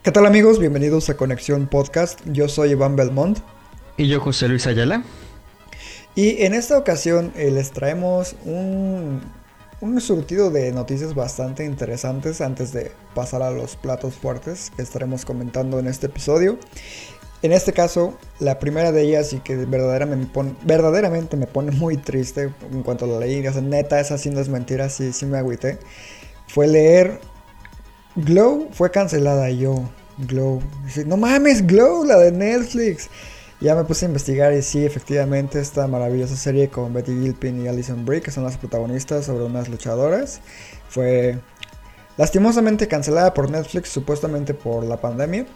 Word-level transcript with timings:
¿Qué 0.00 0.12
tal 0.12 0.26
amigos? 0.26 0.60
Bienvenidos 0.60 1.10
a 1.10 1.16
Conexión 1.16 1.66
Podcast. 1.66 2.20
Yo 2.26 2.48
soy 2.48 2.70
Iván 2.70 2.94
Belmont. 2.94 3.40
Y 3.96 4.06
yo 4.06 4.20
José 4.20 4.48
Luis 4.48 4.64
Ayala. 4.68 5.02
Y 6.14 6.44
en 6.44 6.54
esta 6.54 6.78
ocasión 6.78 7.32
eh, 7.36 7.50
les 7.50 7.72
traemos 7.72 8.36
un, 8.44 9.20
un 9.80 10.00
surtido 10.00 10.50
de 10.52 10.70
noticias 10.70 11.16
bastante 11.16 11.64
interesantes 11.64 12.40
antes 12.40 12.72
de 12.72 12.92
pasar 13.12 13.42
a 13.42 13.50
los 13.50 13.74
platos 13.74 14.14
fuertes 14.14 14.70
que 14.76 14.82
estaremos 14.82 15.24
comentando 15.24 15.80
en 15.80 15.88
este 15.88 16.06
episodio. 16.06 16.58
En 17.42 17.52
este 17.52 17.72
caso, 17.72 18.16
la 18.38 18.60
primera 18.60 18.92
de 18.92 19.02
ellas 19.02 19.32
y 19.32 19.40
que 19.40 19.56
verdaderamente 19.56 20.26
me 20.26 20.32
pone, 20.32 20.54
verdaderamente 20.62 21.36
me 21.36 21.48
pone 21.48 21.72
muy 21.72 21.96
triste 21.96 22.52
en 22.70 22.84
cuanto 22.84 23.04
a 23.04 23.08
la 23.08 23.18
ley, 23.18 23.44
o 23.46 23.52
sea, 23.52 23.62
neta, 23.62 23.98
esa 23.98 24.16
sí 24.16 24.30
no 24.30 24.38
es 24.40 24.48
mentira, 24.48 24.88
sí, 24.90 25.12
sí 25.12 25.26
me 25.26 25.38
agüité, 25.38 25.78
fue 26.46 26.68
leer 26.68 27.20
Glow 28.24 28.68
fue 28.72 28.90
cancelada 28.90 29.48
yo, 29.50 29.88
Glow, 30.18 30.60
no 31.06 31.16
mames, 31.16 31.64
Glow, 31.64 32.04
la 32.04 32.18
de 32.18 32.32
Netflix. 32.32 33.08
Ya 33.60 33.76
me 33.76 33.84
puse 33.84 34.06
a 34.06 34.08
investigar 34.08 34.52
y 34.52 34.62
sí, 34.62 34.84
efectivamente, 34.84 35.60
esta 35.60 35.86
maravillosa 35.86 36.34
serie 36.34 36.68
con 36.68 36.92
Betty 36.92 37.12
Gilpin 37.12 37.64
y 37.64 37.68
Alison 37.68 38.04
Brie, 38.04 38.20
que 38.20 38.32
son 38.32 38.42
las 38.42 38.56
protagonistas 38.56 39.26
sobre 39.26 39.44
unas 39.44 39.68
luchadoras, 39.68 40.40
fue 40.88 41.38
lastimosamente 42.16 42.88
cancelada 42.88 43.34
por 43.34 43.52
Netflix, 43.52 43.90
supuestamente 43.90 44.52
por 44.52 44.82
la 44.82 44.96
pandemia. 44.96 45.46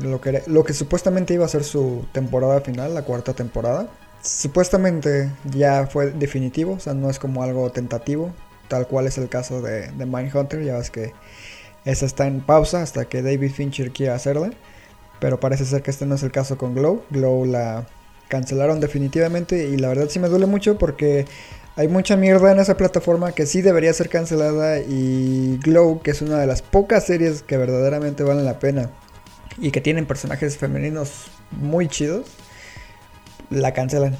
Lo 0.00 0.20
que, 0.20 0.44
lo 0.46 0.62
que 0.62 0.74
supuestamente 0.74 1.34
iba 1.34 1.44
a 1.44 1.48
ser 1.48 1.64
su 1.64 2.04
temporada 2.12 2.60
final, 2.60 2.94
la 2.94 3.02
cuarta 3.02 3.34
temporada. 3.34 3.88
Supuestamente 4.22 5.28
ya 5.52 5.88
fue 5.88 6.12
definitivo, 6.12 6.74
o 6.74 6.78
sea, 6.78 6.94
no 6.94 7.10
es 7.10 7.18
como 7.18 7.42
algo 7.42 7.70
tentativo, 7.72 8.30
tal 8.68 8.86
cual 8.86 9.08
es 9.08 9.18
el 9.18 9.28
caso 9.28 9.60
de, 9.60 9.90
de 9.90 10.06
Mindhunter, 10.06 10.62
ya 10.62 10.78
ves 10.78 10.92
que 10.92 11.12
esa 11.84 12.06
está 12.06 12.26
en 12.26 12.40
pausa 12.40 12.82
hasta 12.82 13.06
que 13.06 13.22
David 13.22 13.52
Fincher 13.52 13.90
quiera 13.92 14.14
hacerla. 14.14 14.50
Pero 15.20 15.38
parece 15.38 15.64
ser 15.64 15.82
que 15.82 15.90
este 15.90 16.06
no 16.06 16.16
es 16.16 16.22
el 16.22 16.32
caso 16.32 16.58
con 16.58 16.74
Glow. 16.74 17.04
Glow 17.10 17.44
la 17.44 17.86
cancelaron 18.28 18.80
definitivamente 18.80 19.68
y 19.68 19.76
la 19.76 19.88
verdad 19.88 20.08
sí 20.08 20.18
me 20.18 20.28
duele 20.28 20.46
mucho 20.46 20.78
porque 20.78 21.26
hay 21.76 21.88
mucha 21.88 22.16
mierda 22.16 22.50
en 22.50 22.58
esa 22.58 22.76
plataforma 22.76 23.32
que 23.32 23.46
sí 23.46 23.62
debería 23.62 23.92
ser 23.92 24.08
cancelada 24.08 24.80
y 24.80 25.58
Glow, 25.62 26.02
que 26.02 26.10
es 26.10 26.22
una 26.22 26.38
de 26.38 26.46
las 26.46 26.62
pocas 26.62 27.06
series 27.06 27.42
que 27.42 27.56
verdaderamente 27.56 28.24
valen 28.24 28.44
la 28.44 28.58
pena 28.58 28.90
y 29.58 29.70
que 29.70 29.80
tienen 29.80 30.06
personajes 30.06 30.56
femeninos 30.56 31.26
muy 31.50 31.88
chidos, 31.88 32.26
la 33.50 33.72
cancelan. 33.72 34.16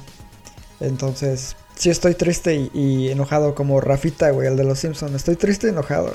Entonces, 0.79 1.55
sí 1.75 1.89
estoy 1.89 2.15
triste 2.15 2.55
y, 2.55 2.71
y 2.73 3.11
enojado 3.11 3.55
como 3.55 3.79
Rafita, 3.81 4.29
güey, 4.31 4.47
el 4.47 4.55
de 4.57 4.63
los 4.63 4.79
Simpsons. 4.79 5.13
Estoy 5.13 5.35
triste 5.35 5.67
y 5.67 5.69
enojado. 5.71 6.13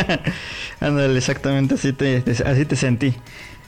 Ándale, 0.80 1.18
exactamente 1.18 1.74
así 1.74 1.92
te, 1.92 2.22
así 2.44 2.64
te 2.64 2.76
sentí. 2.76 3.14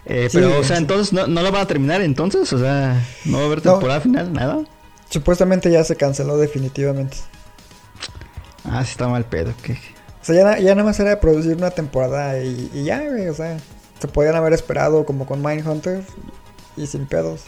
Eh, 0.06 0.28
pero, 0.32 0.58
o 0.58 0.64
sea, 0.64 0.76
entonces 0.76 1.12
¿no, 1.12 1.26
no 1.26 1.40
la 1.40 1.50
van 1.50 1.62
a 1.62 1.66
terminar 1.66 2.02
entonces, 2.02 2.52
o 2.52 2.58
sea, 2.58 3.00
no 3.24 3.38
va 3.38 3.44
a 3.44 3.46
haber 3.46 3.64
No. 3.64 3.72
temporada 3.72 4.00
final, 4.00 4.32
nada. 4.32 4.58
Supuestamente 5.08 5.70
ya 5.70 5.82
se 5.84 5.96
canceló 5.96 6.36
definitivamente. 6.36 7.16
Ah, 8.64 8.84
sí 8.84 8.90
está 8.92 9.08
mal 9.08 9.24
pedo. 9.24 9.52
que 9.62 9.72
O 9.72 10.24
sea, 10.24 10.34
ya, 10.34 10.58
ya 10.58 10.74
nada 10.74 10.84
más 10.84 10.98
era 11.00 11.20
producir 11.20 11.56
una 11.56 11.70
temporada 11.70 12.38
y, 12.42 12.70
y 12.74 12.84
ya, 12.84 13.00
güey, 13.08 13.28
o 13.28 13.34
sea, 13.34 13.56
se 14.00 14.08
podían 14.08 14.34
haber 14.36 14.52
esperado 14.52 15.04
como 15.06 15.26
con 15.26 15.42
Mindhunter 15.42 16.02
y 16.76 16.86
sin 16.86 17.06
pedos. 17.06 17.42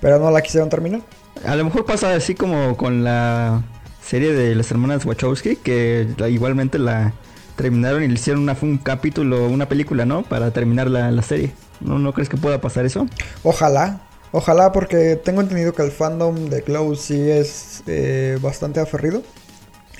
Pero 0.00 0.18
no 0.18 0.30
la 0.30 0.42
quisieron 0.42 0.68
terminar. 0.68 1.02
A 1.44 1.56
lo 1.56 1.64
mejor 1.64 1.84
pasa 1.84 2.14
así 2.14 2.34
como 2.34 2.76
con 2.76 3.04
la 3.04 3.62
serie 4.02 4.32
de 4.32 4.54
las 4.54 4.70
hermanas 4.70 5.04
Wachowski, 5.04 5.56
que 5.56 6.06
igualmente 6.28 6.78
la 6.78 7.12
terminaron 7.56 8.02
y 8.02 8.08
le 8.08 8.14
hicieron 8.14 8.48
un 8.48 8.78
capítulo, 8.78 9.48
una 9.48 9.68
película, 9.68 10.04
¿no? 10.04 10.22
Para 10.22 10.52
terminar 10.52 10.90
la, 10.90 11.10
la 11.10 11.22
serie. 11.22 11.52
¿No, 11.80 11.98
¿No 11.98 12.12
crees 12.12 12.28
que 12.28 12.36
pueda 12.36 12.60
pasar 12.60 12.86
eso? 12.86 13.06
Ojalá, 13.42 14.02
ojalá 14.30 14.72
porque 14.72 15.16
tengo 15.16 15.40
entendido 15.40 15.72
que 15.72 15.82
el 15.82 15.90
fandom 15.90 16.48
de 16.48 16.60
Glow 16.60 16.94
sí 16.94 17.30
es 17.30 17.82
eh, 17.86 18.38
bastante 18.40 18.80
aferrido. 18.80 19.22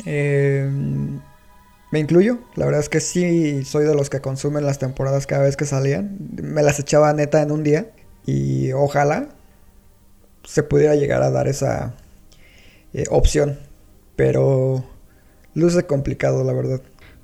Eh, 0.07 0.71
me 1.91 1.99
incluyo, 1.99 2.39
la 2.55 2.65
verdad 2.65 2.81
es 2.81 2.89
que 2.89 3.01
sí 3.01 3.65
soy 3.65 3.85
de 3.85 3.95
los 3.95 4.09
que 4.09 4.21
consumen 4.21 4.65
las 4.65 4.79
temporadas 4.79 5.27
cada 5.27 5.45
vez 5.45 5.57
que 5.57 5.67
salían. 5.67 6.17
Me 6.43 6.63
las 6.63 6.79
echaba 6.79 7.13
neta 7.13 7.43
en 7.43 7.51
un 7.51 7.63
día 7.63 7.91
y 8.25 8.73
ojalá 8.73 9.29
se 10.45 10.63
pudiera 10.63 10.95
llegar 10.95 11.23
a 11.23 11.31
dar 11.31 11.49
esa 11.49 11.95
eh, 12.93 13.05
opción. 13.11 13.59
Pero 14.17 14.85
luce 15.55 15.85
complicado, 15.87 16.45
la 16.45 16.53
verdad. 16.53 16.81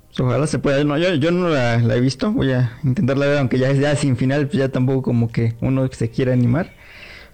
Pues 0.07 0.19
Ojalá 0.19 0.47
se 0.47 0.59
pueda. 0.59 0.83
No, 0.83 0.97
yo, 0.97 1.13
yo 1.15 1.31
no 1.31 1.49
la, 1.49 1.77
la 1.77 1.95
he 1.95 1.99
visto. 1.99 2.31
Voy 2.31 2.51
a 2.51 2.77
intentarla 2.83 3.27
ver, 3.27 3.37
aunque 3.37 3.59
ya 3.59 3.69
es 3.69 3.79
ya 3.79 3.95
sin 3.95 4.17
final, 4.17 4.47
pues 4.47 4.57
ya 4.57 4.69
tampoco 4.69 5.03
como 5.03 5.31
que 5.31 5.55
uno 5.61 5.87
se 5.91 6.09
quiera 6.09 6.33
animar. 6.33 6.73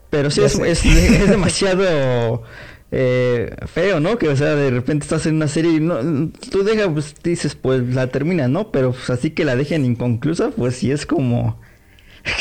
Pero 0.09 0.29
sí 0.29 0.41
es, 0.41 0.57
es 0.59 1.29
demasiado 1.29 2.43
eh, 2.91 3.53
feo, 3.67 3.99
¿no? 3.99 4.17
Que, 4.17 4.29
o 4.29 4.35
sea, 4.35 4.55
de 4.55 4.69
repente 4.71 5.03
estás 5.03 5.25
en 5.25 5.35
una 5.35 5.47
serie 5.47 5.73
y 5.73 5.79
no, 5.79 6.29
tú 6.51 6.63
dejas, 6.63 6.87
pues 6.93 7.15
dices, 7.23 7.55
pues 7.55 7.81
la 7.93 8.07
termina, 8.07 8.47
¿no? 8.47 8.71
Pero 8.71 8.91
pues, 8.91 9.09
así 9.09 9.31
que 9.31 9.43
la 9.45 9.55
dejen 9.55 9.83
inconclusa, 9.85 10.51
pues 10.51 10.75
sí 10.77 10.91
es 10.91 11.05
como 11.05 11.59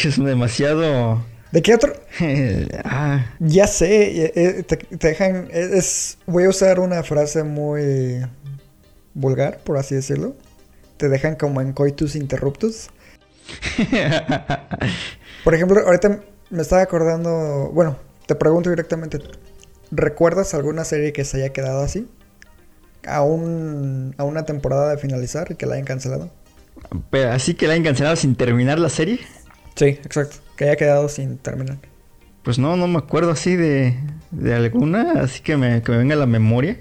que 0.00 0.08
es 0.08 0.22
demasiado. 0.22 1.22
¿De 1.54 1.62
qué 1.62 1.72
otro? 1.72 1.92
ah, 2.84 3.24
Ya 3.38 3.68
sé, 3.68 4.24
eh, 4.24 4.32
eh, 4.34 4.62
te, 4.64 4.76
te 4.76 5.08
dejan. 5.08 5.46
Es, 5.52 5.70
es- 5.70 6.18
voy 6.26 6.44
a 6.44 6.48
usar 6.48 6.80
una 6.80 7.04
frase 7.04 7.44
muy 7.44 8.26
vulgar, 9.14 9.58
por 9.62 9.78
así 9.78 9.94
decirlo. 9.94 10.34
Te 10.96 11.08
dejan 11.08 11.36
como 11.36 11.60
en 11.60 11.72
coitus 11.72 12.16
interruptus. 12.16 12.88
Por 15.44 15.54
ejemplo, 15.54 15.80
ahorita 15.84 16.20
me 16.50 16.62
estaba 16.62 16.82
acordando. 16.82 17.70
Bueno, 17.72 17.98
te 18.26 18.34
pregunto 18.34 18.70
directamente: 18.70 19.20
¿recuerdas 19.90 20.54
alguna 20.54 20.84
serie 20.84 21.12
que 21.12 21.24
se 21.24 21.36
haya 21.38 21.52
quedado 21.52 21.82
así? 21.82 22.08
A, 23.06 23.22
un, 23.22 24.14
a 24.18 24.24
una 24.24 24.44
temporada 24.44 24.90
de 24.90 24.98
finalizar 24.98 25.48
y 25.50 25.56
que 25.56 25.66
la 25.66 25.74
hayan 25.74 25.84
cancelado. 25.84 26.30
pero 27.10 27.32
así 27.32 27.54
que 27.54 27.68
la 27.68 27.74
han 27.74 27.82
cancelado 27.84 28.16
sin 28.16 28.34
terminar 28.34 28.78
la 28.78 28.88
serie. 28.88 29.20
Sí, 29.76 29.86
exacto. 29.86 30.36
Que 30.56 30.64
haya 30.64 30.76
quedado 30.76 31.08
sin 31.08 31.38
terminar. 31.38 31.78
Pues 32.42 32.58
no, 32.58 32.76
no 32.76 32.86
me 32.86 32.98
acuerdo 32.98 33.30
así 33.30 33.56
de, 33.56 33.96
de 34.30 34.54
alguna, 34.54 35.12
así 35.22 35.40
que 35.40 35.56
me, 35.56 35.82
que 35.82 35.92
me 35.92 35.98
venga 35.98 36.14
a 36.14 36.18
la 36.18 36.26
memoria. 36.26 36.78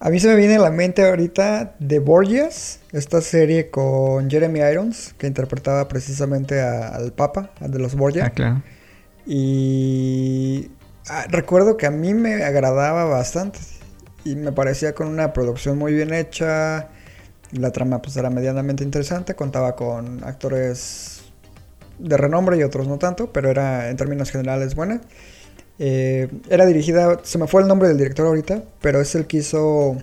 A 0.00 0.10
mí 0.10 0.18
se 0.18 0.26
me 0.26 0.34
viene 0.34 0.56
a 0.56 0.58
la 0.58 0.70
mente 0.70 1.06
ahorita 1.08 1.76
The 1.86 2.00
Borgias, 2.00 2.80
esta 2.90 3.20
serie 3.20 3.70
con 3.70 4.28
Jeremy 4.28 4.58
Irons, 4.60 5.14
que 5.16 5.28
interpretaba 5.28 5.86
precisamente 5.86 6.60
a- 6.60 6.88
al 6.88 7.12
Papa, 7.12 7.50
al 7.60 7.70
de 7.70 7.78
los 7.78 7.94
Borgia. 7.94 8.26
Ah, 8.26 8.30
claro. 8.30 8.62
Y 9.24 10.70
ah, 11.08 11.26
recuerdo 11.30 11.76
que 11.76 11.86
a 11.86 11.90
mí 11.90 12.14
me 12.14 12.42
agradaba 12.42 13.04
bastante. 13.04 13.60
Y 14.24 14.34
me 14.36 14.52
parecía 14.52 14.94
con 14.94 15.08
una 15.08 15.32
producción 15.32 15.78
muy 15.78 15.92
bien 15.94 16.12
hecha. 16.12 16.88
La 17.52 17.70
trama 17.70 18.02
pues 18.02 18.16
era 18.16 18.30
medianamente 18.30 18.82
interesante. 18.84 19.34
Contaba 19.34 19.76
con 19.76 20.24
actores 20.24 21.21
de 21.98 22.16
renombre 22.16 22.56
y 22.56 22.62
otros 22.62 22.88
no 22.88 22.98
tanto. 22.98 23.32
Pero 23.32 23.50
era 23.50 23.90
en 23.90 23.96
términos 23.96 24.30
generales 24.30 24.74
buena. 24.74 25.00
Eh, 25.78 26.28
era 26.48 26.66
dirigida, 26.66 27.20
se 27.22 27.38
me 27.38 27.46
fue 27.46 27.62
el 27.62 27.68
nombre 27.68 27.88
del 27.88 27.98
director 27.98 28.26
ahorita. 28.26 28.62
Pero 28.80 29.00
es 29.00 29.14
el 29.14 29.26
que 29.26 29.38
hizo 29.38 29.96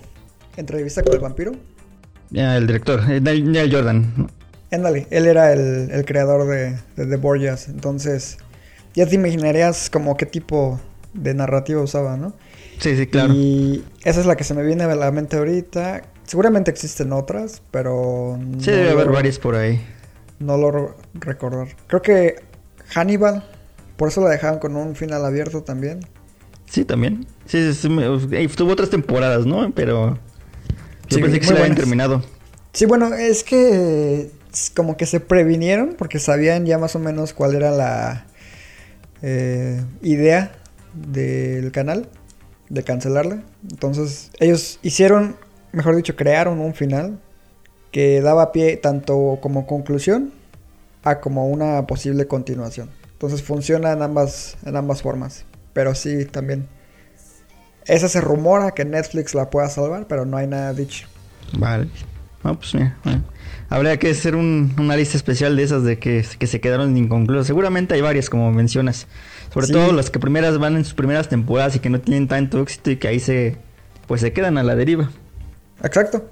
Entrevista 0.58 1.04
con 1.04 1.14
el 1.14 1.20
vampiro. 1.20 1.54
Ya, 2.32 2.58
el 2.58 2.68
director, 2.68 3.02
eh, 3.10 3.22
Neil 3.22 3.72
Jordan. 3.72 4.30
Ándale, 4.72 5.08
él 5.10 5.26
era 5.26 5.54
el, 5.54 5.90
el 5.90 6.06
creador 6.06 6.48
de, 6.48 6.76
de 6.96 7.06
The 7.06 7.16
Borgias. 7.16 7.70
Entonces, 7.70 8.38
ya 8.94 9.08
te 9.08 9.16
imaginarías 9.16 9.90
como 9.90 10.18
qué 10.18 10.26
tipo 10.26 10.80
de 11.14 11.34
narrativa 11.34 11.82
usaba, 11.82 12.18
¿no? 12.18 12.34
Sí, 12.80 12.96
sí, 12.96 13.08
claro. 13.08 13.34
Y 13.34 13.84
esa 14.04 14.20
es 14.20 14.26
la 14.26 14.36
que 14.36 14.44
se 14.44 14.54
me 14.54 14.64
viene 14.64 14.84
a 14.84 14.96
la 14.96 15.12
mente 15.12 15.38
ahorita. 15.38 16.04
Seguramente 16.26 16.72
existen 16.72 17.14
otras, 17.14 17.62
pero. 17.72 18.38
Sí, 18.60 18.70
no 18.70 18.78
debe 18.78 18.92
haber 18.92 19.10
varias 19.10 19.40
por 19.40 19.56
ahí. 19.56 19.82
No 20.40 20.58
lo 20.58 20.96
recordar. 21.14 21.68
Creo 21.88 22.02
que 22.02 22.36
Hannibal, 22.94 23.44
por 23.98 24.08
eso 24.08 24.22
la 24.22 24.30
dejaban 24.30 24.60
con 24.60 24.76
un 24.76 24.96
final 24.96 25.26
abierto 25.26 25.64
también. 25.64 26.00
Sí, 26.66 26.86
también. 26.86 27.26
Sí, 27.46 27.74
sí, 27.74 27.88
sí, 27.90 27.98
eh, 28.32 28.48
tuvo 28.56 28.72
otras 28.74 28.90
temporadas, 28.90 29.46
¿no? 29.46 29.72
Pero 29.74 30.18
yo 31.10 31.18
Sí, 31.18 31.22
pensé 31.22 31.40
que 31.40 31.46
se 31.48 31.54
la 31.54 31.60
habían 31.62 31.76
terminado. 31.76 32.24
Sí, 32.74 32.86
bueno, 32.86 33.14
es 33.14 33.44
que 33.44 34.32
como 34.76 34.98
que 34.98 35.06
se 35.06 35.20
previnieron 35.20 35.96
porque 35.98 36.20
sabían 36.20 36.66
ya 36.66 36.78
más 36.78 36.96
o 36.96 37.00
menos 37.00 37.34
cuál 37.34 37.56
era 37.56 37.72
la 37.72 38.26
eh, 39.22 39.84
idea 40.02 40.52
del 40.94 41.72
canal 41.72 42.08
de 42.70 42.84
cancelarla. 42.84 43.44
Entonces 43.70 44.32
ellos 44.40 44.80
hicieron, 44.84 45.36
mejor 45.72 45.96
dicho, 45.96 46.16
crearon 46.16 46.60
un 46.60 46.74
final 46.74 47.20
que 47.92 48.22
daba 48.22 48.52
pie 48.52 48.78
tanto 48.78 49.40
como 49.42 49.66
conclusión 49.68 50.32
a 51.04 51.20
como 51.20 51.48
una 51.48 51.86
posible 51.88 52.28
continuación. 52.28 52.90
Entonces 53.14 53.42
funciona 53.44 53.92
en 53.94 54.02
ambas, 54.02 54.58
en 54.66 54.76
ambas 54.76 55.02
formas. 55.02 55.46
Pero 55.74 55.96
sí, 55.96 56.26
también. 56.26 56.68
Esa 57.86 58.08
se 58.08 58.22
rumora 58.22 58.72
que 58.72 58.86
Netflix 58.86 59.34
la 59.34 59.50
pueda 59.50 59.68
salvar, 59.70 60.08
pero 60.08 60.26
no 60.26 60.38
hay 60.38 60.48
nada 60.48 60.74
dicho. 60.74 61.08
Vale. 61.58 61.88
No, 62.44 62.58
pues 62.58 62.74
mira, 62.76 62.98
bueno. 63.04 63.24
Habría 63.70 63.98
que 63.98 64.12
hacer 64.12 64.36
un- 64.36 64.74
una 64.80 64.96
lista 64.96 65.18
especial 65.18 65.56
de 65.56 65.64
esas 65.64 65.84
de 65.84 66.00
que, 66.00 66.26
que 66.38 66.48
se 66.48 66.62
quedaron 66.62 66.96
inconclusas. 66.98 67.48
Seguramente 67.48 67.94
hay 67.96 68.02
varias, 68.02 68.30
como 68.30 68.52
mencionas. 68.52 69.08
Sobre 69.54 69.68
Sí. 69.68 69.74
todo 69.74 69.92
las 69.92 70.10
que 70.10 70.20
primeras 70.20 70.58
van 70.60 70.76
en 70.78 70.86
sus 70.86 70.94
primeras 70.94 71.28
temporadas 71.30 71.76
y 71.76 71.80
que 71.80 71.90
no 71.90 72.00
tienen 72.00 72.28
tanto 72.28 72.62
éxito 72.62 72.92
y 72.92 72.98
que 72.98 73.08
ahí 73.08 73.20
se 73.20 73.58
pues 74.08 74.22
se 74.22 74.34
quedan 74.34 74.58
a 74.58 74.64
la 74.64 74.76
deriva. 74.76 75.12
Exacto. 75.84 76.30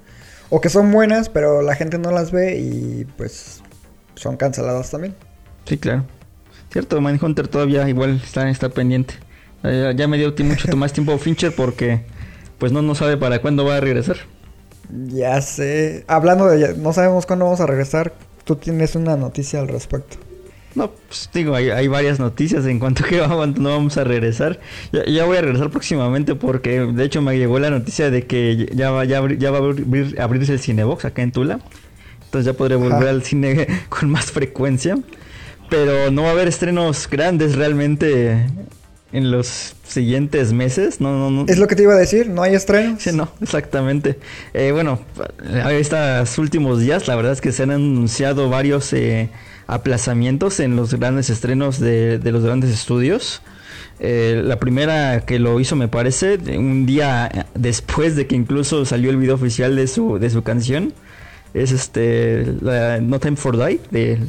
O 0.50 0.62
que 0.62 0.70
son 0.70 0.92
buenas, 0.92 1.30
pero 1.30 1.62
la 1.62 1.76
gente 1.76 1.98
no 1.98 2.12
las 2.12 2.32
ve 2.32 2.58
y 2.58 3.06
pues 3.18 3.62
son 4.16 4.38
canceladas 4.38 4.90
también. 4.92 5.16
Sí, 5.66 5.78
claro. 5.78 6.06
Cierto, 6.72 7.02
Mindhunter 7.02 7.48
todavía 7.48 7.88
igual 7.90 8.22
está, 8.24 8.50
está 8.50 8.70
pendiente. 8.70 9.16
Eh, 9.64 9.94
ya 9.96 10.08
me 10.08 10.18
dio 10.18 10.34
mucho 10.44 10.68
más 10.78 10.94
tiempo 10.94 11.18
Fincher 11.18 11.54
porque 11.56 12.02
pues 12.58 12.72
no, 12.72 12.82
no 12.82 12.96
sabe 12.96 13.18
para 13.18 13.42
cuándo 13.42 13.66
va 13.66 13.78
a 13.78 13.80
regresar. 13.80 14.18
Ya 14.90 15.42
sé. 15.42 16.06
Hablando 16.08 16.48
de 16.48 16.76
no 16.78 16.94
sabemos 16.94 17.26
cuándo 17.26 17.46
vamos 17.46 17.60
a 17.60 17.66
regresar, 17.66 18.14
tú 18.44 18.56
tienes 18.56 18.96
una 18.96 19.18
noticia 19.18 19.60
al 19.60 19.68
respecto. 19.68 20.18
No, 20.78 20.92
pues 20.92 21.28
digo, 21.34 21.56
hay, 21.56 21.72
hay 21.72 21.88
varias 21.88 22.20
noticias 22.20 22.64
en 22.68 22.78
cuanto 22.78 23.04
a 23.04 23.08
que 23.10 23.20
vamos- 23.20 23.58
no 23.58 23.70
vamos 23.70 23.98
a 23.98 24.04
regresar. 24.04 24.60
Ya, 24.92 25.04
ya 25.06 25.26
voy 25.26 25.38
a 25.38 25.42
regresar 25.42 25.72
próximamente 25.72 26.36
porque 26.36 26.82
de 26.82 27.04
hecho 27.04 27.22
me 27.24 27.36
llegó 27.38 27.58
la 27.58 27.72
noticia 27.72 28.12
de 28.12 28.28
que 28.28 28.70
ya 28.76 28.92
va, 28.92 29.04
ya, 29.06 29.20
abri- 29.22 29.38
ya 29.40 29.50
va 29.50 29.58
a 29.58 29.62
abrir- 29.62 30.20
abrirse 30.20 30.54
el 30.54 30.60
Cinebox 30.60 31.06
acá 31.06 31.24
en 31.24 31.32
Tula. 31.32 31.60
Entonces 32.26 32.46
ya 32.46 32.54
podré 32.58 32.76
volver 32.76 32.98
Ajá. 33.02 33.10
al 33.10 33.24
cine 33.24 33.66
con 33.90 34.10
más 34.12 34.26
frecuencia. 34.32 35.00
Pero 35.70 36.12
no 36.12 36.22
va 36.24 36.30
a 36.30 36.32
haber 36.34 36.48
estrenos 36.48 37.10
grandes 37.10 37.56
realmente 37.56 38.46
en 39.12 39.32
los 39.32 39.74
siguientes 39.84 40.54
meses. 40.54 41.02
No, 41.02 41.12
no, 41.18 41.32
no. 41.32 41.46
Es 41.52 41.58
lo 41.58 41.68
que 41.68 41.76
te 41.76 41.84
iba 41.84 41.94
a 41.94 41.98
decir, 41.98 42.30
no 42.30 42.44
hay 42.44 42.54
estrenos. 42.54 43.02
Sí, 43.02 43.12
no, 43.14 43.30
exactamente. 43.42 44.20
Eh, 44.54 44.72
bueno, 44.74 45.00
estos 45.72 46.38
últimos 46.38 46.80
días, 46.82 47.08
la 47.08 47.16
verdad 47.16 47.32
es 47.34 47.42
que 47.42 47.52
se 47.52 47.64
han 47.64 47.72
anunciado 47.72 48.50
varios 48.50 48.94
eh, 48.94 49.30
aplazamientos 49.68 50.60
en 50.60 50.76
los 50.76 50.94
grandes 50.94 51.30
estrenos 51.30 51.80
de, 51.80 52.20
de 52.20 52.32
los 52.32 52.44
grandes 52.44 52.72
estudios. 52.72 53.42
Eh, 54.00 54.42
la 54.44 54.60
primera 54.60 55.22
que 55.26 55.40
lo 55.40 55.60
hizo, 55.60 55.76
me 55.76 55.88
parece, 55.88 56.38
un 56.58 56.86
día 56.86 57.48
después 57.56 58.16
de 58.16 58.28
que 58.28 58.36
incluso 58.36 58.86
salió 58.86 59.10
el 59.10 59.18
video 59.18 59.36
oficial 59.36 59.76
de 59.76 59.88
su, 59.88 60.20
de 60.20 60.30
su 60.30 60.44
canción, 60.44 60.94
es 61.54 61.72
este 61.72 62.46
No 63.02 63.20
Time 63.20 63.36
for 63.36 63.58
Die, 63.58 63.80
de 63.92 64.20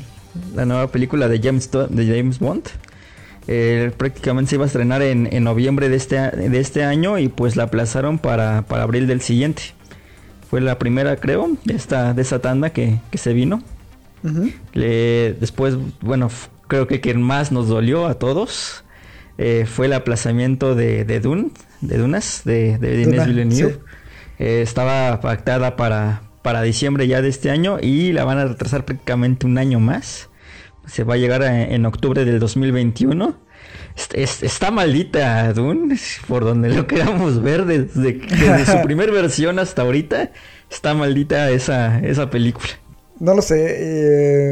la 0.54 0.64
nueva 0.64 0.88
película 0.88 1.28
de 1.28 1.40
James, 1.40 1.70
de 1.70 2.06
James 2.06 2.38
Bond. 2.38 2.64
Eh, 3.46 3.92
prácticamente 3.96 4.50
se 4.50 4.56
iba 4.56 4.64
a 4.64 4.66
estrenar 4.66 5.00
en, 5.02 5.28
en 5.32 5.44
noviembre 5.44 5.88
de 5.88 5.96
este, 5.96 6.16
de 6.16 6.60
este 6.60 6.84
año 6.84 7.18
y 7.18 7.28
pues 7.28 7.56
la 7.56 7.64
aplazaron 7.64 8.18
para, 8.18 8.62
para 8.62 8.82
abril 8.82 9.06
del 9.06 9.22
siguiente. 9.22 9.62
Fue 10.50 10.60
la 10.60 10.78
primera, 10.78 11.16
creo, 11.16 11.56
de 11.64 11.74
esta, 11.74 12.14
de 12.14 12.22
esta 12.22 12.38
tanda 12.40 12.70
que, 12.70 13.00
que 13.10 13.18
se 13.18 13.32
vino. 13.32 13.62
Después, 15.40 15.76
bueno, 16.00 16.30
creo 16.66 16.86
que 16.86 17.00
quien 17.00 17.22
más 17.22 17.52
nos 17.52 17.68
dolió 17.68 18.06
a 18.06 18.14
todos 18.14 18.84
eh, 19.38 19.66
fue 19.66 19.86
el 19.86 19.92
aplazamiento 19.92 20.74
de, 20.74 21.04
de 21.04 21.20
Dune, 21.20 21.50
de 21.80 21.98
Dunas, 21.98 22.42
de, 22.44 22.78
de 22.78 23.04
Duna, 23.04 23.24
sí. 23.72 23.78
Eh, 24.40 24.62
estaba 24.62 25.20
pactada 25.20 25.76
para, 25.76 26.22
para 26.42 26.62
diciembre 26.62 27.06
ya 27.08 27.22
de 27.22 27.28
este 27.28 27.50
año 27.50 27.78
y 27.80 28.12
la 28.12 28.24
van 28.24 28.38
a 28.38 28.44
retrasar 28.46 28.84
prácticamente 28.84 29.46
un 29.46 29.58
año 29.58 29.80
más. 29.80 30.28
Se 30.86 31.04
va 31.04 31.14
a 31.14 31.16
llegar 31.18 31.42
a- 31.42 31.62
en 31.62 31.84
octubre 31.86 32.24
del 32.24 32.38
2021. 32.38 33.36
Est- 33.96 34.14
es- 34.14 34.42
está 34.42 34.70
maldita 34.70 35.52
Dune, 35.52 35.96
por 36.28 36.44
donde 36.44 36.70
lo 36.70 36.86
queramos 36.86 37.42
ver, 37.42 37.64
desde, 37.66 38.12
desde 38.14 38.66
su 38.66 38.80
primer 38.84 39.10
versión 39.10 39.58
hasta 39.58 39.82
ahorita. 39.82 40.30
Está 40.70 40.94
maldita 40.94 41.50
esa, 41.50 41.98
esa 42.00 42.30
película. 42.30 42.68
No 43.20 43.34
lo 43.34 43.42
sé. 43.42 43.66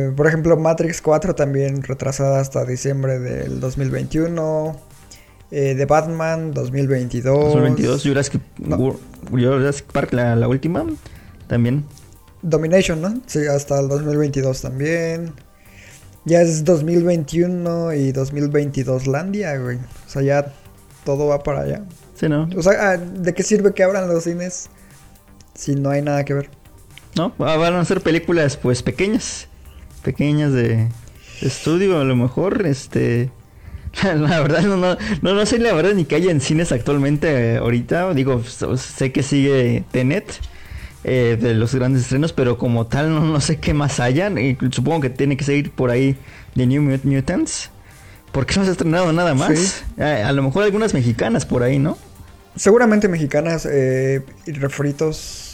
eh, 0.09 0.13
por 0.17 0.27
ejemplo, 0.27 0.57
Matrix 0.57 1.01
4 1.01 1.35
también 1.35 1.83
retrasada 1.83 2.41
hasta 2.41 2.65
diciembre 2.65 3.19
del 3.19 3.61
2021. 3.61 4.77
Eh, 5.53 5.75
The 5.77 5.85
Batman 5.87 6.53
2022. 6.53 7.53
2022, 7.55 8.03
Jurassic, 8.03 8.41
No. 8.59 8.97
Jurassic 9.31 9.87
Park, 9.93 10.13
la, 10.13 10.35
la 10.35 10.49
última, 10.49 10.85
también. 11.47 11.85
Domination, 12.43 13.01
¿no? 13.01 13.21
Sí, 13.27 13.47
hasta 13.47 13.79
el 13.81 13.89
2022 13.89 14.61
también. 14.63 15.33
Ya 16.25 16.41
es 16.43 16.65
2021 16.65 17.95
y 17.95 18.11
2022 18.11 19.07
Landia, 19.07 19.57
güey. 19.59 19.77
O 19.77 20.09
sea, 20.11 20.23
ya 20.23 20.53
todo 21.05 21.29
va 21.29 21.43
para 21.45 21.61
allá. 21.61 21.85
Sí, 22.17 22.29
¿no? 22.29 22.49
O 22.57 22.63
sea, 22.63 22.91
ah, 22.91 22.97
¿de 22.97 23.33
qué 23.33 23.45
sirve 23.45 23.73
que 23.73 23.85
abran 23.85 24.09
los 24.09 24.25
cines 24.25 24.69
si 25.55 25.77
no 25.77 25.91
hay 25.91 26.03
nada 26.03 26.25
que 26.25 26.35
ver? 26.35 26.51
¿No? 27.17 27.33
Van 27.39 27.75
a 27.75 27.85
ser 27.85 28.01
películas, 28.03 28.57
pues, 28.57 28.83
pequeñas. 28.83 29.49
Pequeñas 30.03 30.53
de, 30.53 30.77
de 31.41 31.47
estudio, 31.49 31.99
a 32.01 32.05
lo 32.05 32.15
mejor, 32.17 32.67
este... 32.67 33.31
La 34.03 34.41
verdad, 34.41 34.63
no, 34.63 34.77
no, 34.77 34.99
no, 35.23 35.35
no 35.35 35.47
sé 35.47 35.59
la 35.59 35.73
verdad 35.73 35.95
ni 35.95 36.05
que 36.05 36.17
haya 36.17 36.31
en 36.31 36.43
cines 36.43 36.71
actualmente 36.71 37.55
eh, 37.55 37.57
ahorita. 37.57 38.13
Digo, 38.13 38.43
sé 38.45 39.11
que 39.11 39.23
sigue 39.23 39.85
Tenet 39.91 40.39
eh, 41.03 41.39
de 41.41 41.55
los 41.55 41.75
grandes 41.75 42.03
estrenos, 42.03 42.35
pero 42.35 42.59
como 42.59 42.87
tal 42.87 43.09
no, 43.15 43.21
no 43.21 43.41
sé 43.41 43.57
qué 43.59 43.73
más 43.73 43.99
hayan. 43.99 44.37
Y 44.37 44.59
supongo 44.71 45.01
que 45.01 45.09
tiene 45.11 45.39
que 45.39 45.45
seguir 45.45 45.71
por 45.71 45.89
ahí 45.91 46.15
The 46.57 46.67
New 46.67 46.83
Mut- 46.83 47.05
Mutants. 47.05 47.71
Porque 48.33 48.57
no 48.57 48.65
se 48.65 48.69
ha 48.69 48.73
estrenado 48.73 49.11
nada 49.15 49.33
más. 49.33 49.59
Sí. 49.59 49.83
Eh, 49.97 50.23
a 50.23 50.33
lo 50.33 50.43
mejor 50.43 50.65
algunas 50.65 50.93
mexicanas 50.93 51.47
por 51.47 51.63
ahí, 51.63 51.79
¿no? 51.79 51.97
Seguramente 52.55 53.09
mexicanas 53.09 53.67
eh, 53.71 54.23
y 54.47 54.53
refritos 54.53 55.46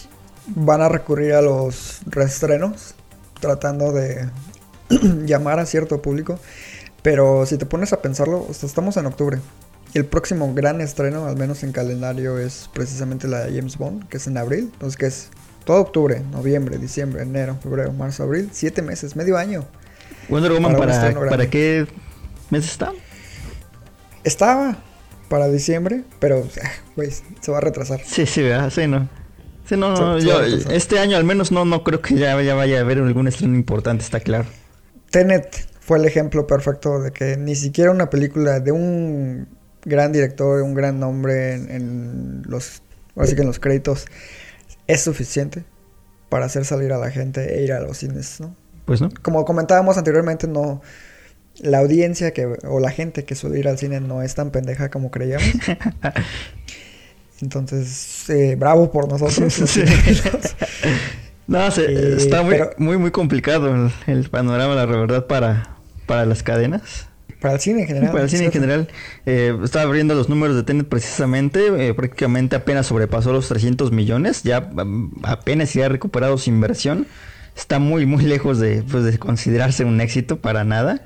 van 0.47 0.81
a 0.81 0.89
recurrir 0.89 1.35
a 1.35 1.43
los 1.43 2.01
reestrenos 2.07 2.95
tratando 3.41 3.93
de 3.93 4.29
llamar 5.27 5.59
a 5.59 5.67
cierto 5.67 6.03
público. 6.03 6.39
Pero 7.03 7.47
si 7.47 7.59
te 7.59 7.67
pones 7.67 7.93
a 7.93 8.01
pensarlo, 8.01 8.47
o 8.49 8.55
sea, 8.55 8.67
estamos 8.67 8.97
en 8.97 9.07
octubre. 9.07 9.39
Y 9.95 9.99
el 9.99 10.07
próximo 10.07 10.55
gran 10.55 10.81
estreno, 10.81 11.27
al 11.27 11.37
menos 11.37 11.63
en 11.65 11.73
calendario, 11.73 12.39
es 12.39 12.71
precisamente 12.73 13.29
la 13.29 13.41
de 13.41 13.57
James 13.57 13.77
Bond, 13.77 14.09
que 14.09 14.17
es 14.17 14.27
en 14.27 14.39
abril. 14.39 14.71
Entonces, 14.73 14.97
que 14.97 15.07
es 15.07 15.29
todo 15.65 15.81
octubre, 15.81 16.23
noviembre, 16.31 16.79
diciembre, 16.79 17.23
enero, 17.23 17.59
febrero, 17.63 17.93
marzo, 17.93 18.23
abril. 18.23 18.49
Siete 18.53 18.81
meses, 18.81 19.17
medio 19.17 19.37
año. 19.37 19.65
Wonder 20.29 20.53
Woman, 20.53 20.77
Para 20.77 21.13
¿para. 21.13 21.31
¿para 21.31 21.51
qué 21.51 21.87
mes 22.51 22.65
está? 22.65 22.93
Estaba 24.25 24.79
para 25.29 25.49
diciembre, 25.49 26.05
pero, 26.21 26.47
ah, 26.63 27.03
se 27.41 27.51
va 27.51 27.59
a 27.59 27.61
retrasar. 27.61 28.01
Sí, 28.05 28.25
sí, 28.25 28.43
¿verdad? 28.43 28.71
Sí, 28.71 28.87
no. 28.87 29.09
Sí, 29.65 29.77
no, 29.77 29.95
no, 29.95 30.19
yo, 30.19 30.41
este 30.43 30.99
año 30.99 31.17
al 31.17 31.25
menos 31.25 31.53
no, 31.53 31.65
no 31.65 31.85
creo 31.85 32.01
que 32.01 32.15
ya, 32.15 32.41
ya 32.43 32.55
vaya 32.55 32.79
a 32.79 32.81
haber 32.81 32.99
algún 32.99 33.29
estreno 33.29 33.55
importante, 33.55 34.05
está 34.05 34.21
claro. 34.21 34.47
Tenet 35.11 35.69
fue 35.81 35.99
el 35.99 36.05
ejemplo 36.05 36.47
perfecto 36.47 37.01
de 37.01 37.13
que 37.13 37.37
ni 37.37 37.55
siquiera 37.55 37.91
una 37.91 38.11
película 38.11 38.61
de 38.61 38.73
un 38.73 39.49
gran 39.85 40.13
director, 40.13 40.63
un 40.63 40.75
gran 40.75 40.99
nombre 40.99 41.55
en, 41.55 41.71
en 41.71 42.43
los, 42.47 42.83
así 43.17 43.35
que 43.35 43.43
en 43.43 43.47
los 43.47 43.61
créditos 43.61 44.07
es 44.87 45.01
suficiente 45.01 45.65
para 46.29 46.47
hacer 46.47 46.65
salir 46.65 46.93
a 46.93 46.99
la 46.99 47.11
gente 47.11 47.59
e 47.59 47.63
ir 47.63 47.73
a 47.73 47.81
los 47.81 47.99
cines, 47.99 48.41
¿no? 48.41 48.57
Pues 48.85 49.01
no. 49.01 49.11
Como 49.23 49.45
comentábamos 49.45 49.97
anteriormente, 49.99 50.49
no 50.49 50.81
la 51.61 51.79
audiencia 51.79 52.33
que 52.33 52.47
o 52.47 52.81
la 52.81 52.91
gente 52.91 53.25
que 53.25 53.35
suele 53.35 53.59
ir 53.59 53.69
al 53.69 53.79
cine 53.79 54.01
no 54.01 54.23
es 54.23 54.35
tan 54.35 54.51
pendeja 54.51 54.91
como 54.91 55.11
creíamos. 55.11 55.47
Entonces, 57.43 58.31
eh, 58.31 58.57
bravo 58.59 58.91
por 58.91 59.09
nosotros. 59.09 59.53
Sí. 59.69 59.83
No, 61.47 61.71
se- 61.71 61.85
Eh, 61.93 62.15
está 62.17 62.43
muy, 62.43 62.53
pero- 62.55 62.71
muy, 62.79 62.97
muy 62.97 63.11
complicado 63.11 63.75
el, 63.75 63.91
el 64.07 64.29
panorama, 64.31 64.75
la 64.75 64.87
verdad, 64.87 65.27
para, 65.27 65.77
para 66.07 66.25
las 66.25 66.43
cadenas. 66.43 67.09
Para 67.41 67.55
el 67.55 67.61
cine 67.61 67.81
en 67.83 67.87
general. 67.89 68.13
Para 68.13 68.23
el 68.25 68.31
cine 68.31 68.45
en 68.47 68.53
general, 68.53 68.89
eh, 69.27 69.53
estaba 69.65 69.85
abriendo 69.85 70.15
los 70.15 70.29
números 70.29 70.55
de 70.55 70.63
Tenet 70.63 70.87
precisamente, 70.89 71.89
eh, 71.89 71.93
prácticamente 71.95 72.55
apenas 72.55 72.87
sobrepasó 72.87 73.33
los 73.33 73.49
300 73.49 73.91
millones, 73.91 74.45
ya 74.45 74.61
mm, 74.61 75.23
apenas 75.25 75.71
se 75.71 75.83
ha 75.83 75.89
recuperado 75.89 76.39
su 76.39 76.49
inversión, 76.51 77.07
está 77.57 77.81
muy 77.81 78.07
muy 78.07 78.23
lejos 78.25 78.61
de, 78.61 78.85
pues, 78.89 79.03
de 79.03 79.19
considerarse 79.19 79.85
un 79.85 80.01
éxito 80.01 80.37
para 80.39 80.63
nada. 80.63 81.03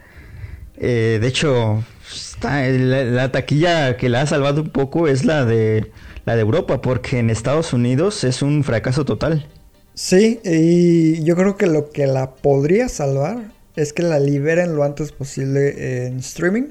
Eh, 0.76 1.16
de 1.22 1.26
hecho, 1.26 1.82
está, 2.14 2.60
la, 2.68 3.04
la 3.04 3.32
taquilla 3.32 3.96
que 3.96 4.10
la 4.10 4.20
ha 4.20 4.26
salvado 4.26 4.60
un 4.60 4.68
poco 4.68 5.08
es 5.08 5.24
la 5.24 5.46
de 5.46 5.90
la 6.26 6.34
de 6.34 6.42
Europa, 6.42 6.82
porque 6.82 7.18
en 7.18 7.30
Estados 7.30 7.72
Unidos 7.72 8.24
es 8.24 8.42
un 8.42 8.64
fracaso 8.64 9.04
total. 9.04 9.46
Sí, 9.94 10.40
y 10.44 11.22
yo 11.24 11.36
creo 11.36 11.56
que 11.56 11.66
lo 11.66 11.90
que 11.90 12.06
la 12.06 12.32
podría 12.34 12.88
salvar 12.88 13.52
es 13.76 13.92
que 13.92 14.02
la 14.02 14.18
liberen 14.18 14.74
lo 14.74 14.82
antes 14.82 15.12
posible 15.12 16.06
en 16.06 16.18
streaming. 16.18 16.64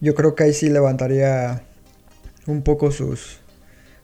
Yo 0.00 0.14
creo 0.14 0.34
que 0.34 0.44
ahí 0.44 0.52
sí 0.52 0.68
levantaría 0.68 1.64
un 2.46 2.62
poco 2.62 2.92
sus 2.92 3.38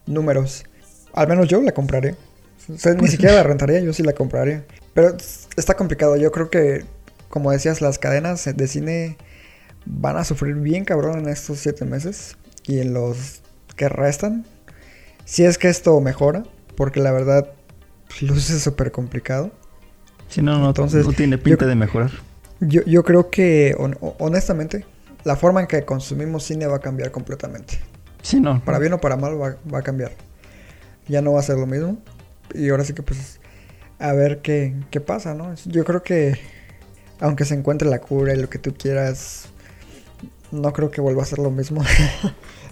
números. 0.06 0.64
Al 1.12 1.28
menos 1.28 1.46
yo 1.46 1.60
la 1.60 1.72
compraría. 1.72 2.16
O 2.72 2.78
sea, 2.78 2.94
ni 2.94 3.06
siquiera 3.08 3.34
la 3.34 3.42
rentaría, 3.42 3.80
yo 3.80 3.92
sí 3.92 4.02
la 4.02 4.14
compraría. 4.14 4.64
Pero 4.94 5.14
está 5.56 5.74
complicado. 5.74 6.16
Yo 6.16 6.32
creo 6.32 6.48
que, 6.48 6.84
como 7.28 7.52
decías, 7.52 7.82
las 7.82 7.98
cadenas 7.98 8.44
de 8.44 8.66
cine 8.66 9.18
van 9.84 10.16
a 10.16 10.24
sufrir 10.24 10.54
bien 10.54 10.84
cabrón 10.84 11.18
en 11.18 11.28
estos 11.28 11.58
siete 11.58 11.84
meses. 11.84 12.36
Y 12.66 12.80
en 12.80 12.94
los 12.94 13.42
que 13.76 13.88
restan. 13.88 14.46
Si 15.26 15.44
es 15.44 15.58
que 15.58 15.68
esto 15.68 16.00
mejora. 16.00 16.44
Porque 16.76 17.00
la 17.00 17.10
verdad, 17.10 17.50
luce 18.20 18.58
súper 18.60 18.92
complicado. 18.92 19.50
Si 20.28 20.42
no, 20.42 20.58
no, 20.58 20.68
Entonces, 20.68 21.06
no 21.06 21.12
tiene 21.12 21.38
pinta 21.38 21.64
yo, 21.64 21.68
de 21.68 21.74
mejorar. 21.74 22.10
Yo, 22.60 22.82
yo 22.84 23.02
creo 23.02 23.30
que, 23.30 23.74
hon 23.78 23.96
honestamente, 24.18 24.86
la 25.24 25.36
forma 25.36 25.60
en 25.60 25.66
que 25.66 25.84
consumimos 25.84 26.44
cine 26.44 26.66
va 26.66 26.76
a 26.76 26.80
cambiar 26.80 27.10
completamente. 27.10 27.78
Sí, 28.22 28.40
no. 28.40 28.62
Para 28.64 28.78
bien 28.78 28.92
o 28.92 29.00
para 29.00 29.16
mal 29.16 29.40
va, 29.40 29.56
va, 29.72 29.78
a 29.78 29.82
cambiar. 29.82 30.12
Ya 31.08 31.22
no 31.22 31.32
va 31.32 31.40
a 31.40 31.42
ser 31.42 31.56
lo 31.56 31.66
mismo. 31.66 31.98
Y 32.54 32.68
ahora 32.68 32.84
sí 32.84 32.92
que 32.92 33.02
pues 33.02 33.40
a 33.98 34.12
ver 34.12 34.42
qué, 34.42 34.74
qué 34.90 35.00
pasa, 35.00 35.34
¿no? 35.34 35.54
Yo 35.64 35.84
creo 35.84 36.02
que 36.02 36.38
aunque 37.20 37.44
se 37.44 37.54
encuentre 37.54 37.88
la 37.88 38.00
cura 38.00 38.34
y 38.34 38.40
lo 38.40 38.50
que 38.50 38.58
tú 38.58 38.74
quieras, 38.74 39.48
no 40.50 40.72
creo 40.72 40.90
que 40.90 41.00
vuelva 41.00 41.22
a 41.22 41.26
ser 41.26 41.38
lo 41.38 41.50
mismo. 41.50 41.82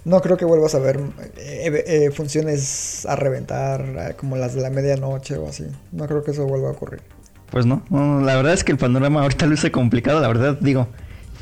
no 0.05 0.21
creo 0.21 0.37
que 0.37 0.45
vuelvas 0.45 0.75
a 0.75 0.79
ver 0.79 0.99
eh, 1.37 1.83
eh, 1.87 2.11
funciones 2.11 3.05
a 3.07 3.15
reventar 3.15 3.81
eh, 3.81 4.13
como 4.15 4.37
las 4.37 4.53
de 4.53 4.61
la 4.61 4.69
medianoche 4.69 5.35
o 5.37 5.49
así. 5.49 5.65
No 5.91 6.07
creo 6.07 6.23
que 6.23 6.31
eso 6.31 6.45
vuelva 6.45 6.69
a 6.69 6.71
ocurrir. 6.71 7.01
Pues 7.49 7.65
no, 7.65 7.83
no 7.89 8.21
la 8.21 8.35
verdad 8.35 8.53
es 8.53 8.63
que 8.63 8.71
el 8.71 8.77
panorama 8.77 9.21
ahorita 9.21 9.45
luce 9.47 9.71
complicado, 9.71 10.21
la 10.21 10.27
verdad 10.27 10.57
digo, 10.61 10.87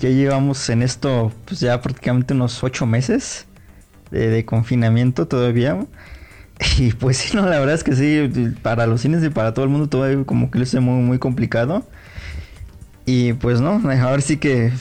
ya 0.01 0.09
llevamos 0.09 0.69
en 0.69 0.81
esto 0.81 1.31
pues 1.45 1.59
ya 1.59 1.79
prácticamente 1.81 2.33
unos 2.33 2.63
ocho 2.63 2.85
meses 2.85 3.45
de, 4.11 4.29
de 4.29 4.45
confinamiento 4.45 5.27
todavía. 5.27 5.85
Y 6.77 6.93
pues 6.93 7.17
sí, 7.17 7.35
no, 7.35 7.49
la 7.49 7.59
verdad 7.59 7.75
es 7.75 7.83
que 7.83 7.95
sí, 7.95 8.55
para 8.61 8.87
los 8.87 9.01
cines 9.01 9.23
y 9.23 9.29
para 9.29 9.53
todo 9.53 9.65
el 9.65 9.71
mundo 9.71 9.89
todavía 9.89 10.23
como 10.23 10.49
que 10.49 10.59
luce 10.59 10.79
muy, 10.79 11.01
muy 11.01 11.19
complicado. 11.19 11.83
Y 13.05 13.33
pues 13.33 13.59
no, 13.59 13.81
a 13.83 14.11
ver 14.11 14.21
sí 14.21 14.37
que... 14.37 14.71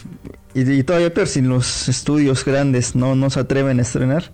Y, 0.54 0.70
y 0.70 0.82
todavía 0.82 1.12
pero 1.12 1.26
si 1.26 1.40
los 1.40 1.88
estudios 1.88 2.44
grandes 2.44 2.94
no, 2.94 3.14
no 3.14 3.30
se 3.30 3.40
atreven 3.40 3.78
a 3.78 3.82
estrenar, 3.82 4.32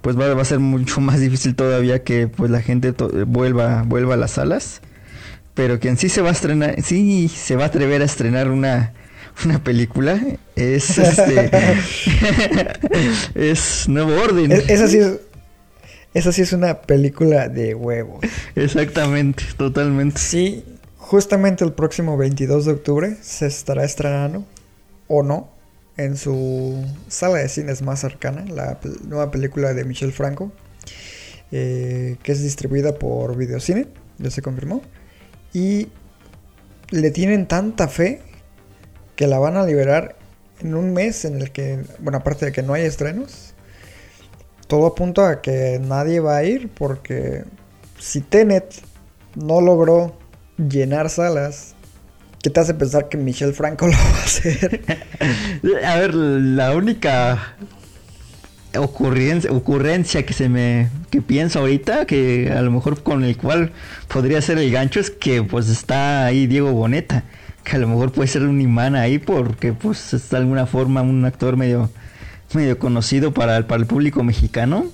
pues 0.00 0.18
va, 0.18 0.32
va, 0.34 0.42
a 0.42 0.44
ser 0.44 0.58
mucho 0.58 1.00
más 1.00 1.20
difícil 1.20 1.54
todavía 1.54 2.02
que 2.02 2.28
pues 2.28 2.50
la 2.50 2.62
gente 2.62 2.94
vuelva, 3.26 3.82
vuelva 3.82 4.14
a 4.14 4.16
las 4.16 4.32
salas. 4.32 4.80
Pero 5.54 5.80
quien 5.80 5.96
sí 5.96 6.08
se 6.08 6.22
va 6.22 6.30
a 6.30 6.32
estrenar, 6.32 6.80
sí 6.82 7.28
se 7.28 7.56
va 7.56 7.64
a 7.64 7.66
atrever 7.66 8.02
a 8.02 8.04
estrenar 8.04 8.50
una, 8.50 8.94
una 9.44 9.62
película 9.62 10.20
es 10.56 10.98
este 10.98 11.50
es 13.34 13.88
Nuevo 13.88 14.14
Orden. 14.20 14.52
Es, 14.52 14.68
esa 14.70 14.88
sí 14.88 14.98
es 14.98 15.20
esa 16.12 16.32
sí 16.32 16.42
es 16.42 16.52
una 16.52 16.82
película 16.82 17.48
de 17.48 17.74
huevos. 17.74 18.20
Exactamente, 18.56 19.44
totalmente. 19.56 20.18
Sí, 20.18 20.64
justamente 20.96 21.64
el 21.64 21.72
próximo 21.72 22.16
22 22.16 22.64
de 22.64 22.72
octubre 22.72 23.16
se 23.20 23.46
estará 23.46 23.84
estrenando, 23.84 24.44
o 25.12 25.24
no, 25.24 25.50
en 25.96 26.16
su 26.16 26.82
sala 27.08 27.38
de 27.38 27.48
cines 27.48 27.82
más 27.82 28.00
cercana, 28.00 28.44
la 28.46 28.78
nueva 29.06 29.32
película 29.32 29.74
de 29.74 29.84
Michel 29.84 30.12
Franco, 30.12 30.52
eh, 31.50 32.16
que 32.22 32.30
es 32.30 32.42
distribuida 32.42 32.94
por 32.94 33.36
Videocine, 33.36 33.88
ya 34.18 34.30
se 34.30 34.40
confirmó. 34.40 34.82
Y 35.52 35.88
le 36.90 37.10
tienen 37.10 37.48
tanta 37.48 37.88
fe 37.88 38.22
que 39.16 39.26
la 39.26 39.40
van 39.40 39.56
a 39.56 39.66
liberar 39.66 40.16
en 40.60 40.76
un 40.76 40.92
mes 40.92 41.24
en 41.24 41.40
el 41.40 41.50
que, 41.50 41.80
bueno, 41.98 42.18
aparte 42.18 42.46
de 42.46 42.52
que 42.52 42.62
no 42.62 42.72
hay 42.72 42.84
estrenos, 42.84 43.54
todo 44.68 44.86
apunta 44.86 45.28
a 45.28 45.40
que 45.42 45.80
nadie 45.82 46.20
va 46.20 46.36
a 46.36 46.44
ir 46.44 46.70
porque 46.72 47.42
si 47.98 48.20
Tenet 48.20 48.76
no 49.34 49.60
logró 49.60 50.16
llenar 50.56 51.10
salas, 51.10 51.74
¿qué 52.42 52.50
te 52.50 52.60
hace 52.60 52.74
pensar 52.74 53.08
que 53.08 53.16
Michelle 53.16 53.52
Franco 53.52 53.86
lo 53.88 53.92
va 53.92 54.20
a 54.20 54.24
hacer? 54.24 54.82
a 55.84 55.96
ver, 55.96 56.14
la 56.14 56.74
única 56.74 57.56
ocurrencia, 58.78 60.24
que 60.24 60.32
se 60.32 60.48
me 60.48 60.90
que 61.10 61.20
pienso 61.20 61.58
ahorita 61.58 62.06
que 62.06 62.52
a 62.56 62.62
lo 62.62 62.70
mejor 62.70 63.02
con 63.02 63.24
el 63.24 63.36
cual 63.36 63.72
podría 64.06 64.40
ser 64.40 64.58
el 64.58 64.70
gancho 64.70 65.00
es 65.00 65.10
que 65.10 65.42
pues 65.42 65.68
está 65.68 66.26
ahí 66.26 66.46
Diego 66.46 66.70
Boneta 66.72 67.24
que 67.64 67.74
a 67.74 67.78
lo 67.80 67.88
mejor 67.88 68.12
puede 68.12 68.28
ser 68.28 68.42
un 68.42 68.60
imán 68.60 68.94
ahí 68.94 69.18
porque 69.18 69.72
pues 69.72 70.14
es 70.14 70.30
de 70.30 70.36
alguna 70.36 70.66
forma 70.66 71.02
un 71.02 71.24
actor 71.24 71.56
medio 71.56 71.90
medio 72.54 72.78
conocido 72.78 73.32
para 73.32 73.56
el, 73.56 73.64
para 73.64 73.80
el 73.80 73.86
público 73.86 74.22
mexicano. 74.22 74.86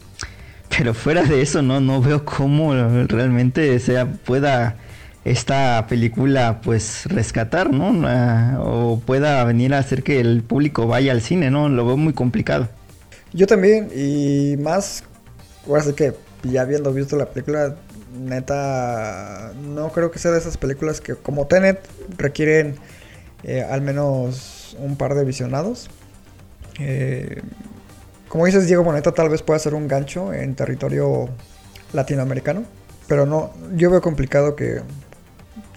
Pero 0.77 0.95
fuera 0.95 1.23
de 1.23 1.43
eso, 1.43 1.63
no, 1.63 1.81
no 1.81 2.03
veo 2.03 2.25
cómo 2.25 2.75
realmente 2.75 3.79
sea, 3.79 4.07
pueda 4.07 4.77
esta 5.27 5.87
película 5.89 6.61
pues 6.63 7.07
rescatar, 7.07 7.73
¿no? 7.73 8.07
o 8.63 9.01
pueda 9.01 9.43
venir 9.43 9.75
a 9.75 9.79
hacer 9.79 10.05
que 10.05 10.21
el 10.21 10.45
público 10.45 10.87
vaya 10.87 11.11
al 11.11 11.21
cine, 11.21 11.51
¿no? 11.51 11.69
Lo 11.69 11.85
veo 11.85 11.97
muy 11.97 12.13
complicado. 12.13 12.69
Yo 13.33 13.49
también, 13.49 13.91
y 13.93 14.57
más, 14.59 15.03
ahora 15.67 15.83
sí 15.83 15.95
que 15.95 16.15
ya 16.45 16.63
habiendo 16.63 16.93
visto 16.93 17.17
la 17.17 17.27
película, 17.27 17.75
neta, 18.17 19.53
no 19.61 19.91
creo 19.91 20.13
que 20.13 20.21
sea 20.21 20.31
de 20.31 20.39
esas 20.39 20.57
películas 20.57 21.01
que 21.01 21.17
como 21.17 21.49
Tenet 21.49 21.81
requieren 22.17 22.77
eh, 23.43 23.67
al 23.69 23.83
menos 23.83 24.77
un 24.79 24.95
par 24.95 25.17
de 25.17 25.25
visionados. 25.25 25.91
Eh, 26.79 27.43
como 28.29 28.47
dices, 28.47 28.69
Diego 28.69 28.85
Boneta 28.85 29.11
tal 29.11 29.29
vez 29.29 29.43
pueda 29.43 29.59
ser 29.59 29.75
un 29.75 29.89
gancho 29.89 30.33
en 30.33 30.55
territorio 30.55 31.29
latinoamericano, 31.93 32.63
pero 33.09 33.27
no, 33.27 33.53
yo 33.75 33.91
veo 33.91 34.01
complicado 34.01 34.55
que 34.55 34.83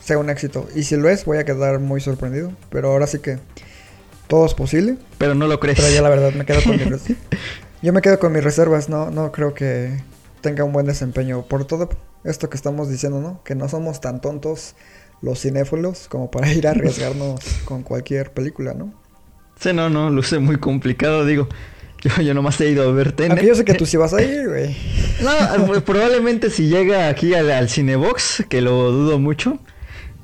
sea 0.09 0.17
un 0.17 0.29
éxito. 0.31 0.67
Y 0.75 0.83
si 0.83 0.97
lo 0.97 1.07
es, 1.07 1.23
voy 1.23 1.37
a 1.37 1.45
quedar 1.45 1.79
muy 1.79 2.01
sorprendido. 2.01 2.51
Pero 2.71 2.91
ahora 2.91 3.05
sí 3.05 3.19
que 3.19 3.37
todo 4.27 4.45
es 4.47 4.55
posible. 4.55 4.97
Pero 5.19 5.35
no 5.35 5.47
lo 5.47 5.59
crees. 5.59 5.79
Pero 5.79 5.93
ya 5.93 6.01
la 6.01 6.09
verdad 6.09 6.33
me 6.33 6.45
quedo 6.45 6.63
con 6.63 6.77
mis. 6.77 7.03
Yo 7.83 7.93
me 7.93 8.01
quedo 8.01 8.19
con 8.19 8.33
mis 8.33 8.43
reservas, 8.43 8.89
no, 8.89 9.09
no 9.09 9.31
creo 9.31 9.53
que 9.53 10.01
tenga 10.41 10.63
un 10.63 10.73
buen 10.73 10.87
desempeño. 10.87 11.43
Por 11.43 11.65
todo 11.65 11.89
esto 12.23 12.49
que 12.49 12.57
estamos 12.57 12.89
diciendo, 12.89 13.21
¿no? 13.21 13.41
Que 13.43 13.53
no 13.53 13.69
somos 13.69 14.01
tan 14.01 14.19
tontos 14.19 14.75
los 15.21 15.39
cinéfilos 15.39 16.07
como 16.09 16.31
para 16.31 16.51
ir 16.51 16.67
a 16.67 16.71
arriesgarnos 16.71 17.39
con 17.65 17.83
cualquier 17.83 18.31
película, 18.31 18.73
¿no? 18.73 18.91
Sí, 19.59 19.73
no, 19.73 19.89
no, 19.89 20.09
luce 20.09 20.39
muy 20.39 20.57
complicado, 20.57 21.23
digo. 21.23 21.47
Yo, 22.01 22.21
yo 22.21 22.33
nomás 22.33 22.59
he 22.61 22.69
ido 22.69 22.89
a 22.89 22.91
ver 22.91 23.11
Tenet. 23.11 23.31
Aunque 23.31 23.47
yo 23.47 23.55
sé 23.55 23.63
que 23.63 23.75
tú 23.75 23.85
sí 23.85 23.95
vas 23.95 24.13
a 24.13 24.21
ir, 24.21 24.47
güey. 24.47 24.75
No, 25.21 25.65
pues, 25.67 25.83
probablemente 25.83 26.49
si 26.49 26.67
llega 26.67 27.09
aquí 27.09 27.35
al, 27.35 27.51
al, 27.51 27.69
Cinebox, 27.69 28.45
que 28.49 28.61
lo 28.61 28.91
dudo 28.91 29.19
mucho, 29.19 29.59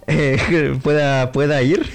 eh, 0.07 0.77
pueda, 0.83 1.31
pueda 1.31 1.61
ir. 1.61 1.85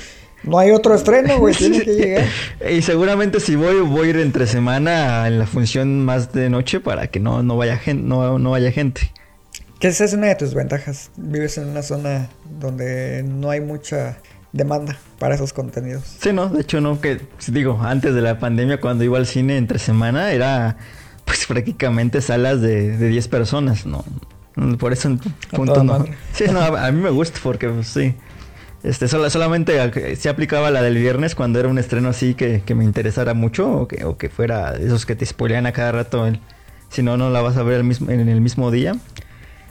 No 0.42 0.58
hay 0.58 0.70
otro 0.70 0.94
estreno, 0.94 1.38
güey, 1.38 1.54
tiene 1.54 1.82
que 1.82 1.94
llegar. 1.94 2.26
Y 2.70 2.82
seguramente 2.82 3.40
si 3.40 3.56
voy, 3.56 3.80
voy 3.80 4.06
a 4.06 4.10
ir 4.10 4.16
entre 4.16 4.46
semana 4.46 5.26
en 5.26 5.38
la 5.38 5.46
función 5.46 6.04
más 6.04 6.32
de 6.32 6.48
noche 6.48 6.80
para 6.80 7.08
que 7.08 7.20
no, 7.20 7.42
no, 7.42 7.56
vaya, 7.56 7.76
gente, 7.76 8.02
no, 8.02 8.38
no 8.38 8.50
vaya 8.50 8.72
gente. 8.72 9.12
Que 9.78 9.88
esa 9.88 10.04
es 10.04 10.14
una 10.14 10.28
de 10.28 10.34
tus 10.36 10.54
ventajas. 10.54 11.10
Vives 11.16 11.58
en 11.58 11.68
una 11.68 11.82
zona 11.82 12.28
donde 12.58 13.22
no 13.22 13.50
hay 13.50 13.60
mucha 13.60 14.18
demanda 14.52 14.98
para 15.18 15.34
esos 15.34 15.52
contenidos. 15.52 16.04
Sí, 16.20 16.32
no, 16.32 16.48
de 16.48 16.62
hecho 16.62 16.80
no, 16.80 17.00
que 17.00 17.20
digo, 17.48 17.78
antes 17.82 18.14
de 18.14 18.22
la 18.22 18.38
pandemia 18.38 18.80
cuando 18.80 19.04
iba 19.04 19.18
al 19.18 19.26
cine 19.26 19.56
entre 19.56 19.78
semana 19.78 20.32
era 20.32 20.76
pues 21.24 21.46
prácticamente 21.46 22.20
salas 22.20 22.60
de, 22.60 22.96
de 22.96 23.08
10 23.08 23.28
personas, 23.28 23.86
¿no? 23.86 24.04
Por 24.78 24.92
eso 24.92 25.16
punto 25.52 25.82
no. 25.82 26.04
Sí, 26.32 26.44
no, 26.50 26.60
a, 26.60 26.86
a, 26.86 26.92
mí 26.92 27.00
me 27.00 27.10
gusta 27.10 27.38
porque 27.42 27.68
pues, 27.68 27.86
sí. 27.88 28.14
Este, 28.82 29.08
solo, 29.08 29.28
solamente 29.28 30.16
se 30.16 30.28
aplicaba 30.28 30.70
la 30.70 30.80
del 30.80 30.96
viernes 30.96 31.34
cuando 31.34 31.60
era 31.60 31.68
un 31.68 31.78
estreno 31.78 32.08
así 32.08 32.34
que, 32.34 32.62
que 32.64 32.74
me 32.74 32.84
interesara 32.84 33.34
mucho 33.34 33.70
o 33.70 33.88
que, 33.88 34.04
o 34.04 34.16
que 34.16 34.30
fuera 34.30 34.74
esos 34.76 35.04
que 35.04 35.14
te 35.14 35.26
spoilean 35.26 35.66
a 35.66 35.72
cada 35.72 35.92
rato. 35.92 36.26
El, 36.26 36.40
si 36.88 37.02
no, 37.02 37.16
no 37.16 37.30
la 37.30 37.42
vas 37.42 37.56
a 37.56 37.62
ver 37.62 37.76
el 37.76 37.84
mismo, 37.84 38.10
en 38.10 38.28
el 38.28 38.40
mismo 38.40 38.70
día. 38.70 38.94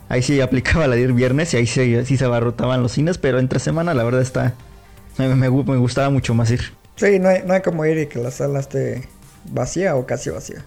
Ahí 0.10 0.24
sí 0.24 0.42
aplicaba 0.42 0.88
la 0.88 0.96
del 0.96 1.14
viernes 1.14 1.54
y 1.54 1.58
ahí 1.58 1.68
sí, 1.68 2.06
sí 2.06 2.18
se 2.18 2.26
abarrotaban 2.26 2.82
los 2.82 2.94
cines, 2.94 3.18
pero 3.18 3.40
entre 3.40 3.60
semana 3.60 3.94
la 3.94 4.04
verdad 4.04 4.22
está... 4.22 4.54
Me, 5.18 5.28
me, 5.28 5.50
me, 5.50 5.78
gustaba 5.78 6.10
mucho 6.10 6.34
más 6.34 6.50
ir. 6.50 6.62
Sí, 6.96 7.20
no 7.20 7.30
hay, 7.30 7.44
no 7.46 7.54
hay 7.54 7.62
como 7.62 7.86
ir 7.86 7.98
y 7.98 8.08
que 8.08 8.20
la 8.20 8.32
sala 8.32 8.60
esté 8.60 9.08
vacía 9.52 9.96
o 9.96 10.06
casi 10.06 10.30
vacía. 10.30 10.64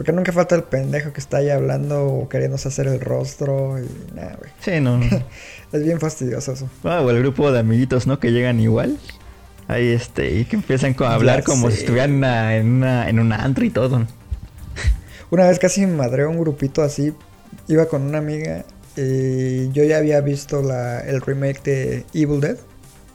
Porque 0.00 0.12
nunca 0.12 0.32
falta 0.32 0.54
el 0.54 0.62
pendejo 0.62 1.12
que 1.12 1.20
está 1.20 1.36
ahí 1.36 1.50
hablando 1.50 2.06
o 2.06 2.26
queriéndose 2.26 2.68
hacer 2.68 2.86
el 2.86 3.02
rostro 3.02 3.78
y 3.78 3.86
nada, 4.14 4.34
güey. 4.38 4.50
Sí, 4.58 4.80
no, 4.80 4.98
es 5.72 5.84
bien 5.84 6.00
fastidioso 6.00 6.52
eso. 6.52 6.70
Ah, 6.84 7.02
o 7.02 7.10
el 7.10 7.18
grupo 7.18 7.52
de 7.52 7.58
amiguitos, 7.58 8.06
¿no? 8.06 8.18
Que 8.18 8.32
llegan 8.32 8.60
igual. 8.60 8.96
Ahí 9.68 9.88
este, 9.88 10.38
y 10.38 10.46
que 10.46 10.56
empiezan 10.56 10.96
a 11.00 11.12
hablar 11.12 11.40
ya 11.40 11.44
como 11.44 11.68
sé. 11.68 11.76
si 11.76 11.80
estuvieran 11.82 12.14
una, 12.14 12.56
en, 12.56 12.76
una, 12.76 13.10
en 13.10 13.20
una 13.20 13.44
antro 13.44 13.62
y 13.62 13.68
todo. 13.68 14.06
Una 15.30 15.46
vez 15.46 15.58
casi 15.58 15.82
me 15.82 15.94
madreó 15.94 16.30
un 16.30 16.38
grupito 16.40 16.80
así. 16.80 17.12
Iba 17.68 17.84
con 17.84 18.00
una 18.00 18.16
amiga 18.16 18.64
Y 18.96 19.70
yo 19.72 19.84
ya 19.84 19.98
había 19.98 20.22
visto 20.22 20.62
la, 20.62 21.00
el 21.00 21.20
remake 21.20 21.62
de 21.62 22.06
Evil 22.14 22.40
Dead. 22.40 22.56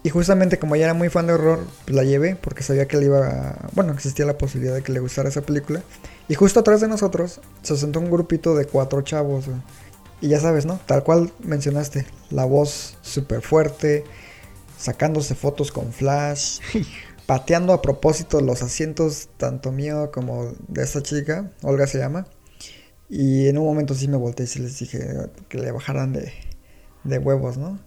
Y 0.04 0.12
justamente 0.12 0.60
como 0.60 0.76
ya 0.76 0.84
era 0.84 0.94
muy 0.94 1.10
fan 1.10 1.26
de 1.26 1.34
horror, 1.34 1.66
pues 1.86 1.96
la 1.96 2.04
llevé 2.04 2.36
porque 2.36 2.62
sabía 2.62 2.88
que 2.88 2.98
le 2.98 3.06
iba 3.06 3.28
a... 3.28 3.70
Bueno, 3.74 3.92
existía 3.92 4.28
la 4.28 4.38
posibilidad 4.38 4.76
de 4.76 4.84
que 4.84 4.92
le 4.92 5.00
gustara 5.00 5.30
esa 5.30 5.42
película. 5.42 5.82
Y 6.28 6.36
justo 6.36 6.60
atrás 6.60 6.82
de 6.82 6.88
nosotros 6.88 7.40
se 7.62 7.78
sentó 7.78 8.00
un 8.00 8.10
grupito 8.10 8.56
de 8.56 8.66
cuatro 8.66 9.02
chavos. 9.02 9.46
güey. 9.46 9.60
Y 10.22 10.30
ya 10.30 10.40
sabes, 10.40 10.66
¿no? 10.66 10.80
Tal 10.86 11.04
cual 11.04 11.32
mencionaste. 11.40 12.06
La 12.32 12.46
voz 12.46 12.98
súper 13.02 13.42
fuerte. 13.42 14.04
Sacándose 14.78 15.36
fotos 15.36 15.72
con 15.72 15.94
flash. 15.94 16.60
pateando 17.26 17.74
a 17.74 17.82
propósito 17.82 18.40
los 18.42 18.62
asientos, 18.62 19.30
tanto 19.38 19.72
mío 19.72 20.12
como 20.12 20.54
de 20.68 20.84
esta 20.84 21.02
chica. 21.02 21.52
Olga 21.62 21.88
se 21.88 21.98
llama. 21.98 22.28
Y 23.10 23.48
en 23.48 23.58
un 23.58 23.66
momento 23.66 23.94
sí 23.94 24.08
me 24.08 24.18
volteé 24.18 24.46
y 24.46 24.48
sí 24.48 24.60
les 24.60 24.80
dije 24.80 25.00
que 25.48 25.58
le 25.60 25.72
bajaran 25.72 26.14
de, 26.14 26.32
de 27.04 27.18
huevos, 27.20 27.58
¿no? 27.58 27.80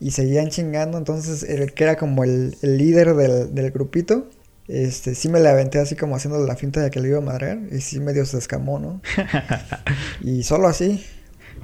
Y 0.00 0.12
seguían 0.12 0.48
chingando. 0.48 0.98
Entonces, 0.98 1.42
el 1.42 1.74
que 1.74 1.84
era 1.84 1.96
como 1.96 2.24
el, 2.24 2.56
el 2.62 2.78
líder 2.78 3.14
del, 3.14 3.54
del 3.54 3.70
grupito. 3.70 4.28
Este, 4.68 5.14
sí 5.14 5.28
me 5.28 5.40
le 5.40 5.48
aventé 5.48 5.78
así 5.80 5.96
como 5.96 6.16
haciendo 6.16 6.38
la 6.46 6.56
finta 6.56 6.80
de 6.80 6.90
que 6.90 7.00
le 7.00 7.08
iba 7.08 7.18
a 7.18 7.22
madrear. 7.22 7.58
Y 7.70 7.80
sí 7.80 8.00
medio 8.00 8.24
se 8.26 8.38
escamó, 8.38 8.78
¿no? 8.78 9.00
y 10.20 10.42
solo 10.44 10.68
así. 10.68 11.04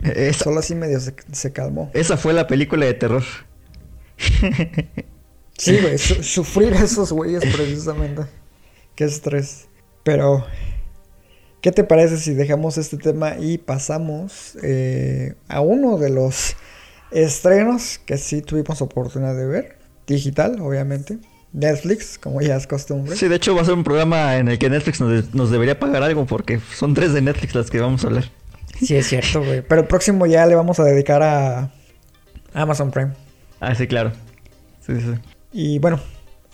Esa, 0.02 0.44
Solo 0.44 0.60
así 0.60 0.74
medio 0.76 1.00
se, 1.00 1.14
se 1.32 1.52
calmó. 1.52 1.90
esa 1.94 2.16
fue 2.16 2.32
la 2.32 2.46
película 2.46 2.86
de 2.86 2.94
terror. 2.94 3.24
Sí, 5.56 5.76
güey, 5.80 5.98
su- 5.98 6.22
sufrir 6.22 6.72
a 6.74 6.84
esos 6.84 7.10
güeyes 7.12 7.42
precisamente. 7.44 8.22
Qué 8.94 9.04
estrés. 9.04 9.66
Pero, 10.04 10.46
¿qué 11.60 11.72
te 11.72 11.84
parece 11.84 12.16
si 12.18 12.34
dejamos 12.34 12.78
este 12.78 12.96
tema 12.96 13.36
y 13.38 13.58
pasamos 13.58 14.56
eh, 14.62 15.34
a 15.48 15.60
uno 15.60 15.98
de 15.98 16.10
los 16.10 16.54
estrenos 17.10 17.98
que 17.98 18.18
sí 18.18 18.40
tuvimos 18.42 18.80
oportunidad 18.82 19.36
de 19.36 19.46
ver? 19.46 19.78
Digital, 20.06 20.60
obviamente. 20.60 21.18
Netflix, 21.52 22.18
como 22.18 22.40
ya 22.40 22.56
es 22.56 22.66
costumbre. 22.66 23.16
Sí, 23.16 23.28
de 23.28 23.36
hecho 23.36 23.54
va 23.54 23.62
a 23.62 23.64
ser 23.64 23.74
un 23.74 23.84
programa 23.84 24.36
en 24.36 24.48
el 24.48 24.58
que 24.58 24.68
Netflix 24.68 25.00
nos, 25.00 25.34
nos 25.34 25.50
debería 25.50 25.78
pagar 25.78 26.02
algo 26.02 26.26
porque 26.26 26.60
son 26.74 26.94
tres 26.94 27.12
de 27.12 27.22
Netflix 27.22 27.54
las 27.54 27.70
que 27.70 27.80
vamos 27.80 28.04
a 28.04 28.08
hablar. 28.08 28.24
Sí, 28.80 28.94
es 28.94 29.08
cierto, 29.08 29.42
güey. 29.42 29.62
Pero 29.62 29.80
el 29.80 29.86
próximo 29.86 30.26
ya 30.26 30.46
le 30.46 30.54
vamos 30.54 30.78
a 30.78 30.84
dedicar 30.84 31.22
a 31.22 31.70
Amazon 32.54 32.90
Prime. 32.90 33.12
Ah, 33.60 33.74
sí, 33.74 33.86
claro. 33.86 34.12
Sí, 34.86 35.00
sí. 35.00 35.14
Y 35.52 35.78
bueno, 35.78 36.00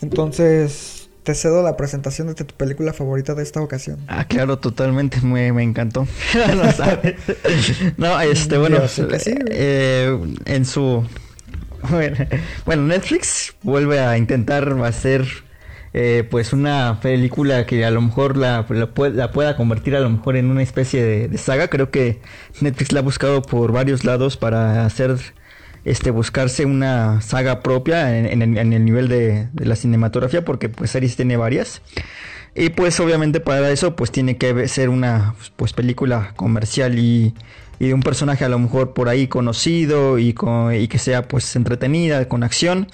entonces 0.01 1.09
te 1.23 1.33
cedo 1.33 1.63
la 1.63 1.75
presentación 1.75 2.27
de 2.27 2.35
tu 2.35 2.45
película 2.45 2.93
favorita 2.93 3.33
de 3.33 3.43
esta 3.43 3.61
ocasión. 3.61 3.99
Ah, 4.07 4.25
claro, 4.25 4.59
totalmente, 4.59 5.19
me, 5.21 5.51
me 5.51 5.63
encantó. 5.63 6.07
no 7.97 8.21
este, 8.21 8.57
bueno, 8.57 8.87
sí, 8.87 9.03
eh, 9.49 10.17
en 10.45 10.65
su... 10.65 11.03
Bueno, 12.65 12.83
Netflix 12.83 13.55
vuelve 13.63 13.99
a 13.99 14.17
intentar 14.17 14.69
hacer 14.83 15.25
eh, 15.93 16.27
pues 16.29 16.53
una 16.53 16.99
película 17.01 17.65
que 17.65 17.85
a 17.85 17.91
lo 17.91 18.01
mejor 18.01 18.37
la, 18.37 18.65
la 18.69 18.93
pue- 18.93 19.13
la 19.13 19.31
pueda 19.31 19.55
convertir 19.55 19.95
a 19.95 19.99
lo 20.01 20.09
mejor 20.09 20.35
en 20.35 20.49
una 20.51 20.61
especie 20.63 21.03
de, 21.03 21.37
saga. 21.37 21.67
Creo 21.69 21.91
que 21.91 22.19
Netflix 22.61 22.91
la 22.91 22.99
ha 22.99 23.03
buscado 23.03 23.41
por 23.41 23.71
varios 23.71 24.03
lados 24.03 24.37
para 24.37 24.85
hacer 24.85 25.15
este 25.85 26.09
buscarse 26.11 26.65
una 26.65 27.21
saga 27.21 27.61
propia 27.61 28.17
en, 28.17 28.25
en 28.25 28.41
el- 28.41 28.57
en 28.57 28.73
el 28.73 28.83
nivel 28.85 29.07
de, 29.07 29.47
de 29.53 29.65
la 29.65 29.75
cinematografía 29.75 30.43
porque 30.43 30.67
pues 30.69 30.91
series 30.91 31.15
tiene 31.15 31.37
varias 31.37 31.81
y 32.55 32.69
pues 32.69 32.99
obviamente 32.99 33.39
para 33.39 33.69
eso 33.69 33.95
pues 33.95 34.11
tiene 34.11 34.37
que 34.37 34.67
ser 34.67 34.89
una 34.89 35.35
pues 35.57 35.73
película 35.73 36.33
comercial 36.37 36.97
y, 36.97 37.35
y 37.79 37.87
de 37.87 37.93
un 37.93 38.01
personaje 38.01 38.45
a 38.45 38.49
lo 38.49 38.57
mejor 38.59 38.93
por 38.93 39.09
ahí 39.09 39.27
conocido 39.27 40.17
y, 40.17 40.33
con- 40.33 40.73
y 40.73 40.87
que 40.87 40.97
sea 40.97 41.27
pues 41.27 41.55
entretenida 41.55 42.27
con 42.27 42.43
acción 42.43 42.87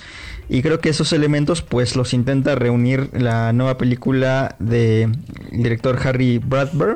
y 0.50 0.62
creo 0.62 0.80
que 0.80 0.90
esos 0.90 1.14
elementos 1.14 1.62
pues 1.62 1.96
los 1.96 2.14
intenta 2.14 2.56
reunir 2.56 3.10
la 3.14 3.54
nueva 3.54 3.78
película 3.78 4.56
de 4.60 5.10
director 5.52 6.00
Harry 6.06 6.40
Bradbury 6.40 6.96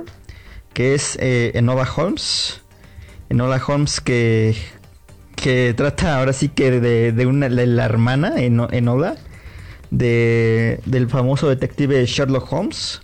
que 0.73 0.93
es 0.95 1.17
eh, 1.21 1.51
Enola 1.55 1.87
Holmes 1.95 2.61
Enola 3.29 3.61
Holmes 3.65 4.01
que 4.01 4.55
que 5.35 5.73
trata 5.75 6.17
ahora 6.17 6.33
sí 6.33 6.49
que 6.49 6.71
de, 6.79 7.11
de 7.11 7.25
una 7.25 7.49
la 7.49 7.85
hermana 7.85 8.33
Eno- 8.37 8.69
Enola 8.71 9.15
de, 9.91 10.79
del 10.85 11.07
famoso 11.09 11.47
detective 11.49 12.05
Sherlock 12.05 12.51
Holmes. 12.51 13.01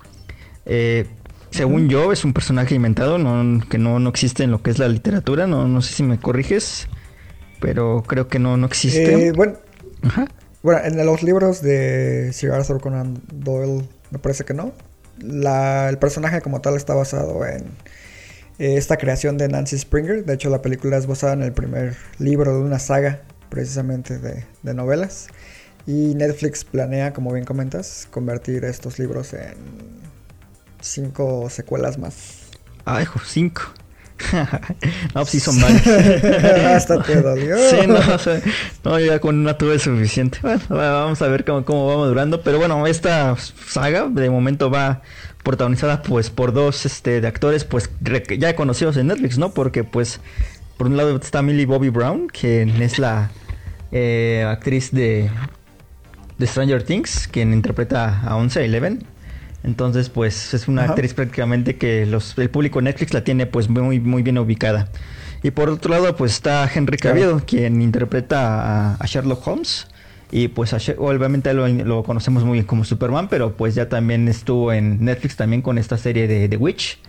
Eh, 0.66 1.08
según 1.52 1.90
yo, 1.90 2.12
es 2.12 2.26
un 2.26 2.34
personaje 2.34 2.76
inventado, 2.76 3.18
no, 3.18 3.60
que 3.70 3.78
no, 3.78 4.00
no 4.00 4.10
existe 4.10 4.44
en 4.44 4.52
lo 4.52 4.62
que 4.64 4.72
es 4.72 4.80
la 4.80 4.88
literatura. 4.88 5.48
No, 5.48 5.68
no 5.68 5.82
sé 5.82 5.94
si 5.94 6.04
me 6.04 6.20
corriges, 6.20 6.88
pero 7.60 8.04
creo 8.08 8.28
que 8.28 8.40
no, 8.40 8.58
no 8.58 8.66
existe. 8.68 9.28
Eh, 9.28 9.32
bueno, 9.34 9.58
Ajá. 10.02 10.28
bueno, 10.64 10.82
en 10.84 11.06
los 11.06 11.24
libros 11.24 11.62
de 11.62 12.32
Sir 12.34 12.52
Arthur 12.52 12.82
Conan 12.82 13.22
Doyle, 13.34 13.88
me 14.12 14.20
parece 14.20 14.44
que 14.46 14.54
no. 14.54 14.72
La- 15.20 15.90
el 15.90 15.98
personaje 15.98 16.42
como 16.42 16.62
tal 16.62 16.76
está 16.76 16.94
basado 16.96 17.46
en 17.46 17.66
eh, 18.60 18.78
esta 18.78 18.98
creación 18.98 19.38
de 19.38 19.48
Nancy 19.48 19.78
Springer. 19.78 20.26
De 20.26 20.34
hecho, 20.34 20.50
la 20.50 20.62
película 20.62 20.98
es 20.98 21.06
basada 21.06 21.34
en 21.34 21.44
el 21.44 21.54
primer 21.54 21.96
libro 22.18 22.56
de 22.56 22.62
una 22.64 22.80
saga, 22.80 23.22
precisamente 23.50 24.18
de, 24.18 24.46
de 24.64 24.74
novelas. 24.74 25.28
Y 25.88 26.14
Netflix 26.16 26.64
planea, 26.64 27.12
como 27.14 27.34
bien 27.34 27.46
comentas, 27.46 28.08
convertir 28.12 28.64
estos 28.66 29.00
libros 29.00 29.34
en 29.34 29.56
cinco 30.82 31.50
secuelas 31.50 31.98
más. 31.98 32.42
Ah, 32.86 33.02
hijo, 33.02 33.20
cinco. 33.26 33.62
no, 34.34 35.14
pues 35.14 35.30
sí 35.30 35.40
son 35.40 35.60
varios. 35.60 35.86
Hasta 36.66 37.02
te 37.02 37.22
dolió. 37.22 37.58
Sí, 37.58 37.88
no, 37.88 37.96
o 37.96 38.18
sea, 38.20 38.40
no, 38.84 39.00
ya 39.00 39.20
con 39.20 39.40
una 39.40 39.58
tuve 39.58 39.80
suficiente. 39.80 40.38
Bueno, 40.42 40.62
va- 40.72 40.92
vamos 41.04 41.22
a 41.22 41.28
ver 41.28 41.44
cómo, 41.44 41.66
cómo 41.66 41.88
va 41.88 41.98
madurando. 41.98 42.42
Pero 42.42 42.60
bueno, 42.60 42.86
esta 42.86 43.36
saga 43.38 44.08
de 44.08 44.30
momento 44.30 44.70
va 44.70 45.02
protagonizada 45.44 46.04
pues 46.04 46.30
por 46.30 46.54
dos 46.54 46.86
este, 46.86 47.20
de 47.20 47.28
actores 47.28 47.64
pues 47.66 47.90
ya 48.38 48.56
conocidos 48.56 48.96
en 48.98 49.08
Netflix, 49.08 49.40
¿no? 49.40 49.54
Porque 49.56 49.84
pues 49.84 50.20
por 50.78 50.86
un 50.88 50.98
lado 50.98 51.16
está 51.18 51.42
Millie 51.42 51.66
Bobby 51.66 51.90
Brown, 51.90 52.28
que 52.28 52.62
es 52.64 53.00
la 53.00 53.32
eh, 53.92 54.46
actriz 54.48 54.92
de, 54.92 55.32
de 56.38 56.48
Stranger 56.48 56.84
Things, 56.84 57.28
quien 57.28 57.54
interpreta 57.54 58.22
a 58.22 58.36
11 58.36 58.66
Eleven. 58.66 59.04
Entonces, 59.64 60.10
pues 60.10 60.54
es 60.54 60.68
una 60.68 60.84
Ajá. 60.84 60.94
actriz 60.94 61.14
prácticamente 61.14 61.76
que 61.76 62.06
los, 62.06 62.38
el 62.38 62.50
público 62.50 62.80
de 62.80 62.86
Netflix 62.86 63.14
la 63.14 63.24
tiene 63.24 63.46
pues 63.46 63.70
muy, 63.70 64.00
muy 64.00 64.24
bien 64.24 64.38
ubicada. 64.38 64.90
Y 65.44 65.52
por 65.52 65.70
otro 65.70 65.92
lado, 65.92 66.16
pues 66.16 66.34
está 66.34 66.70
Henry. 66.74 66.98
Cavill, 66.98 67.44
quien 67.46 67.82
interpreta 67.82 68.94
a, 68.94 68.96
a 68.96 69.06
Sherlock 69.06 69.48
Holmes. 69.48 69.88
Y 70.32 70.48
pues 70.48 70.74
a 70.74 70.78
obviamente 70.98 71.54
lo, 71.54 71.68
lo 71.68 72.04
conocemos 72.04 72.44
muy 72.46 72.54
bien 72.54 72.66
como 72.66 72.86
Superman, 72.86 73.28
pero 73.28 73.54
pues 73.54 73.76
ya 73.76 73.90
también 73.90 74.28
estuvo 74.30 74.72
en 74.72 75.04
Netflix 75.04 75.36
también 75.36 75.62
con 75.62 75.78
esta 75.78 75.98
serie 75.98 76.28
de 76.28 76.48
The 76.48 76.58
Witch. 76.58 77.00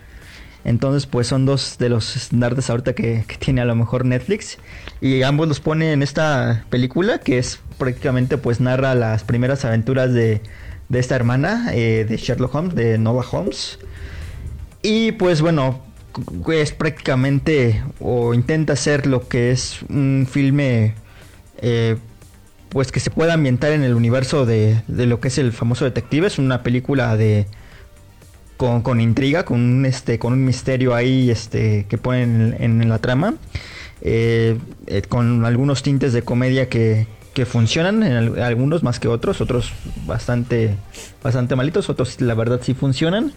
Entonces, 0.65 1.05
pues 1.05 1.27
son 1.27 1.45
dos 1.45 1.77
de 1.77 1.89
los 1.89 2.15
estandartes 2.15 2.69
ahorita 2.69 2.93
que, 2.93 3.25
que 3.27 3.37
tiene 3.37 3.61
a 3.61 3.65
lo 3.65 3.75
mejor 3.75 4.05
Netflix. 4.05 4.57
Y 5.01 5.21
ambos 5.23 5.47
los 5.47 5.59
pone 5.59 5.91
en 5.93 6.01
esta 6.01 6.65
película, 6.69 7.19
que 7.19 7.37
es 7.37 7.59
prácticamente, 7.77 8.37
pues 8.37 8.59
narra 8.59 8.95
las 8.95 9.23
primeras 9.23 9.65
aventuras 9.65 10.13
de, 10.13 10.41
de 10.89 10.99
esta 10.99 11.15
hermana 11.15 11.71
eh, 11.73 12.05
de 12.07 12.17
Sherlock 12.17 12.53
Holmes, 12.53 12.75
de 12.75 12.97
Nova 12.97 13.25
Holmes. 13.29 13.79
Y 14.81 15.13
pues 15.13 15.41
bueno, 15.41 15.81
es 16.51 16.71
prácticamente, 16.71 17.83
o 17.99 18.33
intenta 18.33 18.75
ser 18.75 19.07
lo 19.07 19.27
que 19.27 19.51
es 19.51 19.81
un 19.89 20.27
filme, 20.29 20.95
eh, 21.57 21.97
pues 22.69 22.91
que 22.91 22.99
se 22.99 23.09
pueda 23.09 23.33
ambientar 23.33 23.71
en 23.71 23.83
el 23.83 23.93
universo 23.93 24.45
de, 24.45 24.81
de 24.87 25.05
lo 25.05 25.19
que 25.19 25.29
es 25.29 25.37
el 25.37 25.53
famoso 25.53 25.85
detective. 25.85 26.27
Es 26.27 26.37
una 26.37 26.63
película 26.63 27.15
de 27.15 27.47
con, 28.57 28.81
con 28.81 29.01
intriga, 29.01 29.45
con 29.45 29.59
un, 29.59 29.85
este, 29.85 30.19
con 30.19 30.33
un 30.33 30.45
misterio 30.45 30.95
ahí 30.95 31.29
este, 31.29 31.85
que 31.89 31.97
ponen 31.97 32.55
en, 32.59 32.81
en 32.81 32.89
la 32.89 32.99
trama, 32.99 33.35
eh, 34.01 34.57
eh, 34.87 35.01
con 35.07 35.45
algunos 35.45 35.83
tintes 35.83 36.13
de 36.13 36.21
comedia 36.23 36.69
que, 36.69 37.07
que 37.33 37.45
funcionan, 37.45 38.03
en 38.03 38.13
al- 38.13 38.41
algunos 38.41 38.83
más 38.83 38.99
que 38.99 39.07
otros, 39.07 39.41
otros 39.41 39.73
bastante, 40.05 40.75
bastante 41.23 41.55
malitos, 41.55 41.89
otros 41.89 42.21
la 42.21 42.33
verdad 42.35 42.59
sí 42.63 42.73
funcionan. 42.73 43.33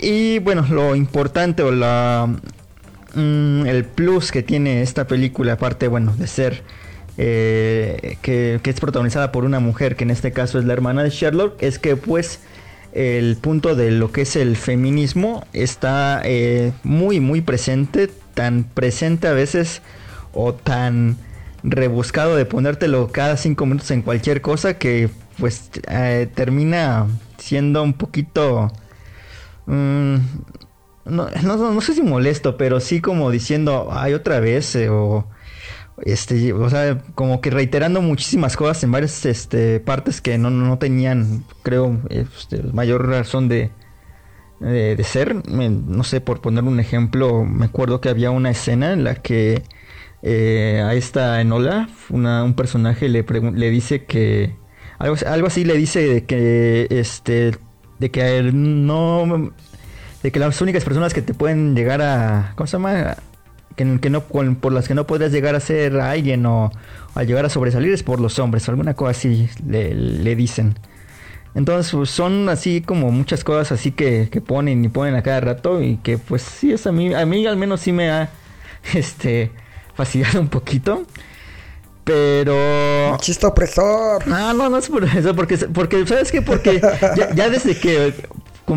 Y 0.00 0.38
bueno, 0.40 0.66
lo 0.70 0.96
importante 0.96 1.62
o 1.62 1.70
la, 1.70 2.26
mm, 3.14 3.66
el 3.66 3.84
plus 3.84 4.32
que 4.32 4.42
tiene 4.42 4.82
esta 4.82 5.06
película, 5.06 5.54
aparte 5.54 5.88
bueno, 5.88 6.14
de 6.16 6.26
ser 6.26 6.62
eh, 7.18 8.16
que, 8.22 8.60
que 8.62 8.70
es 8.70 8.80
protagonizada 8.80 9.30
por 9.32 9.44
una 9.44 9.60
mujer, 9.60 9.96
que 9.96 10.04
en 10.04 10.10
este 10.10 10.32
caso 10.32 10.58
es 10.58 10.64
la 10.64 10.72
hermana 10.72 11.02
de 11.02 11.10
Sherlock, 11.10 11.62
es 11.62 11.78
que 11.78 11.96
pues 11.96 12.40
el 12.92 13.36
punto 13.36 13.74
de 13.76 13.90
lo 13.90 14.10
que 14.10 14.22
es 14.22 14.34
el 14.36 14.56
feminismo 14.56 15.44
está 15.52 16.22
eh, 16.24 16.72
muy 16.82 17.20
muy 17.20 17.40
presente, 17.42 18.10
tan 18.34 18.64
presente 18.64 19.28
a 19.28 19.32
veces 19.32 19.82
o 20.32 20.54
tan 20.54 21.16
rebuscado 21.62 22.36
de 22.36 22.46
ponértelo 22.46 23.08
cada 23.12 23.36
cinco 23.36 23.66
minutos 23.66 23.90
en 23.90 24.02
cualquier 24.02 24.40
cosa 24.40 24.78
que 24.78 25.10
pues 25.38 25.70
eh, 25.88 26.28
termina 26.34 27.06
siendo 27.38 27.82
un 27.82 27.94
poquito 27.94 28.70
mm, 29.66 30.16
no, 31.04 31.28
no, 31.42 31.72
no 31.72 31.80
sé 31.80 31.94
si 31.94 32.02
molesto, 32.02 32.56
pero 32.56 32.80
sí 32.80 33.00
como 33.00 33.30
diciendo, 33.30 33.88
ay, 33.90 34.14
otra 34.14 34.40
vez, 34.40 34.74
eh, 34.76 34.88
o 34.90 35.26
este, 36.02 36.52
o 36.52 36.70
sea, 36.70 36.98
como 37.14 37.40
que 37.40 37.50
reiterando 37.50 38.00
muchísimas 38.00 38.56
cosas 38.56 38.82
en 38.84 38.92
varias 38.92 39.26
este, 39.26 39.80
partes 39.80 40.20
que 40.20 40.38
no, 40.38 40.50
no 40.50 40.78
tenían, 40.78 41.44
creo, 41.62 42.00
este, 42.08 42.62
mayor 42.62 43.08
razón 43.08 43.48
de, 43.48 43.70
de, 44.60 45.04
ser. 45.04 45.34
No 45.48 46.04
sé, 46.04 46.20
por 46.20 46.40
poner 46.40 46.64
un 46.64 46.80
ejemplo, 46.80 47.44
me 47.44 47.66
acuerdo 47.66 48.00
que 48.00 48.08
había 48.08 48.30
una 48.30 48.50
escena 48.50 48.92
en 48.92 49.04
la 49.04 49.16
que 49.16 49.62
eh, 50.22 50.82
a 50.84 50.94
esta 50.94 51.40
Enola, 51.40 51.88
un 52.10 52.54
personaje 52.54 53.08
le, 53.08 53.22
le 53.22 53.70
dice 53.70 54.04
que, 54.04 54.54
algo, 54.98 55.16
algo 55.26 55.46
así 55.46 55.64
le 55.64 55.74
dice 55.76 56.00
de 56.06 56.24
que, 56.24 56.86
este, 56.90 57.52
de 57.98 58.10
que 58.10 58.42
no 58.52 59.52
de 60.22 60.32
que 60.32 60.38
las 60.38 60.60
únicas 60.60 60.84
personas 60.84 61.14
que 61.14 61.22
te 61.22 61.34
pueden 61.34 61.74
llegar 61.74 62.02
a. 62.02 62.52
¿Cómo 62.56 62.66
se 62.66 62.72
llama? 62.72 63.16
Que, 63.76 64.10
no, 64.10 64.20
por 64.20 64.72
las 64.72 64.88
que 64.88 64.94
no 64.94 65.06
podrías 65.06 65.32
llegar 65.32 65.54
a 65.54 65.60
ser 65.60 65.98
alguien 66.00 66.44
o 66.44 66.70
a 67.14 67.22
llegar 67.22 67.46
a 67.46 67.48
sobresalir 67.48 67.94
es 67.94 68.02
por 68.02 68.20
los 68.20 68.38
hombres, 68.38 68.68
alguna 68.68 68.92
cosa 68.92 69.12
así 69.12 69.48
le, 69.66 70.36
dicen. 70.36 70.74
Entonces 71.54 71.90
pues, 71.90 72.10
son 72.10 72.50
así 72.50 72.82
como 72.82 73.10
muchas 73.10 73.42
cosas 73.42 73.72
así 73.72 73.92
que, 73.92 74.28
que, 74.30 74.42
ponen 74.42 74.84
y 74.84 74.88
ponen 74.88 75.14
a 75.14 75.22
cada 75.22 75.40
rato 75.40 75.82
y 75.82 75.96
que 75.96 76.18
pues 76.18 76.42
sí 76.42 76.72
es 76.72 76.86
a 76.86 76.92
mí, 76.92 77.14
a 77.14 77.24
mí 77.24 77.46
al 77.46 77.56
menos 77.56 77.80
sí 77.80 77.90
me 77.90 78.10
ha 78.10 78.28
este 78.94 79.50
fastidiado 80.04 80.40
un 80.40 80.48
poquito. 80.48 81.04
Pero. 82.04 83.16
Chiste 83.20 83.46
opresor. 83.46 84.26
No, 84.26 84.52
no, 84.54 84.68
no 84.68 84.78
es 84.78 84.88
por 84.88 85.04
eso, 85.04 85.34
porque, 85.34 85.58
porque 85.58 86.06
¿sabes 86.06 86.32
qué? 86.32 86.42
Porque 86.42 86.80
ya 87.34 87.48
desde 87.50 87.78
que 87.78 88.14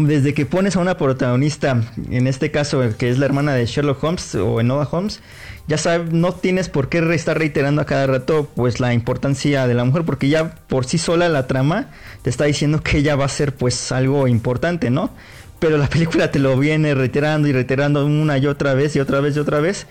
desde 0.01 0.33
que 0.33 0.45
pones 0.45 0.75
a 0.75 0.79
una 0.79 0.97
protagonista, 0.97 1.81
en 2.09 2.27
este 2.27 2.49
caso 2.49 2.81
que 2.97 3.09
es 3.09 3.19
la 3.19 3.25
hermana 3.25 3.53
de 3.53 3.65
Sherlock 3.65 4.03
Holmes 4.03 4.35
o 4.35 4.59
Enola 4.59 4.87
Holmes, 4.91 5.19
ya 5.67 5.77
sabes, 5.77 6.11
no 6.11 6.33
tienes 6.33 6.67
por 6.67 6.89
qué 6.89 6.97
estar 7.13 7.37
reiterando 7.37 7.81
a 7.81 7.85
cada 7.85 8.07
rato 8.07 8.49
pues 8.55 8.79
la 8.79 8.93
importancia 8.93 9.67
de 9.67 9.73
la 9.75 9.83
mujer, 9.83 10.03
porque 10.03 10.29
ya 10.29 10.55
por 10.67 10.85
sí 10.85 10.97
sola 10.97 11.29
la 11.29 11.47
trama 11.47 11.91
te 12.23 12.29
está 12.29 12.45
diciendo 12.45 12.81
que 12.81 12.97
ella 12.97 13.15
va 13.15 13.25
a 13.25 13.29
ser 13.29 13.53
pues 13.55 13.91
algo 13.91 14.27
importante, 14.27 14.89
¿no? 14.89 15.11
Pero 15.59 15.77
la 15.77 15.87
película 15.87 16.31
te 16.31 16.39
lo 16.39 16.57
viene 16.57 16.95
reiterando 16.95 17.47
y 17.47 17.53
reiterando 17.53 18.05
una 18.05 18.37
y 18.37 18.47
otra 18.47 18.73
vez 18.73 18.95
y 18.95 18.99
otra 18.99 19.21
vez 19.21 19.35
y 19.35 19.39
otra 19.39 19.59
vez, 19.59 19.85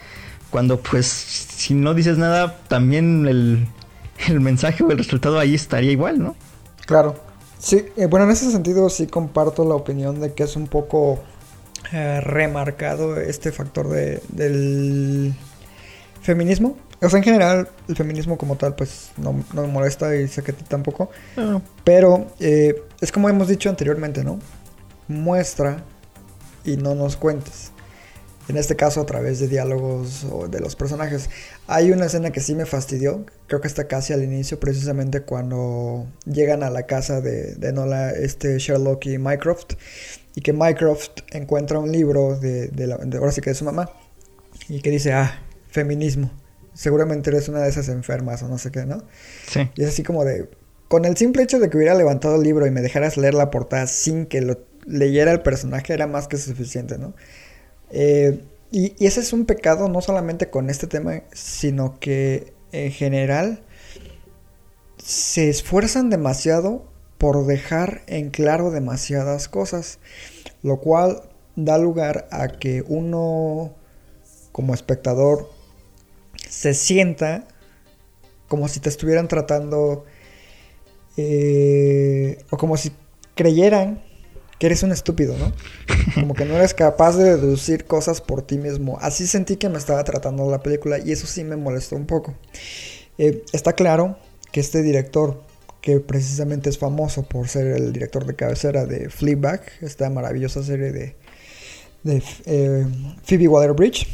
cuando 0.52 0.78
pues 0.78 1.06
si 1.06 1.72
no 1.72 1.94
dices 1.94 2.18
nada, 2.18 2.58
también 2.68 3.26
el, 3.26 3.66
el 4.28 4.40
mensaje 4.40 4.84
o 4.84 4.90
el 4.90 4.98
resultado 4.98 5.38
ahí 5.38 5.54
estaría 5.54 5.90
igual, 5.90 6.22
¿no? 6.22 6.36
Claro. 6.86 7.16
Sí, 7.58 7.86
eh, 7.96 8.06
bueno, 8.06 8.26
en 8.26 8.32
ese 8.32 8.50
sentido 8.50 8.88
sí 8.90 9.06
comparto 9.06 9.64
la 9.64 9.74
opinión 9.74 10.20
de 10.20 10.34
que 10.34 10.42
es 10.42 10.54
un 10.56 10.66
poco 10.66 11.20
eh, 11.92 12.20
remarcado 12.20 13.16
este 13.18 13.50
factor 13.50 13.88
de, 13.88 14.22
del 14.28 15.34
feminismo. 16.20 16.76
O 17.00 17.08
sea, 17.08 17.18
en 17.18 17.24
general, 17.24 17.68
el 17.88 17.96
feminismo 17.96 18.36
como 18.36 18.56
tal, 18.56 18.74
pues 18.74 19.10
no, 19.16 19.32
me 19.54 19.66
molesta 19.68 20.14
y 20.14 20.28
sé 20.28 20.42
que 20.42 20.52
a 20.52 20.54
ti 20.54 20.64
tampoco. 20.68 21.10
Pero 21.82 22.26
eh, 22.40 22.80
es 23.00 23.10
como 23.10 23.28
hemos 23.28 23.48
dicho 23.48 23.70
anteriormente, 23.70 24.22
¿no? 24.22 24.38
Muestra 25.08 25.82
y 26.64 26.76
no 26.76 26.94
nos 26.94 27.16
cuentes 27.16 27.71
en 28.48 28.56
este 28.56 28.76
caso 28.76 29.00
a 29.00 29.06
través 29.06 29.38
de 29.40 29.48
diálogos 29.48 30.24
o 30.30 30.48
de 30.48 30.60
los 30.60 30.76
personajes. 30.76 31.30
Hay 31.66 31.92
una 31.92 32.06
escena 32.06 32.30
que 32.30 32.40
sí 32.40 32.54
me 32.54 32.66
fastidió, 32.66 33.24
creo 33.46 33.60
que 33.60 33.68
está 33.68 33.86
casi 33.86 34.12
al 34.12 34.22
inicio, 34.22 34.58
precisamente 34.58 35.22
cuando 35.22 36.06
llegan 36.26 36.62
a 36.62 36.70
la 36.70 36.84
casa 36.84 37.20
de, 37.20 37.54
de 37.54 37.72
Nola, 37.72 38.10
este 38.10 38.58
Sherlock 38.58 39.06
y 39.06 39.18
Mycroft, 39.18 39.74
y 40.34 40.40
que 40.40 40.52
Mycroft 40.52 41.10
encuentra 41.30 41.78
un 41.78 41.92
libro 41.92 42.38
de, 42.38 42.68
de, 42.68 42.86
la, 42.86 42.96
ahora 42.96 43.32
sí 43.32 43.40
que 43.40 43.50
de 43.50 43.54
su 43.54 43.64
mamá, 43.64 43.90
y 44.68 44.80
que 44.80 44.90
dice, 44.90 45.12
ah, 45.12 45.42
feminismo, 45.70 46.30
seguramente 46.74 47.30
eres 47.30 47.48
una 47.48 47.60
de 47.60 47.68
esas 47.68 47.88
enfermas 47.88 48.42
o 48.42 48.48
no 48.48 48.58
sé 48.58 48.70
qué, 48.70 48.86
¿no? 48.86 49.02
Sí. 49.48 49.70
Y 49.76 49.82
es 49.82 49.88
así 49.88 50.02
como 50.02 50.24
de, 50.24 50.48
con 50.88 51.04
el 51.04 51.16
simple 51.16 51.42
hecho 51.42 51.58
de 51.58 51.70
que 51.70 51.76
hubiera 51.76 51.94
levantado 51.94 52.36
el 52.36 52.42
libro 52.42 52.66
y 52.66 52.70
me 52.70 52.80
dejaras 52.80 53.16
leer 53.16 53.34
la 53.34 53.50
portada 53.50 53.86
sin 53.86 54.26
que 54.26 54.40
lo 54.40 54.58
leyera 54.86 55.32
el 55.32 55.42
personaje 55.42 55.92
era 55.92 56.06
más 56.06 56.28
que 56.28 56.36
suficiente, 56.36 56.98
¿no? 56.98 57.14
Eh, 57.92 58.42
y, 58.70 58.94
ese 59.04 59.20
es 59.20 59.32
un 59.32 59.44
pecado 59.44 59.88
no 59.88 60.00
solamente 60.00 60.50
con 60.50 60.70
este 60.70 60.86
tema, 60.86 61.22
sino 61.32 61.98
que 62.00 62.54
en 62.72 62.90
general 62.90 63.62
se 64.96 65.48
esfuerzan 65.50 66.10
demasiado 66.10 66.84
por 67.18 67.46
dejar 67.46 68.02
en 68.06 68.30
claro 68.30 68.70
demasiadas 68.70 69.48
cosas, 69.48 69.98
lo 70.62 70.78
cual 70.78 71.22
da 71.54 71.76
lugar 71.76 72.28
a 72.30 72.48
que 72.48 72.82
uno 72.86 73.74
como 74.52 74.74
espectador 74.74 75.50
se 76.48 76.74
sienta 76.74 77.46
como 78.48 78.68
si 78.68 78.80
te 78.80 78.88
estuvieran 78.88 79.28
tratando 79.28 80.04
eh, 81.16 82.44
o 82.50 82.56
como 82.56 82.76
si 82.76 82.92
creyeran 83.34 84.02
que 84.62 84.66
eres 84.66 84.84
un 84.84 84.92
estúpido, 84.92 85.36
¿no? 85.38 85.52
Como 86.14 86.34
que 86.34 86.44
no 86.44 86.54
eres 86.54 86.72
capaz 86.72 87.16
de 87.16 87.36
deducir 87.36 87.84
cosas 87.84 88.20
por 88.20 88.42
ti 88.42 88.58
mismo. 88.58 88.96
Así 89.00 89.26
sentí 89.26 89.56
que 89.56 89.68
me 89.68 89.76
estaba 89.76 90.04
tratando 90.04 90.48
la 90.48 90.62
película 90.62 91.00
y 91.00 91.10
eso 91.10 91.26
sí 91.26 91.42
me 91.42 91.56
molestó 91.56 91.96
un 91.96 92.06
poco. 92.06 92.34
Eh, 93.18 93.42
está 93.52 93.72
claro 93.72 94.16
que 94.52 94.60
este 94.60 94.82
director, 94.82 95.42
que 95.80 95.98
precisamente 95.98 96.70
es 96.70 96.78
famoso 96.78 97.24
por 97.24 97.48
ser 97.48 97.76
el 97.76 97.92
director 97.92 98.24
de 98.24 98.36
cabecera 98.36 98.86
de 98.86 99.10
Fleabag, 99.10 99.62
esta 99.80 100.08
maravillosa 100.10 100.62
serie 100.62 100.92
de, 100.92 101.16
de 102.04 102.22
eh, 102.46 102.86
Phoebe 103.24 103.48
Waller-Bridge, 103.48 104.06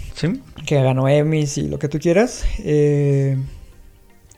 que 0.64 0.82
ganó 0.82 1.10
Emmys 1.10 1.58
y 1.58 1.68
lo 1.68 1.78
que 1.78 1.90
tú 1.90 1.98
quieras, 1.98 2.46
eh, 2.60 3.36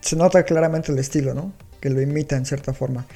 se 0.01 0.17
nota 0.17 0.43
claramente 0.43 0.91
el 0.91 0.99
estilo, 0.99 1.33
¿no? 1.33 1.53
Que 1.79 1.89
lo 1.89 2.01
imita 2.01 2.35
en 2.35 2.45
cierta 2.45 2.73
forma 2.73 3.07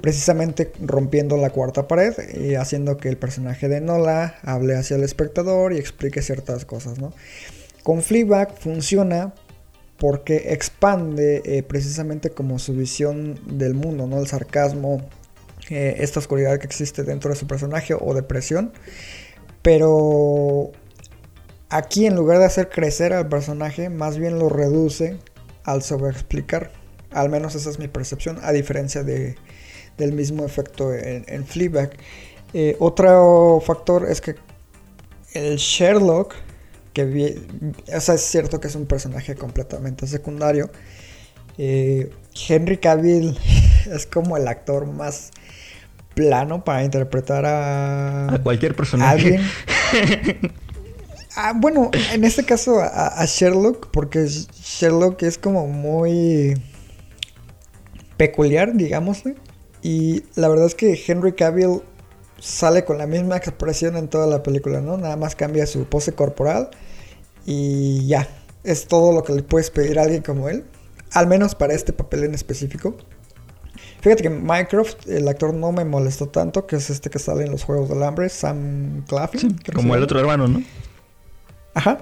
precisamente 0.00 0.72
rompiendo 0.80 1.36
la 1.36 1.50
cuarta 1.50 1.86
pared 1.86 2.14
y 2.34 2.54
haciendo 2.54 2.96
que 2.96 3.08
el 3.08 3.16
personaje 3.16 3.68
de 3.68 3.80
Nola 3.80 4.36
hable 4.42 4.76
hacia 4.76 4.96
el 4.96 5.02
espectador 5.02 5.72
y 5.72 5.78
explique 5.78 6.22
ciertas 6.22 6.64
cosas, 6.64 6.98
¿no? 6.98 7.12
Con 7.82 8.02
Fleabag 8.02 8.56
funciona 8.58 9.34
porque 9.98 10.52
expande 10.52 11.42
eh, 11.44 11.62
precisamente 11.62 12.30
como 12.30 12.58
su 12.58 12.72
visión 12.72 13.38
del 13.58 13.74
mundo, 13.74 14.06
¿no? 14.06 14.18
El 14.18 14.26
sarcasmo, 14.26 15.02
eh, 15.68 15.96
esta 15.98 16.20
oscuridad 16.20 16.58
que 16.58 16.66
existe 16.66 17.02
dentro 17.02 17.30
de 17.30 17.36
su 17.36 17.46
personaje 17.46 17.94
o 17.98 18.14
depresión, 18.14 18.72
pero 19.60 20.72
aquí 21.68 22.06
en 22.06 22.16
lugar 22.16 22.38
de 22.38 22.46
hacer 22.46 22.70
crecer 22.70 23.12
al 23.12 23.28
personaje, 23.28 23.90
más 23.90 24.16
bien 24.16 24.38
lo 24.38 24.48
reduce 24.48 25.18
al 25.64 25.82
sobreexplicar. 25.82 26.72
Al 27.10 27.28
menos 27.28 27.54
esa 27.54 27.68
es 27.68 27.78
mi 27.78 27.88
percepción, 27.88 28.38
a 28.42 28.52
diferencia 28.52 29.02
de 29.02 29.36
del 30.00 30.12
mismo 30.12 30.44
efecto 30.44 30.92
en, 30.92 31.24
en 31.28 31.46
Fleabag. 31.46 31.92
Eh, 32.52 32.76
otro 32.80 33.62
factor 33.64 34.06
es 34.10 34.20
que 34.20 34.34
el 35.32 35.56
Sherlock, 35.56 36.34
que 36.92 37.38
o 37.94 38.00
sea, 38.00 38.16
es 38.16 38.22
cierto 38.22 38.60
que 38.60 38.66
es 38.66 38.74
un 38.74 38.86
personaje 38.86 39.36
completamente 39.36 40.06
secundario. 40.06 40.70
Eh, 41.58 42.10
Henry 42.48 42.78
Cavill 42.78 43.38
es 43.92 44.06
como 44.06 44.36
el 44.36 44.48
actor 44.48 44.86
más 44.86 45.30
plano 46.14 46.64
para 46.64 46.84
interpretar 46.84 47.46
a, 47.46 48.34
a 48.34 48.42
cualquier 48.42 48.74
personaje. 48.74 49.38
ah, 51.36 51.52
bueno, 51.54 51.90
en 52.12 52.24
este 52.24 52.44
caso 52.44 52.80
a, 52.80 53.24
Sherlock, 53.26 53.90
porque 53.92 54.26
Sherlock 54.26 55.22
es 55.22 55.38
como 55.38 55.68
muy 55.68 56.60
peculiar, 58.16 58.74
digamos. 58.74 59.22
Y 59.82 60.24
la 60.34 60.48
verdad 60.48 60.66
es 60.66 60.74
que 60.74 61.00
Henry 61.06 61.32
Cavill 61.32 61.82
sale 62.38 62.84
con 62.84 62.98
la 62.98 63.06
misma 63.06 63.36
expresión 63.36 63.96
en 63.96 64.08
toda 64.08 64.26
la 64.26 64.42
película, 64.42 64.80
¿no? 64.80 64.96
Nada 64.96 65.16
más 65.16 65.36
cambia 65.36 65.66
su 65.66 65.84
pose 65.84 66.12
corporal 66.12 66.70
y 67.46 68.06
ya. 68.06 68.28
Es 68.62 68.86
todo 68.86 69.12
lo 69.12 69.22
que 69.22 69.32
le 69.32 69.42
puedes 69.42 69.70
pedir 69.70 69.98
a 69.98 70.02
alguien 70.02 70.22
como 70.22 70.48
él. 70.48 70.64
Al 71.12 71.26
menos 71.26 71.54
para 71.54 71.74
este 71.74 71.92
papel 71.92 72.24
en 72.24 72.34
específico. 72.34 72.96
Fíjate 74.00 74.22
que 74.22 74.30
Minecraft, 74.30 75.08
el 75.08 75.28
actor 75.28 75.52
no 75.52 75.72
me 75.72 75.84
molestó 75.84 76.26
tanto, 76.28 76.66
que 76.66 76.76
es 76.76 76.90
este 76.90 77.10
que 77.10 77.18
sale 77.18 77.44
en 77.44 77.50
los 77.50 77.64
Juegos 77.64 77.88
del 77.88 78.02
Hambre, 78.02 78.28
Sam 78.28 79.04
Claflin. 79.06 79.58
como 79.74 79.94
el 79.94 80.02
otro 80.02 80.20
hermano, 80.20 80.48
¿no? 80.48 80.62
Ajá, 81.74 81.98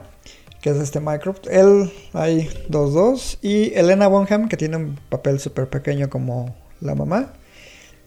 que 0.60 0.70
es 0.70 0.76
este 0.76 1.00
Minecraft. 1.00 1.46
Él 1.48 1.92
hay 2.12 2.48
dos 2.68 2.94
dos 2.94 3.38
Y 3.42 3.72
Elena 3.74 4.08
Bonham, 4.08 4.48
que 4.48 4.56
tiene 4.56 4.76
un 4.76 4.98
papel 5.08 5.40
súper 5.40 5.68
pequeño 5.68 6.08
como 6.08 6.54
la 6.80 6.94
mamá. 6.94 7.32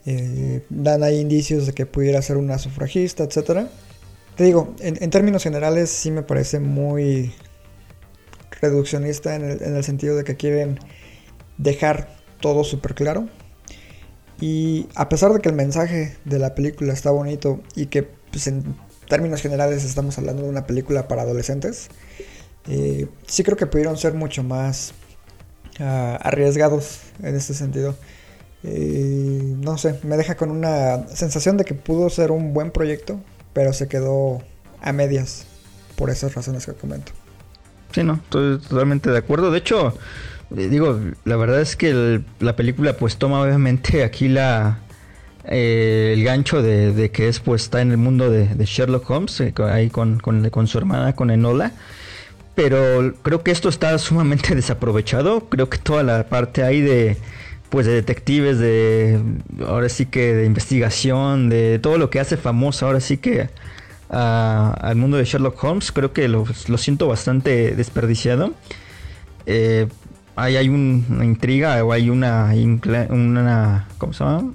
Eh, 0.05 0.65
dan 0.69 1.03
ahí 1.03 1.19
indicios 1.19 1.67
de 1.67 1.73
que 1.73 1.85
pudiera 1.85 2.21
ser 2.21 2.37
una 2.37 2.57
sufragista, 2.57 3.23
etc. 3.23 3.67
Te 4.35 4.43
digo, 4.43 4.73
en, 4.79 5.09
términos 5.09 5.43
generales 5.43 5.89
sí 5.89 6.09
me 6.11 6.23
parece 6.23 6.59
muy 6.59 7.33
reduccionista 8.61 9.35
en 9.35 9.43
el, 9.43 9.83
sentido 9.83 10.15
de 10.15 10.23
que 10.23 10.35
quieren 10.35 10.79
dejar 11.57 12.15
todo 12.39 12.63
súper 12.63 12.95
claro. 12.95 13.27
Y 14.39 14.87
a 14.95 15.09
pesar 15.09 15.33
de 15.33 15.39
que 15.39 15.49
el 15.49 15.55
mensaje 15.55 16.17
de 16.25 16.39
la 16.39 16.55
película 16.55 16.93
está 16.93 17.11
bonito 17.11 17.61
y 17.75 17.87
que 17.87 18.03
pues, 18.03 18.51
términos 19.07 19.41
generales 19.41 19.83
estamos 19.83 20.17
hablando 20.17 20.43
de 20.43 20.49
una 20.49 20.65
película 20.65 21.07
para 21.07 21.21
adolescentes. 21.21 21.89
Eh, 22.67 23.07
sí 23.27 23.43
creo 23.43 23.57
que 23.57 23.67
pudieron 23.67 23.97
ser 23.97 24.13
mucho 24.13 24.41
más 24.43 24.93
ah, 25.79 26.17
arriesgados 26.21 27.01
en 27.21 27.35
este 27.35 27.53
sentido. 27.53 27.95
Eh, 28.63 29.55
no 29.57 29.77
sé, 29.77 29.99
me 30.03 30.17
deja 30.17 30.35
con 30.35 30.51
una 30.51 31.07
sensación 31.07 31.57
de 31.57 31.65
que 31.65 31.73
pudo 31.73 32.09
ser 32.09 32.31
un 32.31 32.53
buen 32.53 32.71
proyecto, 32.71 33.19
pero 33.53 33.73
se 33.73 33.87
quedó 33.87 34.41
a 34.81 34.91
medias 34.93 35.45
por 35.95 36.09
esas 36.09 36.35
razones 36.35 36.65
que 36.65 36.73
comento. 36.73 37.11
Sí, 37.91 38.03
no, 38.03 38.15
estoy 38.15 38.59
totalmente 38.59 39.09
de 39.11 39.17
acuerdo. 39.17 39.51
De 39.51 39.59
hecho, 39.59 39.93
eh, 40.55 40.67
digo, 40.69 40.99
la 41.25 41.35
verdad 41.35 41.61
es 41.61 41.75
que 41.75 42.21
la 42.39 42.55
película 42.55 42.93
pues 42.93 43.17
toma 43.17 43.41
obviamente 43.41 44.03
aquí 44.03 44.27
la 44.27 44.79
eh, 45.45 46.11
el 46.13 46.23
gancho 46.23 46.61
de, 46.61 46.93
de 46.93 47.09
que 47.11 47.27
es 47.27 47.39
pues 47.39 47.63
está 47.63 47.81
en 47.81 47.91
el 47.91 47.97
mundo 47.97 48.29
de, 48.29 48.47
Sherlock 48.65 49.09
Holmes, 49.09 49.39
eh, 49.41 49.53
ahí 49.69 49.89
con, 49.89 50.19
con, 50.19 50.49
con 50.49 50.67
su 50.67 50.77
hermana, 50.77 51.15
con 51.15 51.31
Enola. 51.31 51.71
Pero 52.53 53.13
creo 53.23 53.43
que 53.43 53.51
esto 53.51 53.69
está 53.69 53.97
sumamente 53.97 54.55
desaprovechado. 54.55 55.49
Creo 55.49 55.69
que 55.69 55.77
toda 55.77 56.03
la 56.03 56.27
parte 56.27 56.63
ahí 56.63 56.81
de 56.81 57.17
pues 57.71 57.87
de 57.87 57.93
detectives, 57.93 58.59
de 58.59 59.19
ahora 59.65 59.89
sí 59.89 60.05
que 60.05 60.35
de 60.35 60.45
investigación, 60.45 61.49
de 61.49 61.79
todo 61.79 61.97
lo 61.97 62.09
que 62.11 62.19
hace 62.19 62.37
famoso 62.37 62.85
ahora 62.85 62.99
sí 62.99 63.17
que 63.17 63.49
a- 64.09 64.75
al 64.81 64.97
mundo 64.97 65.17
de 65.17 65.23
Sherlock 65.25 65.63
Holmes, 65.63 65.91
creo 65.91 66.11
que 66.13 66.27
lo, 66.27 66.45
lo 66.67 66.77
siento 66.77 67.07
bastante 67.07 67.73
desperdiciado. 67.75 68.53
Eh, 69.45 69.87
ahí 70.35 70.57
hay 70.57 70.69
un- 70.69 71.05
una 71.09 71.25
intriga 71.25 71.83
o 71.83 71.93
hay 71.93 72.09
una, 72.09 72.51
una 73.09 73.87
¿cómo 73.97 74.13
se 74.13 74.23
llama? 74.23 74.51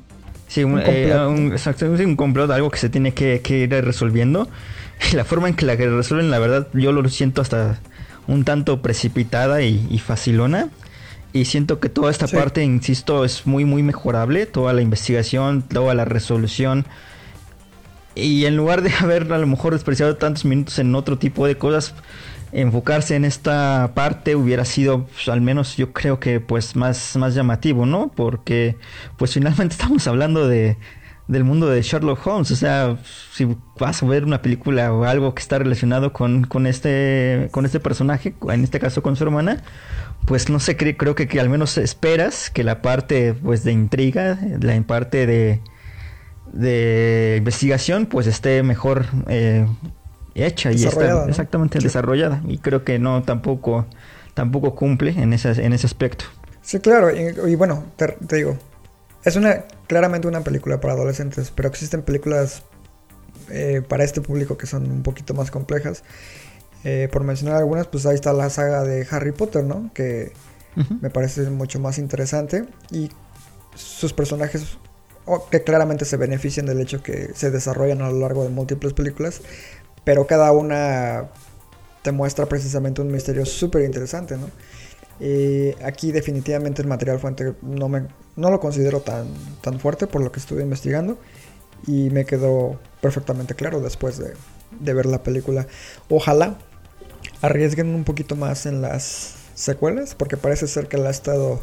Sí, 0.48 0.62
un, 0.62 0.74
Un 0.74 0.80
eh, 0.84 0.84
complot. 1.10 1.28
un- 1.38 1.52
exacto, 1.52 1.96
sí, 1.96 2.04
un 2.04 2.16
complot, 2.16 2.50
algo 2.50 2.70
que 2.70 2.78
se 2.78 2.88
tiene 2.88 3.12
que, 3.14 3.40
que 3.42 3.60
ir 3.60 3.70
resolviendo. 3.70 4.48
Y 5.10 5.16
la 5.16 5.24
forma 5.24 5.48
en 5.48 5.54
que 5.54 5.66
la 5.66 5.76
que 5.76 5.88
resuelven, 5.88 6.30
la 6.30 6.38
verdad, 6.38 6.68
yo 6.74 6.92
lo 6.92 7.06
siento 7.08 7.40
hasta 7.40 7.78
un 8.26 8.44
tanto 8.44 8.82
precipitada 8.82 9.62
y, 9.62 9.86
y 9.90 9.98
facilona. 9.98 10.68
Y 11.36 11.44
siento 11.44 11.80
que 11.80 11.88
toda 11.88 12.10
esta 12.10 12.26
Sí. 12.26 12.34
parte, 12.36 12.62
insisto, 12.64 13.24
es 13.24 13.46
muy, 13.46 13.64
muy 13.64 13.82
mejorable. 13.82 14.46
Toda 14.46 14.72
la 14.72 14.80
investigación, 14.80 15.62
toda 15.62 15.94
la 15.94 16.04
resolución. 16.06 16.86
Y 18.14 18.46
en 18.46 18.56
lugar 18.56 18.80
de 18.82 18.90
haber 19.00 19.30
a 19.32 19.38
lo 19.38 19.46
mejor 19.46 19.74
despreciado 19.74 20.16
tantos 20.16 20.44
minutos 20.46 20.78
en 20.78 20.94
otro 20.94 21.18
tipo 21.18 21.46
de 21.46 21.56
cosas, 21.58 21.94
enfocarse 22.52 23.16
en 23.16 23.24
esta 23.26 23.90
parte 23.94 24.34
hubiera 24.34 24.64
sido, 24.64 25.04
pues, 25.06 25.28
al 25.28 25.42
menos 25.42 25.76
yo 25.76 25.92
creo 25.92 26.18
que 26.20 26.40
pues 26.40 26.74
más, 26.76 27.16
más 27.16 27.34
llamativo, 27.34 27.84
¿no? 27.84 28.10
Porque 28.14 28.76
pues 29.18 29.34
finalmente 29.34 29.74
estamos 29.78 30.06
hablando 30.06 30.48
de 30.48 30.78
del 31.28 31.42
mundo 31.44 31.68
de 31.68 31.82
Sherlock 31.82 32.24
Holmes, 32.26 32.50
o 32.52 32.56
sea, 32.56 32.98
si 33.32 33.48
vas 33.78 34.02
a 34.02 34.06
ver 34.06 34.24
una 34.24 34.42
película 34.42 34.92
o 34.92 35.04
algo 35.04 35.34
que 35.34 35.42
está 35.42 35.58
relacionado 35.58 36.12
con, 36.12 36.44
con 36.44 36.66
este 36.66 37.48
con 37.50 37.66
este 37.66 37.80
personaje, 37.80 38.34
en 38.48 38.62
este 38.62 38.78
caso 38.78 39.02
con 39.02 39.16
su 39.16 39.24
hermana, 39.24 39.62
pues 40.24 40.48
no 40.48 40.60
sé, 40.60 40.76
cre- 40.76 40.96
creo 40.96 41.14
que, 41.16 41.26
que 41.26 41.40
al 41.40 41.48
menos 41.48 41.78
esperas 41.78 42.48
que 42.50 42.62
la 42.64 42.80
parte 42.80 43.34
pues 43.34 43.64
de 43.64 43.72
intriga, 43.72 44.38
la 44.60 44.80
parte 44.82 45.26
de 45.26 45.60
de 46.52 47.36
investigación 47.38 48.06
pues 48.06 48.26
esté 48.26 48.62
mejor 48.62 49.06
eh, 49.28 49.66
hecha 50.34 50.70
y 50.72 50.84
está 50.84 51.26
exactamente 51.26 51.80
Sí. 51.80 51.84
desarrollada. 51.86 52.40
Y 52.46 52.58
creo 52.58 52.84
que 52.84 52.98
no 52.98 53.22
tampoco 53.22 53.86
tampoco 54.34 54.74
cumple 54.74 55.10
en 55.10 55.32
ese 55.32 55.50
en 55.64 55.72
ese 55.72 55.86
aspecto. 55.86 56.24
Sí, 56.62 56.78
claro, 56.80 57.10
y, 57.14 57.34
y 57.50 57.54
bueno, 57.54 57.84
te, 57.96 58.08
te 58.26 58.36
digo, 58.36 58.58
es 59.26 59.34
una 59.34 59.64
claramente 59.88 60.28
una 60.28 60.42
película 60.42 60.80
para 60.80 60.94
adolescentes, 60.94 61.52
pero 61.54 61.68
existen 61.68 62.02
películas 62.02 62.62
eh, 63.50 63.82
para 63.86 64.04
este 64.04 64.20
público 64.20 64.56
que 64.56 64.66
son 64.66 64.88
un 64.90 65.02
poquito 65.02 65.34
más 65.34 65.50
complejas. 65.50 66.04
Eh, 66.84 67.08
por 67.10 67.24
mencionar 67.24 67.56
algunas, 67.56 67.88
pues 67.88 68.06
ahí 68.06 68.14
está 68.14 68.32
la 68.32 68.48
saga 68.50 68.84
de 68.84 69.04
Harry 69.10 69.32
Potter, 69.32 69.64
¿no? 69.64 69.90
Que 69.92 70.32
me 71.00 71.10
parece 71.10 71.50
mucho 71.50 71.80
más 71.80 71.98
interesante 71.98 72.66
y 72.90 73.10
sus 73.74 74.12
personajes 74.12 74.78
oh, 75.24 75.48
que 75.48 75.62
claramente 75.62 76.04
se 76.04 76.18
benefician 76.18 76.66
del 76.66 76.80
hecho 76.80 77.02
que 77.02 77.30
se 77.34 77.50
desarrollan 77.50 78.02
a 78.02 78.10
lo 78.10 78.20
largo 78.20 78.44
de 78.44 78.50
múltiples 78.50 78.92
películas, 78.92 79.40
pero 80.04 80.26
cada 80.26 80.52
una 80.52 81.30
te 82.02 82.12
muestra 82.12 82.46
precisamente 82.46 83.00
un 83.00 83.10
misterio 83.10 83.44
súper 83.46 83.82
interesante, 83.82 84.36
¿no? 84.36 84.50
Y 85.20 85.70
aquí 85.82 86.12
definitivamente 86.12 86.82
el 86.82 86.88
material 86.88 87.18
fuente 87.18 87.54
no, 87.62 87.88
me, 87.88 88.06
no 88.36 88.50
lo 88.50 88.60
considero 88.60 89.00
tan, 89.00 89.26
tan 89.62 89.80
fuerte 89.80 90.06
por 90.06 90.22
lo 90.22 90.30
que 90.30 90.40
estuve 90.40 90.62
investigando 90.62 91.18
y 91.86 92.10
me 92.10 92.24
quedó 92.24 92.78
perfectamente 93.00 93.54
claro 93.54 93.80
después 93.80 94.18
de, 94.18 94.34
de 94.80 94.94
ver 94.94 95.06
la 95.06 95.22
película. 95.22 95.66
Ojalá 96.08 96.58
arriesguen 97.40 97.94
un 97.94 98.04
poquito 98.04 98.36
más 98.36 98.66
en 98.66 98.82
las 98.82 99.34
secuelas 99.54 100.14
porque 100.14 100.36
parece 100.36 100.66
ser 100.66 100.88
que 100.88 100.98
la 100.98 101.08
ha 101.08 101.12
estado 101.12 101.60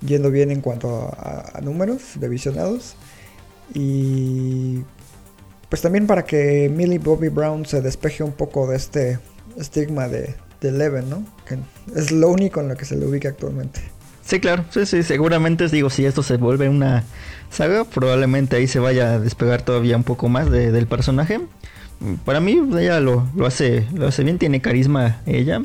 yendo 0.00 0.30
bien 0.30 0.50
en 0.50 0.60
cuanto 0.60 1.14
a, 1.16 1.60
números 1.62 2.18
de 2.20 2.28
visionados 2.28 2.96
y 3.72 4.82
pues 5.68 5.80
también 5.80 6.06
para 6.06 6.24
que 6.24 6.68
Millie 6.68 6.98
Bobby 6.98 7.28
Brown 7.28 7.64
se 7.64 7.80
despeje 7.80 8.22
un 8.22 8.32
poco 8.32 8.66
de 8.66 8.76
este 8.76 9.18
estigma 9.56 10.08
de, 10.08 10.34
de 10.60 10.68
Eleven, 10.68 11.08
¿no? 11.08 11.24
Es 11.96 12.10
lo 12.12 12.28
único 12.28 12.60
en 12.60 12.68
lo 12.68 12.76
que 12.76 12.84
se 12.84 12.96
le 12.96 13.06
ubica 13.06 13.28
actualmente. 13.28 13.80
Sí, 14.24 14.38
claro, 14.40 14.64
sí, 14.70 14.86
sí, 14.86 15.02
seguramente 15.02 15.68
digo, 15.68 15.90
si 15.90 16.04
esto 16.06 16.22
se 16.22 16.36
vuelve 16.36 16.68
una 16.68 17.02
saga, 17.50 17.84
probablemente 17.84 18.56
ahí 18.56 18.66
se 18.68 18.78
vaya 18.78 19.14
a 19.14 19.18
despegar 19.18 19.62
todavía 19.62 19.96
un 19.96 20.04
poco 20.04 20.28
más 20.28 20.50
de- 20.50 20.70
del 20.70 20.86
personaje. 20.86 21.40
Para 22.24 22.40
mí 22.40 22.60
ella 22.78 23.00
lo, 23.00 23.28
lo 23.36 23.46
hace 23.46 23.86
lo 23.94 24.06
hace 24.08 24.24
bien, 24.24 24.38
tiene 24.38 24.60
carisma 24.60 25.20
ella, 25.26 25.62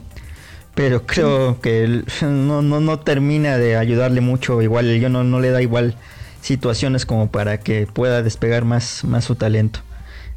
pero 0.76 1.06
creo 1.06 1.60
que 1.62 2.04
no, 2.22 2.62
no, 2.62 2.80
no 2.80 3.00
termina 3.00 3.58
de 3.58 3.76
ayudarle 3.78 4.22
mucho, 4.22 4.62
igual 4.62 5.00
yo 5.00 5.10
no, 5.10 5.24
no 5.24 5.40
le 5.40 5.50
da 5.52 5.62
igual 5.62 5.96
situaciones 6.42 7.06
como 7.06 7.32
para 7.32 7.60
que 7.60 7.88
pueda 7.88 8.22
despegar 8.22 8.66
más, 8.66 9.04
más 9.04 9.26
su 9.26 9.36
talento. 9.36 9.80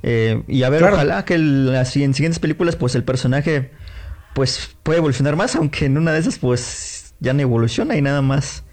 Eh, 0.02 0.42
y 0.48 0.62
a 0.62 0.70
ver, 0.70 0.80
Claro. 0.80 0.94
ojalá 0.96 1.24
que 1.26 1.34
el- 1.34 1.72
las 1.72 1.94
en 1.96 2.14
siguientes 2.14 2.38
películas 2.38 2.76
pues 2.76 2.94
el 2.94 3.04
personaje 3.04 3.70
pues 4.34 4.76
puede 4.82 4.98
evolucionar 4.98 5.36
más, 5.36 5.56
aunque 5.56 5.86
en 5.86 5.98
una 5.98 6.12
de 6.12 6.20
esas 6.20 6.38
pues 6.38 7.14
ya 7.20 7.32
no 7.32 7.40
evoluciona 7.40 7.96
y 7.96 8.02
nada 8.02 8.22
más 8.22 8.64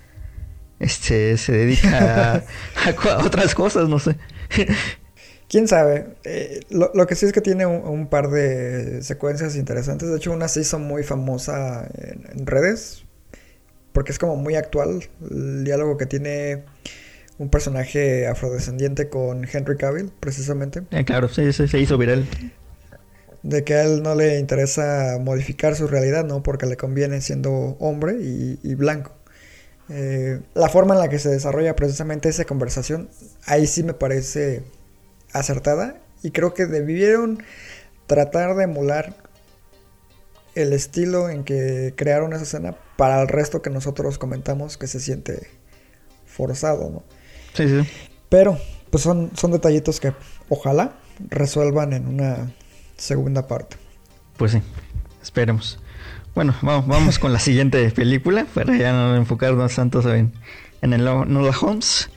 este 0.80 1.38
se 1.38 1.52
dedica 1.52 2.36
a, 2.76 3.26
otras 3.26 3.56
cosas, 3.56 3.90
no 3.90 4.00
sé. 4.00 4.16
Quién 5.50 5.68
sabe. 5.68 6.16
Eh, 6.24 6.60
lo, 6.70 6.92
lo 6.94 7.08
que 7.08 7.16
sí 7.16 7.26
es 7.26 7.32
que 7.32 7.42
tiene 7.42 7.66
un, 7.66 7.88
un 7.88 8.08
par 8.08 8.30
de 8.30 9.02
secuencias 9.02 9.56
interesantes. 9.56 10.10
De 10.10 10.18
hecho, 10.18 10.32
una 10.34 10.50
se 10.50 10.62
hizo 10.62 10.78
muy 10.78 11.04
famosa 11.04 11.88
en, 11.98 12.28
en 12.38 12.46
redes. 12.46 13.06
Porque 13.94 14.12
es 14.12 14.20
como 14.20 14.36
muy 14.36 14.56
actual. 14.56 15.06
El 15.32 15.64
diálogo 15.64 15.98
que 15.98 16.06
tiene 16.06 16.66
un 17.38 17.50
personaje 17.50 18.28
afrodescendiente 18.28 19.10
con 19.10 19.48
Henry 19.52 19.78
Cavill, 19.78 20.12
precisamente. 20.20 20.84
Eh, 20.92 21.06
claro, 21.06 21.30
sí, 21.30 21.52
sí, 21.54 21.68
se 21.68 21.80
hizo 21.80 21.98
viral. 21.98 22.26
De 23.48 23.64
que 23.64 23.76
a 23.76 23.84
él 23.84 24.04
no 24.04 24.14
le 24.14 24.40
interesa 24.40 25.18
modificar 25.22 25.76
su 25.76 25.88
realidad, 25.88 26.26
¿no? 26.26 26.44
Porque 26.44 26.66
le 26.66 26.76
conviene 26.76 27.22
siendo 27.22 27.78
hombre 27.80 28.18
y, 28.20 28.60
y 28.62 28.76
blanco. 28.76 29.18
Eh, 29.90 30.42
la 30.54 30.68
forma 30.68 30.96
en 30.96 31.00
la 31.00 31.10
que 31.10 31.18
se 31.20 31.30
desarrolla 31.30 31.76
precisamente 31.76 32.28
esa 32.28 32.46
conversación, 32.46 33.10
ahí 33.46 33.68
sí 33.68 33.84
me 33.84 33.94
parece 33.94 34.64
acertada. 35.32 35.96
Y 36.24 36.32
creo 36.32 36.54
que 36.54 36.66
debieron 36.66 37.44
tratar 38.08 38.56
de 38.56 38.66
emular 38.66 39.16
el 40.56 40.74
estilo 40.74 41.30
en 41.30 41.44
que 41.44 41.94
crearon 41.96 42.34
esa 42.34 42.44
escena 42.44 42.76
para 42.98 43.22
el 43.22 43.28
resto 43.28 43.62
que 43.62 43.70
nosotros 43.70 44.18
comentamos 44.18 44.78
que 44.78 44.88
se 44.88 45.00
siente 45.00 45.48
forzado, 46.26 46.90
¿no? 46.90 47.04
Sí, 47.54 47.68
sí. 47.70 47.88
Pero, 48.30 48.58
pues 48.90 49.04
son, 49.04 49.32
son 49.36 49.52
detallitos 49.52 50.00
que 50.00 50.14
ojalá 50.50 50.98
resuelvan 51.30 51.94
en 51.94 52.08
una 52.08 52.52
segunda 52.98 53.48
parte. 53.48 53.78
Pues 54.38 54.52
sí, 54.52 54.62
esperemos. 55.22 55.80
Bueno, 56.36 56.56
vamos, 56.62 56.88
vamos 56.88 57.20
con 57.20 57.34
la 57.34 57.40
siguiente 57.40 57.90
película 57.96 58.46
para 58.54 58.76
ya 58.78 58.94
no 58.94 59.16
enfocarnos 59.16 59.74
tanto 59.74 60.14
en, 60.14 60.34
en 60.82 60.94
el 60.94 61.04
Nola 61.04 61.56
Holmes. 61.60 62.10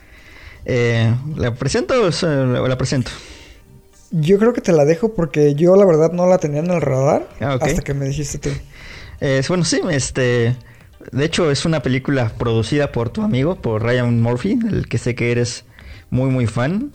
Eh, 0.66 1.14
¿La 1.36 1.54
presento 1.54 1.94
o 1.94 2.08
o 2.08 2.68
la 2.68 2.76
presento? 2.76 3.10
Yo 4.10 4.38
creo 4.38 4.52
que 4.52 4.60
te 4.60 4.72
la 4.72 4.84
dejo 4.84 5.14
porque 5.14 5.54
yo 5.54 5.76
la 5.76 5.86
verdad 5.86 6.12
no 6.12 6.26
la 6.26 6.38
tenía 6.38 6.60
en 6.60 6.70
el 6.70 6.80
radar 6.80 7.28
Ah, 7.40 7.58
hasta 7.60 7.80
que 7.82 7.94
me 7.94 8.06
dijiste 8.06 8.38
tú. 8.38 8.50
Eh, 9.20 9.42
bueno, 9.48 9.64
sí, 9.64 9.80
este. 9.90 10.56
De 11.12 11.24
hecho, 11.24 11.50
es 11.50 11.64
una 11.64 11.80
película 11.80 12.30
producida 12.36 12.92
por 12.92 13.08
tu 13.08 13.22
amigo, 13.22 13.56
por 13.56 13.82
Ryan 13.82 14.20
Murphy, 14.20 14.56
del 14.56 14.86
que 14.86 14.98
sé 14.98 15.14
que 15.14 15.32
eres 15.32 15.64
muy, 16.10 16.28
muy 16.30 16.46
fan. 16.46 16.92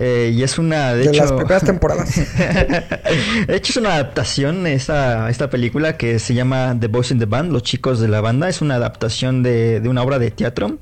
Eh, 0.00 0.32
y 0.32 0.44
es 0.44 0.58
una, 0.58 0.94
de, 0.94 1.04
De, 1.04 1.08
hecho. 1.10 1.22
las 1.22 1.32
primeras 1.32 1.64
temporadas. 1.64 2.14
de 3.48 3.56
hecho, 3.56 3.72
es 3.72 3.76
una 3.76 3.94
adaptación 3.94 4.66
esta, 4.68 5.28
esta 5.28 5.50
película 5.50 5.96
que 5.96 6.20
se 6.20 6.34
llama 6.34 6.76
The 6.78 6.86
Boys 6.86 7.10
in 7.10 7.18
the 7.18 7.26
Band, 7.26 7.50
Los 7.50 7.64
Chicos 7.64 7.98
de 7.98 8.06
la 8.06 8.20
Banda. 8.20 8.48
Es 8.48 8.62
una 8.62 8.76
adaptación 8.76 9.42
de, 9.42 9.80
de 9.80 9.88
una 9.88 10.02
obra 10.02 10.20
de 10.20 10.30
teatro 10.30 10.78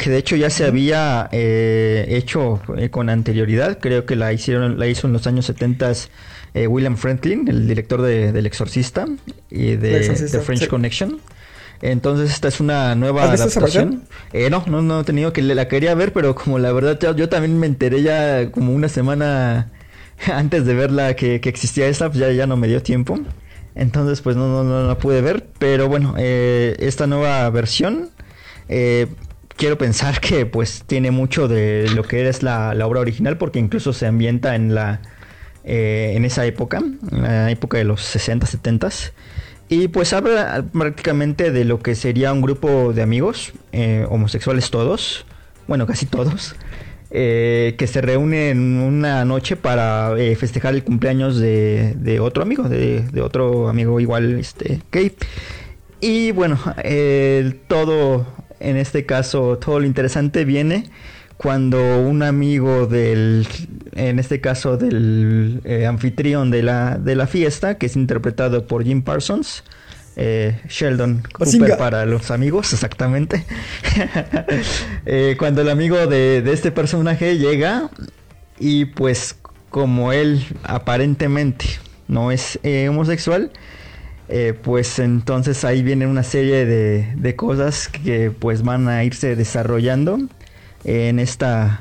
que 0.00 0.08
de 0.08 0.16
hecho 0.16 0.34
ya 0.34 0.48
se 0.48 0.64
había 0.64 1.28
eh, 1.30 2.06
hecho 2.08 2.60
eh, 2.78 2.88
con 2.88 3.10
anterioridad. 3.10 3.78
Creo 3.80 4.06
que 4.06 4.16
la 4.16 4.32
hicieron, 4.32 4.78
la 4.78 4.86
hizo 4.86 5.06
en 5.06 5.12
los 5.12 5.26
años 5.26 5.44
70 5.46 5.92
eh, 6.54 6.66
William 6.66 6.96
Franklin, 6.96 7.46
el 7.48 7.68
director 7.68 8.00
de, 8.00 8.32
del 8.32 8.46
Exorcista 8.46 9.06
y 9.50 9.76
de, 9.76 10.00
The 10.00 10.40
French 10.40 10.62
sí. 10.62 10.66
Connection. 10.68 11.20
Entonces 11.82 12.30
esta 12.30 12.48
es 12.48 12.60
una 12.60 12.94
nueva 12.94 13.24
¿Has 13.24 13.32
visto 13.32 13.48
esa 13.48 13.60
adaptación. 13.60 14.02
Eh, 14.32 14.50
no, 14.50 14.64
no, 14.66 14.82
no 14.82 15.00
he 15.00 15.04
tenido 15.04 15.32
que 15.32 15.42
la 15.42 15.68
quería 15.68 15.94
ver, 15.94 16.12
pero 16.12 16.34
como 16.34 16.58
la 16.58 16.72
verdad 16.72 16.98
yo, 17.00 17.16
yo 17.16 17.28
también 17.28 17.58
me 17.58 17.66
enteré 17.66 18.02
ya 18.02 18.50
como 18.50 18.72
una 18.72 18.88
semana 18.88 19.70
antes 20.32 20.66
de 20.66 20.74
verla 20.74 21.14
que, 21.14 21.40
que 21.40 21.48
existía 21.48 21.86
esta, 21.86 22.08
pues 22.08 22.18
ya, 22.18 22.30
ya 22.32 22.46
no 22.46 22.56
me 22.56 22.68
dio 22.68 22.82
tiempo. 22.82 23.18
Entonces 23.74 24.20
pues 24.20 24.36
no, 24.36 24.48
no, 24.48 24.64
no 24.64 24.88
la 24.88 24.98
pude 24.98 25.22
ver. 25.22 25.46
Pero 25.58 25.88
bueno, 25.88 26.14
eh, 26.18 26.76
esta 26.80 27.06
nueva 27.06 27.48
versión 27.50 28.10
eh, 28.68 29.06
quiero 29.56 29.78
pensar 29.78 30.20
que 30.20 30.46
pues 30.46 30.84
tiene 30.86 31.10
mucho 31.10 31.48
de 31.48 31.88
lo 31.94 32.02
que 32.02 32.28
es 32.28 32.42
la, 32.42 32.74
la 32.74 32.86
obra 32.86 33.00
original 33.00 33.38
porque 33.38 33.58
incluso 33.58 33.92
se 33.92 34.06
ambienta 34.06 34.54
en 34.54 34.74
la 34.74 35.00
eh, 35.62 36.12
en 36.16 36.24
esa 36.24 36.46
época, 36.46 36.78
en 36.78 37.22
la 37.22 37.50
época 37.50 37.76
de 37.76 37.84
los 37.84 38.00
60, 38.02 38.46
70 38.46 38.88
y 39.70 39.86
pues 39.86 40.12
habla 40.12 40.64
prácticamente 40.72 41.52
de 41.52 41.64
lo 41.64 41.78
que 41.78 41.94
sería 41.94 42.32
un 42.32 42.42
grupo 42.42 42.92
de 42.92 43.02
amigos, 43.02 43.52
eh, 43.70 44.04
homosexuales 44.10 44.68
todos, 44.68 45.24
bueno 45.68 45.86
casi 45.86 46.06
todos, 46.06 46.56
eh, 47.12 47.76
que 47.78 47.86
se 47.86 48.00
reúnen 48.00 48.78
una 48.80 49.24
noche 49.24 49.54
para 49.54 50.18
eh, 50.18 50.34
festejar 50.34 50.74
el 50.74 50.82
cumpleaños 50.82 51.38
de, 51.38 51.94
de 51.94 52.18
otro 52.18 52.42
amigo, 52.42 52.68
de, 52.68 53.08
otro 53.22 53.68
amigo 53.68 54.00
igual, 54.00 54.40
este, 54.40 54.82
gay. 54.90 55.14
Y 56.00 56.32
bueno, 56.32 56.58
todo, 57.68 58.26
en 58.58 58.76
este 58.76 59.06
caso, 59.06 59.56
todo 59.58 59.78
lo 59.78 59.86
interesante 59.86 60.44
viene 60.44 60.90
cuando 61.40 61.98
un 61.98 62.22
amigo 62.22 62.86
del, 62.86 63.48
en 63.94 64.18
este 64.18 64.42
caso 64.42 64.76
del 64.76 65.62
eh, 65.64 65.86
anfitrión 65.86 66.50
de 66.50 66.62
la, 66.62 66.98
de 66.98 67.16
la 67.16 67.26
fiesta, 67.26 67.78
que 67.78 67.86
es 67.86 67.96
interpretado 67.96 68.66
por 68.66 68.84
Jim 68.84 69.00
Parsons, 69.00 69.64
eh, 70.16 70.60
Sheldon 70.68 71.22
Cooper 71.32 71.78
para 71.78 72.04
los 72.04 72.30
amigos, 72.30 72.70
exactamente. 72.74 73.46
Eh, 75.06 75.36
cuando 75.38 75.62
el 75.62 75.70
amigo 75.70 76.06
de, 76.06 76.42
de 76.42 76.52
este 76.52 76.72
personaje 76.72 77.38
llega 77.38 77.88
y 78.58 78.84
pues 78.84 79.38
como 79.70 80.12
él 80.12 80.44
aparentemente 80.62 81.64
no 82.06 82.32
es 82.32 82.58
eh, 82.64 82.86
homosexual, 82.90 83.50
pues 84.62 84.98
entonces 84.98 85.64
ahí 85.64 85.82
viene 85.82 86.06
una 86.06 86.22
serie 86.22 86.66
de, 86.66 87.14
de 87.16 87.34
cosas 87.34 87.88
que 87.88 88.30
pues 88.30 88.62
van 88.62 88.88
a 88.88 89.02
irse 89.02 89.34
desarrollando 89.34 90.28
en 90.84 91.18
esta 91.18 91.80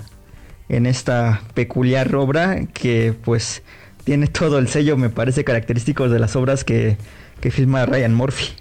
en 0.67 0.85
esta 0.85 1.41
peculiar 1.55 2.13
obra 2.15 2.65
que 2.73 3.15
pues 3.23 3.63
tiene 4.03 4.27
todo 4.27 4.59
el 4.59 4.67
sello 4.67 4.97
me 4.97 5.09
parece 5.09 5.43
característico 5.43 6.09
de 6.09 6.19
las 6.19 6.35
obras 6.35 6.63
que, 6.63 6.97
que 7.41 7.51
filma 7.51 7.85
Ryan 7.85 8.13
Murphy. 8.13 8.55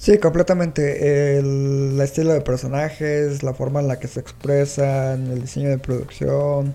Sí, 0.00 0.16
completamente. 0.16 1.38
El 1.38 2.00
estilo 2.00 2.32
de 2.32 2.40
personajes, 2.40 3.42
la 3.42 3.52
forma 3.52 3.80
en 3.80 3.88
la 3.88 3.98
que 3.98 4.08
se 4.08 4.20
expresan, 4.20 5.26
el 5.26 5.42
diseño 5.42 5.68
de 5.68 5.76
producción, 5.76 6.74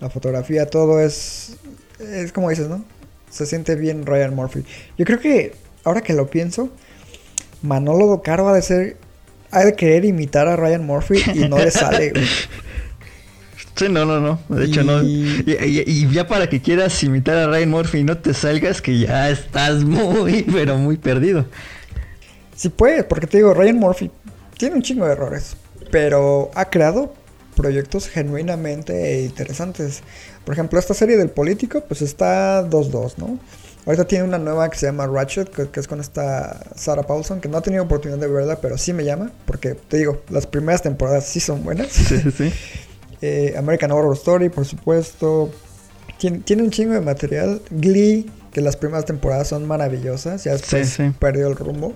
la 0.00 0.08
fotografía, 0.10 0.66
todo 0.66 1.00
es, 1.00 1.56
es 1.98 2.32
como 2.32 2.50
dices, 2.50 2.68
¿no? 2.68 2.84
Se 3.30 3.46
siente 3.46 3.74
bien 3.74 4.06
Ryan 4.06 4.34
Murphy. 4.36 4.64
Yo 4.96 5.04
creo 5.04 5.18
que, 5.18 5.54
ahora 5.82 6.02
que 6.02 6.12
lo 6.12 6.28
pienso, 6.28 6.68
Manolo 7.62 8.06
Docaro 8.06 8.48
ha 8.48 8.54
de 8.54 8.62
ser, 8.62 8.96
ha 9.52 9.64
de 9.64 9.74
querer 9.76 10.04
imitar 10.04 10.48
a 10.48 10.56
Ryan 10.56 10.84
Murphy 10.84 11.22
y 11.34 11.48
no 11.48 11.58
le 11.58 11.70
sale. 11.70 12.10
güey. 12.10 12.24
Sí, 13.74 13.86
no, 13.88 14.04
no, 14.04 14.20
no. 14.20 14.38
De 14.54 14.66
hecho, 14.66 14.82
no. 14.84 15.02
Y- 15.02 15.44
Y, 15.46 15.52
y- 15.64 15.84
y 15.86 16.10
ya 16.12 16.26
para 16.28 16.46
que 16.46 16.60
quieras 16.60 17.02
imitar 17.02 17.38
a 17.38 17.46
Ryan 17.46 17.70
Murphy 17.70 17.98
y 18.00 18.04
no 18.04 18.18
te 18.18 18.34
salgas, 18.34 18.82
que 18.82 18.98
ya 18.98 19.30
estás 19.30 19.82
muy, 19.82 20.42
pero 20.52 20.76
muy 20.76 20.98
perdido. 20.98 21.46
Sí 22.54 22.68
puede, 22.68 23.02
porque 23.02 23.26
te 23.26 23.38
digo, 23.38 23.54
Ryan 23.54 23.76
Murphy 23.78 24.10
tiene 24.58 24.76
un 24.76 24.82
chingo 24.82 25.06
de 25.06 25.12
errores, 25.12 25.56
pero 25.90 26.50
ha 26.54 26.66
creado 26.68 27.14
proyectos 27.56 28.08
genuinamente 28.08 29.22
interesantes. 29.22 30.02
Por 30.44 30.52
ejemplo, 30.52 30.78
esta 30.78 30.92
serie 30.92 31.16
del 31.16 31.30
político, 31.30 31.82
pues 31.88 32.02
está 32.02 32.68
2-2, 32.68 33.14
¿no? 33.16 33.38
Ahorita 33.84 34.04
tiene 34.06 34.24
una 34.24 34.38
nueva 34.38 34.68
que 34.70 34.78
se 34.78 34.86
llama 34.86 35.06
Ratchet, 35.08 35.48
que, 35.50 35.68
que 35.68 35.80
es 35.80 35.88
con 35.88 36.00
esta 36.00 36.60
Sarah 36.76 37.02
Paulson, 37.02 37.40
que 37.40 37.48
no 37.48 37.58
he 37.58 37.62
tenido 37.62 37.82
oportunidad 37.82 38.20
de 38.20 38.28
verla, 38.28 38.56
pero 38.60 38.78
sí 38.78 38.92
me 38.92 39.04
llama, 39.04 39.32
porque 39.44 39.74
te 39.74 39.96
digo, 39.98 40.22
las 40.30 40.46
primeras 40.46 40.82
temporadas 40.82 41.26
sí 41.26 41.40
son 41.40 41.64
buenas. 41.64 41.88
Sí, 41.88 42.04
sí, 42.22 42.30
sí. 42.30 42.52
Eh, 43.20 43.54
American 43.56 43.90
Horror 43.90 44.14
Story, 44.16 44.48
por 44.50 44.64
supuesto. 44.66 45.50
Tiene, 46.18 46.38
tiene 46.38 46.62
un 46.62 46.70
chingo 46.70 46.92
de 46.94 47.00
material. 47.00 47.60
Glee, 47.70 48.30
que 48.52 48.60
las 48.60 48.76
primeras 48.76 49.04
temporadas 49.04 49.48
son 49.48 49.66
maravillosas, 49.66 50.44
ya 50.44 50.52
después 50.52 50.88
Sí, 50.88 51.02
sí. 51.08 51.12
perdió 51.18 51.48
el 51.48 51.56
rumbo. 51.56 51.94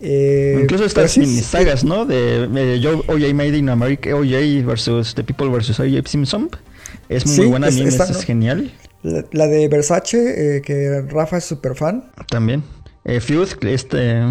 Eh, 0.00 0.58
Incluso 0.62 0.84
estas 0.84 1.10
sí, 1.12 1.20
mini 1.20 1.40
sagas, 1.40 1.84
¿no? 1.84 2.04
De, 2.06 2.46
de 2.46 2.88
OJ 3.08 3.34
Made 3.34 3.56
in 3.56 3.68
America, 3.68 4.14
OJ 4.14 4.64
versus 4.64 5.14
The 5.14 5.24
People 5.24 5.48
versus 5.48 5.80
OJ 5.80 6.06
Simpson. 6.06 6.50
Es 7.08 7.26
muy 7.26 7.46
buena, 7.46 7.66
a 7.66 7.70
es- 7.70 7.76
mí 7.76 7.82
está, 7.82 8.04
es 8.04 8.10
¿no? 8.10 8.20
genial. 8.20 8.72
La, 9.02 9.24
la 9.32 9.46
de 9.46 9.68
Versace, 9.68 10.56
eh, 10.56 10.62
que 10.62 11.02
Rafa 11.08 11.36
es 11.38 11.44
súper 11.44 11.74
fan. 11.76 12.10
También. 12.28 12.64
Eh, 13.04 13.20
Feud, 13.20 13.48
este. 13.62 14.22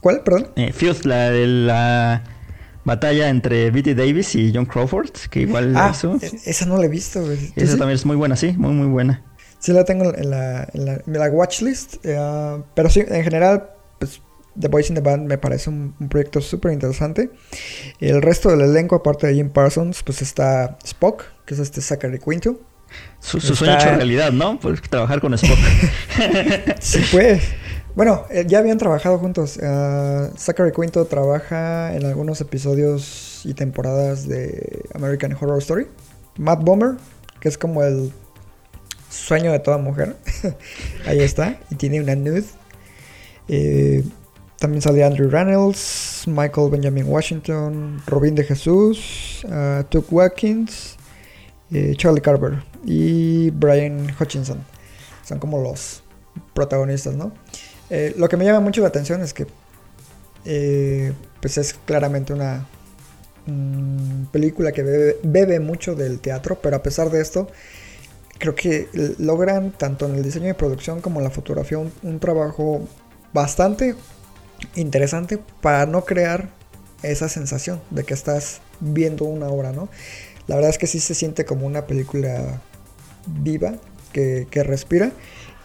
¿Cuál? 0.00 0.22
Perdón. 0.22 0.48
Eh, 0.56 0.72
Feud, 0.72 0.96
la 1.04 1.30
de 1.30 1.46
la 1.46 2.24
batalla 2.84 3.28
entre 3.28 3.70
Betty 3.70 3.94
Davis 3.94 4.34
y 4.34 4.52
John 4.54 4.66
Crawford, 4.66 5.10
que 5.30 5.40
igual 5.42 5.74
Ah, 5.76 5.90
hizo. 5.92 6.16
e- 6.20 6.30
esa 6.46 6.66
no 6.66 6.78
la 6.78 6.86
he 6.86 6.88
visto. 6.88 7.20
güey. 7.22 7.36
¿Tú 7.36 7.52
Esa 7.60 7.72
sí? 7.72 7.78
también 7.78 7.94
es 7.96 8.04
muy 8.06 8.16
buena, 8.16 8.34
sí, 8.36 8.54
muy, 8.56 8.72
muy 8.72 8.86
buena. 8.88 9.22
Sí 9.60 9.72
la 9.72 9.84
tengo 9.84 10.14
en 10.14 10.30
la, 10.30 10.68
en 10.72 10.84
la, 10.84 10.92
en 10.94 11.12
la 11.12 11.30
watchlist. 11.30 11.96
eh, 12.04 12.62
pero 12.74 12.88
sí, 12.90 13.04
en 13.06 13.24
general, 13.24 13.70
pues 13.98 14.20
The 14.58 14.68
Boys 14.68 14.88
in 14.88 14.94
the 14.96 15.00
Band 15.00 15.28
me 15.28 15.36
parece 15.38 15.68
un, 15.70 15.94
un 16.00 16.08
proyecto 16.08 16.40
súper 16.40 16.72
interesante. 16.72 17.30
El 18.00 18.22
resto 18.22 18.50
del 18.50 18.60
elenco, 18.62 18.96
aparte 18.96 19.26
de 19.26 19.34
Jim 19.34 19.50
Parsons, 19.50 20.02
pues 20.02 20.22
está 20.22 20.78
Spock, 20.84 21.24
que 21.44 21.54
es 21.54 21.60
este 21.60 21.80
Zachary 21.80 22.18
Quinto. 22.18 22.60
Su, 23.20 23.40
su 23.40 23.52
Está- 23.52 23.56
sueño 23.56 23.74
hecho 23.76 23.96
realidad, 23.96 24.32
¿no? 24.32 24.58
Pues 24.60 24.80
trabajar 24.82 25.20
con 25.20 25.34
Spock. 25.34 25.58
Sí, 26.80 27.00
pues. 27.10 27.42
Bueno, 27.94 28.24
eh, 28.30 28.44
ya 28.46 28.60
habían 28.60 28.78
trabajado 28.78 29.18
juntos. 29.18 29.58
Eh, 29.60 30.30
Zachary 30.36 30.70
Quinto 30.72 31.04
trabaja 31.06 31.94
en 31.96 32.06
algunos 32.06 32.40
episodios 32.40 33.42
y 33.44 33.54
temporadas 33.54 34.28
de 34.28 34.84
American 34.94 35.32
Horror 35.32 35.58
Story. 35.58 35.86
Matt 36.36 36.62
Bomer, 36.62 36.92
que 37.40 37.48
es 37.48 37.58
como 37.58 37.82
el 37.82 38.12
sueño 39.10 39.50
de 39.50 39.58
toda 39.58 39.78
mujer. 39.78 40.14
Ahí 41.06 41.18
está. 41.20 41.58
Y 41.70 41.74
tiene 41.74 42.00
una 42.00 42.14
nude. 42.14 42.44
Eh, 43.48 44.04
también 44.60 44.82
sale 44.82 45.02
Andrew 45.04 45.28
Reynolds, 45.30 46.24
Michael 46.26 46.70
Benjamin 46.70 47.04
Washington, 47.08 48.00
Robin 48.06 48.34
de 48.34 48.44
Jesús, 48.44 49.44
uh, 49.44 49.82
Tuck 49.88 50.12
Watkins, 50.12 50.96
eh, 51.72 51.94
Charlie 51.96 52.20
Carver 52.20 52.62
y 52.84 53.50
Brian 53.50 54.14
Hutchinson. 54.18 54.64
Son 55.24 55.38
como 55.38 55.60
los 55.60 56.02
protagonistas, 56.54 57.14
¿no? 57.14 57.32
Eh, 57.90 58.14
lo 58.16 58.28
que 58.28 58.36
me 58.36 58.44
llama 58.44 58.60
mucho 58.60 58.82
la 58.82 58.88
atención 58.88 59.22
es 59.22 59.32
que 59.32 59.46
eh, 60.44 61.12
pues 61.40 61.58
es 61.58 61.74
claramente 61.84 62.32
una 62.32 62.66
mm, 63.46 64.24
película 64.26 64.72
que 64.72 65.16
bebe, 65.22 65.60
mucho 65.60 65.94
del 65.94 66.20
teatro, 66.20 66.58
pero 66.62 66.76
a 66.76 66.82
pesar 66.82 67.10
de 67.10 67.20
esto, 67.20 67.48
creo 68.38 68.54
que 68.54 68.88
logran 69.18 69.72
tanto 69.72 70.06
en 70.06 70.14
el 70.14 70.22
diseño 70.22 70.46
de 70.46 70.54
producción 70.54 71.00
como 71.00 71.20
en 71.20 71.24
la 71.24 71.30
fotografía 71.30 71.78
un, 71.78 71.92
un 72.02 72.20
trabajo 72.20 72.86
bastante 73.32 73.94
interesante 74.74 75.38
para 75.60 75.86
no 75.86 76.04
crear 76.04 76.50
esa 77.02 77.28
sensación 77.28 77.80
de 77.90 78.04
que 78.04 78.14
estás 78.14 78.60
viendo 78.80 79.24
una 79.24 79.48
obra, 79.48 79.72
¿no? 79.72 79.88
La 80.46 80.56
verdad 80.56 80.70
es 80.70 80.78
que 80.78 80.86
sí 80.86 80.98
se 80.98 81.14
siente 81.14 81.44
como 81.44 81.66
una 81.66 81.86
película 81.86 82.60
viva, 83.26 83.74
que, 84.12 84.46
que 84.50 84.62
respira. 84.62 85.12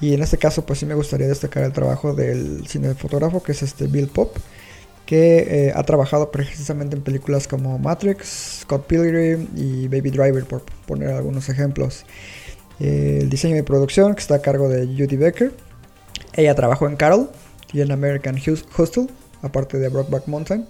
Y 0.04 0.14
en 0.14 0.22
este 0.22 0.38
caso, 0.38 0.66
pues 0.66 0.80
sí 0.80 0.86
me 0.86 0.96
gustaría 0.96 1.28
destacar 1.28 1.64
el 1.64 1.72
trabajo 1.72 2.14
del 2.14 2.68
cinefotógrafo, 2.68 3.42
que 3.42 3.54
es 3.54 3.64
este 3.64 3.88
Bill 3.88 4.08
Pop, 4.08 4.36
que 5.06 5.68
eh, 5.68 5.74
ha 5.74 5.84
trabajado 5.84 6.30
precisamente 6.30 6.96
en 6.96 7.04
películas 7.04 7.48
como 7.48 7.78
Matrix, 7.80 8.62
Scott 8.64 8.86
Pilgrim 8.86 9.48
y 9.56 9.88
Baby 9.88 10.10
Driver, 10.10 10.44
por 10.46 10.64
poner 10.86 11.10
algunos 11.10 11.48
ejemplos. 11.48 12.06
Eh, 12.80 13.20
el 13.22 13.30
diseño 13.30 13.56
de 13.56 13.64
producción, 13.64 14.14
que 14.14 14.22
está 14.22 14.36
a 14.36 14.42
cargo 14.42 14.68
de 14.68 14.88
Judy 14.88 15.16
Becker. 15.16 15.54
Ella 16.34 16.54
trabajó 16.56 16.88
en 16.88 16.96
Carol 16.96 17.30
y 17.72 17.80
en 17.80 17.92
American 17.92 18.36
Hustle, 18.36 19.08
aparte 19.42 19.78
de 19.78 19.88
Brockback 19.88 20.28
Mountain. 20.28 20.68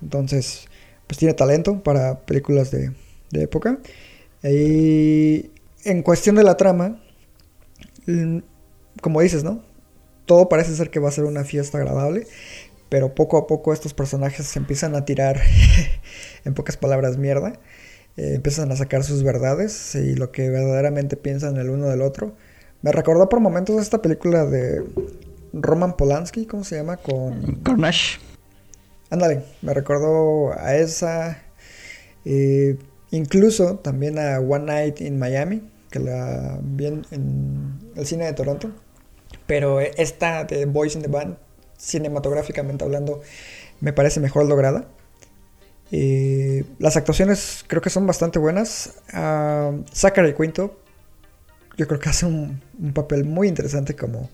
Entonces, 0.00 0.68
pues 1.06 1.18
tiene 1.18 1.34
talento 1.34 1.82
para 1.82 2.20
películas 2.20 2.70
de, 2.70 2.92
de 3.30 3.42
época. 3.42 3.78
Y 4.42 5.50
en 5.84 6.02
cuestión 6.02 6.36
de 6.36 6.44
la 6.44 6.56
trama, 6.56 7.00
mm, 8.06 8.38
como 9.02 9.20
dices, 9.20 9.44
¿no? 9.44 9.62
Todo 10.26 10.48
parece 10.48 10.74
ser 10.76 10.90
que 10.90 11.00
va 11.00 11.08
a 11.08 11.12
ser 11.12 11.24
una 11.24 11.44
fiesta 11.44 11.78
agradable. 11.78 12.26
pero 12.90 13.14
poco 13.14 13.38
a 13.38 13.46
poco 13.46 13.72
estos 13.72 13.94
personajes 13.94 14.46
se 14.46 14.58
empiezan 14.58 14.96
a 14.96 15.04
tirar, 15.04 15.40
en 16.44 16.54
pocas 16.54 16.76
palabras, 16.76 17.18
mierda. 17.18 17.54
Eh, 18.16 18.34
empiezan 18.36 18.72
a 18.72 18.76
sacar 18.76 19.04
sus 19.04 19.22
verdades 19.22 19.94
y 19.94 20.14
lo 20.16 20.32
que 20.32 20.50
verdaderamente 20.50 21.16
piensan 21.16 21.56
el 21.58 21.70
uno 21.70 21.86
del 21.88 22.02
otro. 22.02 22.36
Me 22.82 22.92
recordó 22.92 23.28
por 23.28 23.40
momentos 23.40 23.80
esta 23.80 24.02
película 24.02 24.46
de 24.46 24.84
Roman 25.52 25.96
Polanski, 25.96 26.46
¿cómo 26.46 26.64
se 26.64 26.76
llama? 26.76 26.96
Con... 26.98 27.60
Carnage. 27.64 28.18
Ándale, 29.10 29.44
me 29.62 29.74
recordó 29.74 30.52
a 30.58 30.76
esa. 30.76 31.42
eh, 32.24 32.76
incluso 33.10 33.76
también 33.76 34.18
a 34.18 34.40
One 34.40 34.66
Night 34.66 35.00
in 35.00 35.18
Miami, 35.18 35.62
que 35.90 35.98
la 35.98 36.58
vi 36.62 36.86
en, 36.86 37.80
el 37.96 38.06
cine 38.06 38.26
de 38.26 38.32
Toronto. 38.32 38.70
Pero 39.46 39.80
esta 39.80 40.44
de 40.44 40.66
Boys 40.66 40.94
in 40.94 41.02
the 41.02 41.08
Band, 41.08 41.36
cinematográficamente 41.76 42.84
hablando, 42.84 43.20
me 43.80 43.92
parece 43.92 44.20
mejor 44.20 44.46
lograda. 44.46 44.86
Eh, 45.92 46.64
las 46.78 46.96
actuaciones 46.96 47.64
creo 47.66 47.82
que 47.82 47.90
son 47.90 48.06
bastante 48.06 48.38
buenas. 48.38 48.94
Ah, 49.12 49.72
Zachary 49.92 50.34
Quinto, 50.34 50.78
yo 51.76 51.88
creo 51.88 51.98
que 51.98 52.08
hace 52.08 52.26
un, 52.26 52.60
un 52.78 52.92
papel 52.92 53.24
muy 53.24 53.48
interesante 53.48 53.96
como 53.96 54.30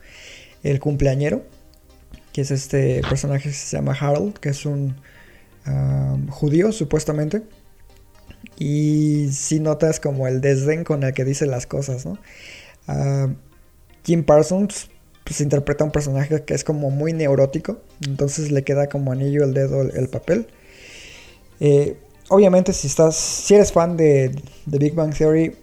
el 0.63 0.81
cumpleañero, 0.81 1.45
que 2.33 2.43
es 2.43 2.51
este 2.51 3.01
personaje 3.09 3.49
que 3.49 3.55
se 3.55 3.77
llama 3.77 3.97
Harold, 3.99 4.35
que 4.35 4.51
es 4.51 4.67
un 4.67 4.97
ah, 5.65 6.17
judío 6.29 6.73
supuestamente. 6.73 7.43
Y 8.59 9.29
si 9.33 9.61
notas 9.61 10.01
como 10.01 10.27
el 10.27 10.41
desdén 10.41 10.85
con 10.85 11.03
el 11.03 11.13
que 11.13 11.25
dice 11.25 11.47
las 11.47 11.67
cosas, 11.67 12.07
¿no? 12.07 12.19
Ah, 12.89 13.29
Jim 14.05 14.25
Parsons 14.25 14.89
pues 15.25 15.41
interpreta 15.41 15.83
un 15.83 15.91
personaje 15.91 16.45
que 16.45 16.55
es 16.55 16.63
como 16.63 16.91
muy 16.91 17.13
neurótico, 17.13 17.81
entonces 18.07 18.53
le 18.53 18.63
queda 18.63 18.87
como 18.89 19.11
anillo 19.11 19.43
el 19.43 19.55
dedo 19.55 19.83
el, 19.83 19.97
el 19.97 20.09
papel. 20.09 20.47
Eh, 21.59 21.97
obviamente 22.29 22.73
si 22.73 22.87
estás, 22.87 23.17
si 23.17 23.55
eres 23.55 23.73
fan 23.73 23.97
de, 23.97 24.41
de 24.67 24.79
Big 24.79 24.95
Bang 24.95 25.13
Theory, 25.13 25.57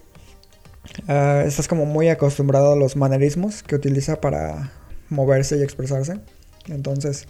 ah, 1.08 1.42
estás 1.46 1.66
como 1.66 1.86
muy 1.86 2.08
acostumbrado 2.08 2.74
a 2.74 2.76
los 2.76 2.94
manerismos 2.94 3.62
que 3.62 3.74
utiliza 3.74 4.20
para 4.20 4.70
moverse 5.08 5.56
y 5.56 5.62
expresarse. 5.62 6.20
Entonces 6.68 7.26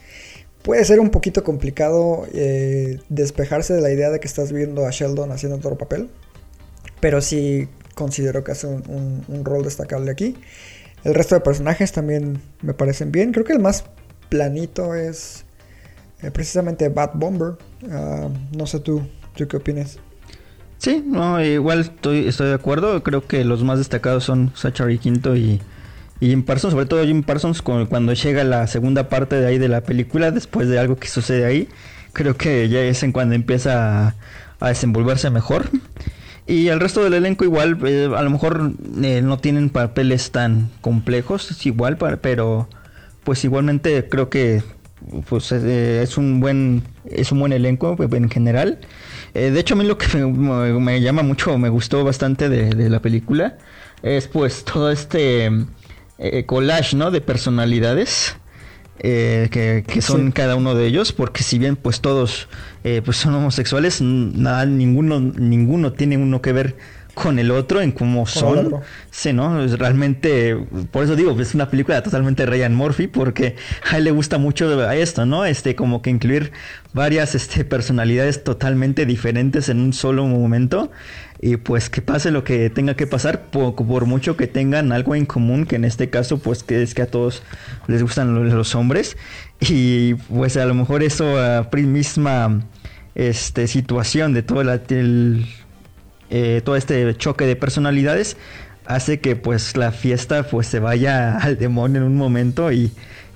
puede 0.64 0.82
ser 0.84 0.98
un 0.98 1.10
poquito 1.10 1.44
complicado 1.44 2.26
eh, 2.32 2.98
despejarse 3.10 3.74
de 3.74 3.82
la 3.82 3.92
idea 3.92 4.10
de 4.10 4.18
que 4.18 4.26
estás 4.26 4.50
viendo 4.50 4.86
a 4.86 4.90
Sheldon 4.90 5.30
haciendo 5.30 5.58
otro 5.58 5.76
papel, 5.76 6.08
pero 7.00 7.20
sí 7.20 7.68
considero 7.94 8.42
que 8.42 8.52
hace 8.52 8.66
un, 8.66 9.44
rol 9.44 9.62
destacable 9.62 10.10
aquí. 10.10 10.36
El 11.04 11.14
resto 11.14 11.34
de 11.34 11.42
personajes 11.42 11.92
también 11.92 12.40
me 12.62 12.72
parecen 12.72 13.12
bien. 13.12 13.32
Creo 13.32 13.44
que 13.44 13.52
el 13.52 13.58
más 13.58 13.84
planito 14.30 14.94
es 14.94 15.44
eh, 16.22 16.30
precisamente 16.30 16.88
Bat 16.88 17.12
Bomber. 17.14 17.58
Ah, 17.90 18.30
no 18.56 18.66
sé 18.66 18.80
tú, 18.80 19.02
¿tú 19.36 19.46
qué 19.46 19.58
opinas? 19.58 19.98
Sí, 20.78 21.04
no, 21.06 21.44
igual 21.44 21.80
estoy, 21.80 22.30
de 22.30 22.54
acuerdo. 22.54 23.02
Creo 23.02 23.26
que 23.26 23.44
los 23.44 23.62
más 23.62 23.78
destacados 23.78 24.24
son 24.24 24.50
Zachary 24.56 24.98
Quinto 24.98 25.36
y, 25.36 25.60
y 26.20 26.28
Jim 26.28 26.42
Parsons. 26.42 26.72
Sobre 26.72 26.86
todo 26.86 27.04
Jim 27.04 27.22
Parsons 27.22 27.62
cu- 27.62 27.86
cuando 27.88 28.12
llega 28.12 28.44
la 28.44 28.66
segunda 28.66 29.08
parte 29.08 29.36
de 29.36 29.46
ahí 29.46 29.58
de 29.58 29.68
la 29.68 29.82
película, 29.82 30.30
después 30.30 30.68
de 30.68 30.78
algo 30.78 30.96
que 30.96 31.08
sucede 31.08 31.44
ahí. 31.44 31.68
Creo 32.12 32.36
que 32.36 32.68
ya 32.68 32.80
es 32.80 33.02
en 33.02 33.12
cuando 33.12 33.34
empieza 33.34 34.14
a, 34.60 34.68
desenvolverse 34.68 35.30
mejor. 35.30 35.68
Y 36.46 36.68
el 36.68 36.78
resto 36.78 37.02
del 37.02 37.14
elenco 37.14 37.44
igual, 37.44 37.78
eh, 37.86 38.10
a 38.14 38.22
lo 38.22 38.30
mejor 38.30 38.72
eh, 39.02 39.22
no 39.22 39.38
tienen 39.38 39.70
papeles 39.70 40.30
tan 40.30 40.70
complejos, 40.80 41.64
igual, 41.66 41.96
pero 42.20 42.68
pues 43.24 43.44
igualmente 43.44 44.06
creo 44.10 44.28
que 44.28 44.62
pues 45.28 45.50
eh, 45.52 46.02
es 46.02 46.16
un 46.18 46.40
buen 46.40 46.82
es 47.06 47.32
un 47.32 47.40
buen 47.40 47.52
elenco 47.52 47.96
eh, 47.98 48.08
en 48.12 48.28
general. 48.30 48.78
De 49.32 49.58
hecho 49.58 49.74
a 49.74 49.78
mí 49.78 49.84
lo 49.84 49.98
que 49.98 50.06
me, 50.18 50.72
me 50.78 51.00
llama 51.00 51.22
mucho, 51.22 51.56
me 51.58 51.68
gustó 51.70 52.04
bastante 52.04 52.48
de, 52.48 52.70
de 52.70 52.88
la 52.90 53.00
película 53.00 53.56
es 54.02 54.28
pues 54.28 54.64
todo 54.64 54.90
este 54.90 55.50
eh, 56.32 56.44
collage, 56.46 56.96
¿no? 56.96 57.10
De 57.10 57.20
personalidades 57.20 58.36
eh, 59.00 59.48
que, 59.50 59.84
que 59.86 60.00
son 60.02 60.26
Sí. 60.26 60.32
cada 60.32 60.56
uno 60.56 60.74
de 60.74 60.86
ellos, 60.86 61.12
porque 61.12 61.42
si 61.42 61.58
bien 61.58 61.76
pues 61.76 62.00
todos 62.00 62.48
eh, 62.84 63.02
pues 63.04 63.16
son 63.16 63.34
homosexuales, 63.34 64.00
nada, 64.00 64.66
ninguno, 64.66 65.20
ninguno 65.20 65.92
tiene 65.92 66.16
uno 66.16 66.40
que 66.40 66.52
ver 66.52 66.76
con 67.14 67.38
el 67.38 67.50
otro 67.52 67.80
en 67.80 67.92
cómo 67.92 68.26
son. 68.26 68.76
Sí, 69.10 69.32
¿no? 69.32 69.62
Es 69.62 69.78
realmente, 69.78 70.56
por 70.90 71.04
eso 71.04 71.14
digo, 71.14 71.40
es 71.40 71.54
una 71.54 71.70
película 71.70 72.02
totalmente 72.02 72.44
Ryan 72.44 72.74
Murphy, 72.74 73.06
porque 73.06 73.54
a 73.90 73.98
él 73.98 74.04
le 74.04 74.10
gusta 74.10 74.38
mucho 74.38 74.80
a 74.80 74.96
esto, 74.96 75.24
¿no? 75.24 75.44
Este, 75.44 75.76
como 75.76 76.02
que 76.02 76.10
incluir 76.10 76.50
varias 76.92 77.34
este, 77.36 77.64
personalidades 77.64 78.42
totalmente 78.42 79.06
diferentes 79.06 79.68
en 79.68 79.80
un 79.80 79.92
solo 79.92 80.26
momento. 80.26 80.90
Y 81.46 81.58
pues 81.58 81.90
que 81.90 82.00
pase 82.00 82.30
lo 82.30 82.42
que 82.42 82.70
tenga 82.70 82.96
que 82.96 83.06
pasar, 83.06 83.42
por, 83.50 84.06
mucho 84.06 84.34
que 84.34 84.46
tengan 84.46 84.92
algo 84.92 85.14
en 85.14 85.26
común, 85.26 85.66
que 85.66 85.76
en 85.76 85.84
este 85.84 86.08
caso, 86.08 86.38
pues 86.38 86.62
que 86.62 86.82
es 86.82 86.94
que 86.94 87.02
a 87.02 87.06
todos 87.06 87.42
les 87.86 88.02
gustan 88.02 88.48
los, 88.48 88.74
hombres. 88.74 89.18
Y 89.60 90.14
pues 90.14 90.56
a 90.56 90.64
lo 90.64 90.72
mejor 90.72 91.02
eso 91.02 91.38
a 91.38 91.68
misma 91.74 92.62
este, 93.14 93.66
situación 93.66 94.32
de 94.32 94.42
todo 94.42 94.64
la- 94.64 94.80
el, 94.88 95.44
eh, 96.30 96.62
todo 96.64 96.76
este 96.76 97.14
choque 97.14 97.44
de 97.44 97.56
personalidades 97.56 98.38
hace 98.86 99.20
que 99.20 99.36
pues 99.36 99.76
la 99.76 99.92
fiesta 99.92 100.44
pues 100.44 100.66
se 100.66 100.78
vaya 100.78 101.36
al 101.42 101.58
demonio 101.58 101.98
en 101.98 102.06
un 102.06 102.16
momento 102.16 102.72
y, 102.72 102.90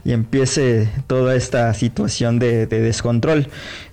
y 0.06 0.12
empiece 0.12 0.88
toda 1.08 1.36
esta 1.36 1.74
situación 1.74 2.38
de 2.38 2.66
descontrol. 2.66 3.48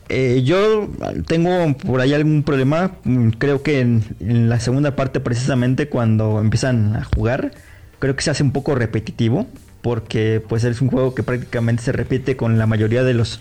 Eh, 0.09 0.43
yo 0.43 0.89
tengo 1.27 1.75
por 1.77 1.99
ahí 1.99 2.13
algún 2.13 2.43
problema, 2.43 2.91
mm, 3.03 3.29
creo 3.29 3.63
que 3.63 3.79
en, 3.79 4.03
en 4.19 4.49
la 4.49 4.59
segunda 4.59 4.95
parte 4.95 5.19
precisamente 5.19 5.89
cuando 5.89 6.39
empiezan 6.39 6.95
a 6.95 7.03
jugar, 7.03 7.53
creo 7.99 8.15
que 8.15 8.21
se 8.21 8.29
hace 8.29 8.43
un 8.43 8.51
poco 8.51 8.75
repetitivo 8.75 9.47
porque 9.81 10.43
pues 10.47 10.63
es 10.63 10.81
un 10.81 10.89
juego 10.89 11.15
que 11.15 11.23
prácticamente 11.23 11.83
se 11.83 11.91
repite 11.91 12.35
con 12.35 12.57
la 12.57 12.65
mayoría 12.65 13.03
de 13.03 13.13
los 13.13 13.39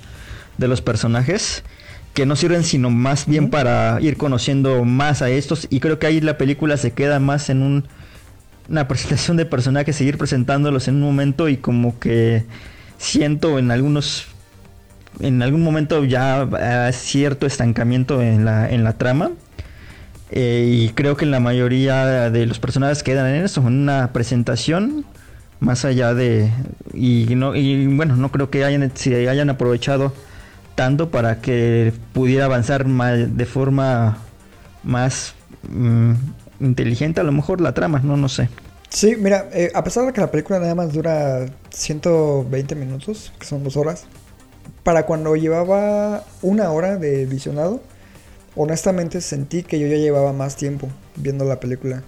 de 0.58 0.68
los 0.68 0.82
personajes 0.82 1.64
que 2.14 2.26
no 2.26 2.36
sirven 2.36 2.62
sino 2.62 2.90
más 2.90 3.26
bien 3.26 3.50
para 3.50 3.98
ir 4.00 4.16
conociendo 4.16 4.84
más 4.84 5.20
a 5.20 5.30
estos 5.30 5.66
y 5.68 5.80
creo 5.80 5.98
que 5.98 6.06
ahí 6.06 6.20
la 6.20 6.38
película 6.38 6.76
se 6.76 6.92
queda 6.92 7.18
más 7.18 7.50
en 7.50 7.62
un, 7.62 7.84
una 8.68 8.88
presentación 8.88 9.36
de 9.36 9.46
personajes, 9.46 9.96
seguir 9.96 10.16
presentándolos 10.16 10.86
en 10.88 10.96
un 10.96 11.02
momento 11.02 11.48
y 11.48 11.56
como 11.56 11.98
que 11.98 12.44
siento 12.98 13.58
en 13.58 13.70
algunos 13.70 14.26
en 15.20 15.42
algún 15.42 15.62
momento 15.62 16.04
ya 16.04 16.42
ah, 16.42 16.90
cierto 16.92 17.46
estancamiento 17.46 18.22
en 18.22 18.44
la, 18.44 18.70
en 18.70 18.84
la 18.84 18.94
trama. 18.94 19.30
Eh, 20.30 20.68
y 20.72 20.88
creo 20.90 21.16
que 21.16 21.26
la 21.26 21.38
mayoría 21.38 22.30
de 22.30 22.46
los 22.46 22.58
personajes 22.58 23.02
quedan 23.02 23.26
en 23.34 23.44
eso, 23.44 23.60
en 23.60 23.66
una 23.82 24.12
presentación 24.12 25.04
más 25.60 25.84
allá 25.84 26.12
de 26.14 26.50
y 26.92 27.26
no 27.36 27.54
y 27.54 27.86
bueno 27.86 28.16
no 28.16 28.30
creo 28.30 28.50
que 28.50 28.64
hayan 28.64 28.90
se 28.94 29.28
hayan 29.28 29.48
aprovechado 29.48 30.12
tanto 30.74 31.10
para 31.10 31.40
que 31.40 31.92
pudiera 32.12 32.46
avanzar 32.46 32.86
ma- 32.86 33.12
de 33.12 33.46
forma 33.46 34.18
más 34.82 35.34
mm, 35.70 36.12
inteligente 36.60 37.20
a 37.20 37.24
lo 37.24 37.32
mejor 37.32 37.60
la 37.60 37.72
trama 37.72 38.00
no 38.02 38.16
no 38.16 38.28
sé. 38.28 38.48
Sí, 38.88 39.14
mira, 39.18 39.48
eh, 39.52 39.70
a 39.74 39.82
pesar 39.84 40.06
de 40.06 40.12
que 40.12 40.20
la 40.20 40.30
película 40.30 40.58
nada 40.58 40.74
más 40.74 40.92
dura 40.92 41.46
120 41.70 42.74
minutos, 42.74 43.32
que 43.38 43.46
son 43.46 43.64
dos 43.64 43.76
horas, 43.76 44.04
para 44.82 45.06
cuando 45.06 45.36
llevaba 45.36 46.24
una 46.42 46.70
hora 46.72 46.96
de 46.96 47.26
visionado, 47.26 47.80
honestamente 48.56 49.20
sentí 49.20 49.62
que 49.62 49.78
yo 49.80 49.86
ya 49.88 49.96
llevaba 49.96 50.32
más 50.32 50.56
tiempo 50.56 50.88
viendo 51.16 51.44
la 51.44 51.60
película. 51.60 52.04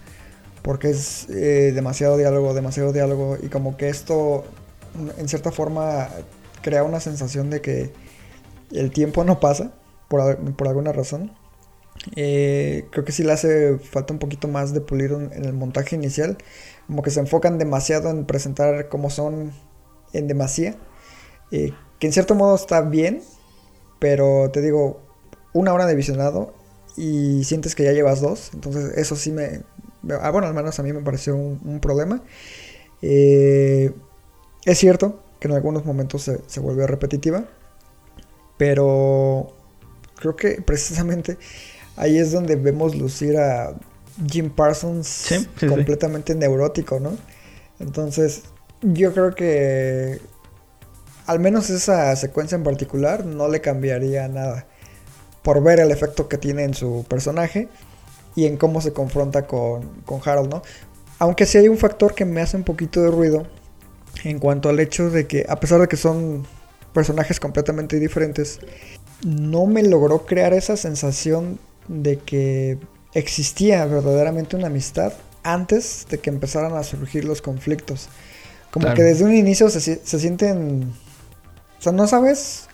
Porque 0.63 0.91
es 0.91 1.29
eh, 1.31 1.73
demasiado 1.75 2.17
diálogo, 2.17 2.55
demasiado 2.55 2.93
diálogo. 2.93 3.39
Y 3.43 3.49
como 3.49 3.77
que 3.77 3.89
esto, 3.89 4.45
en 5.19 5.29
cierta 5.29 5.53
forma, 5.53 6.09
crea 6.63 6.85
una 6.85 7.01
sensación 7.01 7.51
de 7.51 7.61
que 7.61 7.93
el 8.73 8.91
tiempo 8.93 9.25
no 9.25 9.41
pasa, 9.41 9.73
por, 10.09 10.21
al- 10.21 10.39
por 10.39 10.69
alguna 10.69 10.93
razón. 10.93 11.33
Eh, 12.17 12.87
creo 12.93 13.05
que 13.05 13.13
sí 13.13 13.23
le 13.25 13.33
hace 13.33 13.79
falta 13.79 14.13
un 14.13 14.19
poquito 14.19 14.49
más 14.49 14.73
de 14.75 14.81
pulir 14.81 15.13
en 15.13 15.45
el 15.45 15.53
montaje 15.55 15.97
inicial. 15.97 16.39
Como 16.87 17.03
que 17.03 17.11
se 17.11 17.21
enfocan 17.21 17.59
demasiado 17.59 18.11
en 18.11 18.27
presentar 18.27 18.89
cómo 18.89 19.11
son 19.11 19.53
en 20.13 20.29
demasía. 20.29 20.77
eh, 21.53 21.73
que 21.99 22.07
en 22.07 22.13
cierto 22.13 22.35
modo 22.35 22.55
está 22.57 22.83
bien, 22.83 23.23
pero 23.99 24.51
te 24.53 24.61
digo, 24.63 25.01
una 25.53 25.73
hora 25.73 25.87
de 25.87 25.95
visionado 25.95 26.55
y 26.97 27.45
sientes 27.45 27.75
que 27.75 27.85
ya 27.85 27.93
llevas 27.93 28.21
dos. 28.21 28.51
Entonces 28.55 28.97
eso 28.97 29.17
sí 29.17 29.33
me... 29.33 29.63
ah, 30.21 30.31
bueno, 30.31 30.49
al 30.49 30.55
menos 30.55 30.79
a 30.79 30.83
mí 30.83 30.93
me 30.93 31.03
pareció 31.03 31.37
un, 31.37 31.61
un 31.65 31.81
problema. 31.81 32.23
Eh, 33.03 33.93
es 34.65 34.79
cierto 34.79 35.21
que 35.41 35.49
en 35.49 35.55
algunos 35.55 35.85
momentos 35.85 36.23
se, 36.23 36.41
se 36.47 36.61
volvió 36.61 36.87
repetitiva, 36.87 37.45
pero 38.57 39.53
creo 40.17 40.37
que 40.37 40.63
precisamente 40.63 41.39
ahí 41.97 42.19
es 42.19 42.33
donde 42.33 42.57
vemos 42.57 42.97
lucir 42.97 43.37
a 43.39 43.75
Jim 44.31 44.51
Parsons 44.51 45.25
Sí, 45.25 45.39
sí, 45.57 45.69
sí. 45.69 45.69
completamente 45.69 46.35
neurótico, 46.35 47.01
¿no? 47.01 47.19
Entonces, 47.79 48.45
yo 48.83 49.13
creo 49.13 49.35
que 49.35 50.21
al 51.27 51.41
menos 51.41 51.71
esa 51.71 52.15
secuencia 52.17 52.57
en 52.57 52.63
particular 52.63 53.25
no 53.25 53.49
le 53.49 53.61
cambiaría 53.61 54.29
nada. 54.29 54.67
Por 55.43 55.63
ver 55.63 55.81
el 55.81 55.91
efecto 55.91 56.29
que 56.29 56.39
tiene 56.39 56.65
en 56.65 56.75
su 56.75 57.05
personaje 57.09 57.69
y 58.35 58.47
en 58.47 58.57
cómo 58.57 58.81
se 58.81 58.93
confronta 58.93 59.47
con, 59.47 59.83
con 60.05 60.21
Harold, 60.25 60.51
¿no? 60.51 60.63
Aunque 61.19 61.47
sí 61.47 61.59
hay 61.59 61.69
un 61.69 61.79
factor 61.79 62.15
que 62.15 62.25
me 62.25 62.41
hace 62.41 62.57
un 62.57 62.65
poquito 62.65 63.01
de 63.01 63.11
ruido 63.11 63.47
en 64.25 64.39
cuanto 64.39 64.69
al 64.69 64.81
hecho 64.81 65.11
de 65.11 65.27
que, 65.27 65.47
a 65.49 65.57
pesar 65.61 65.81
de 65.81 65.89
que 65.89 65.97
son 65.97 66.47
personajes 66.93 67.41
completamente 67.41 67.99
diferentes, 67.99 68.61
no 69.25 69.67
me 69.67 69.83
logró 69.83 70.27
crear 70.27 70.53
esa 70.53 70.77
sensación 70.77 71.59
de 71.89 72.19
que 72.19 72.79
existía 73.15 73.85
verdaderamente 73.87 74.57
una 74.57 74.67
amistad 74.67 75.13
antes 75.43 76.07
de 76.11 76.19
que 76.19 76.31
empezaran 76.31 76.75
a 76.75 76.83
surgir 76.83 77.25
los 77.25 77.41
conflictos. 77.41 78.09
Como 78.71 78.93
que 78.95 79.03
desde 79.03 79.25
un 79.25 79.35
inicio 79.35 79.71
se, 79.71 79.81
se, 79.81 80.19
sienten... 80.19 80.93
O 81.79 81.83
sea, 81.83 81.93
no 81.93 82.07
sabes... 82.07 82.65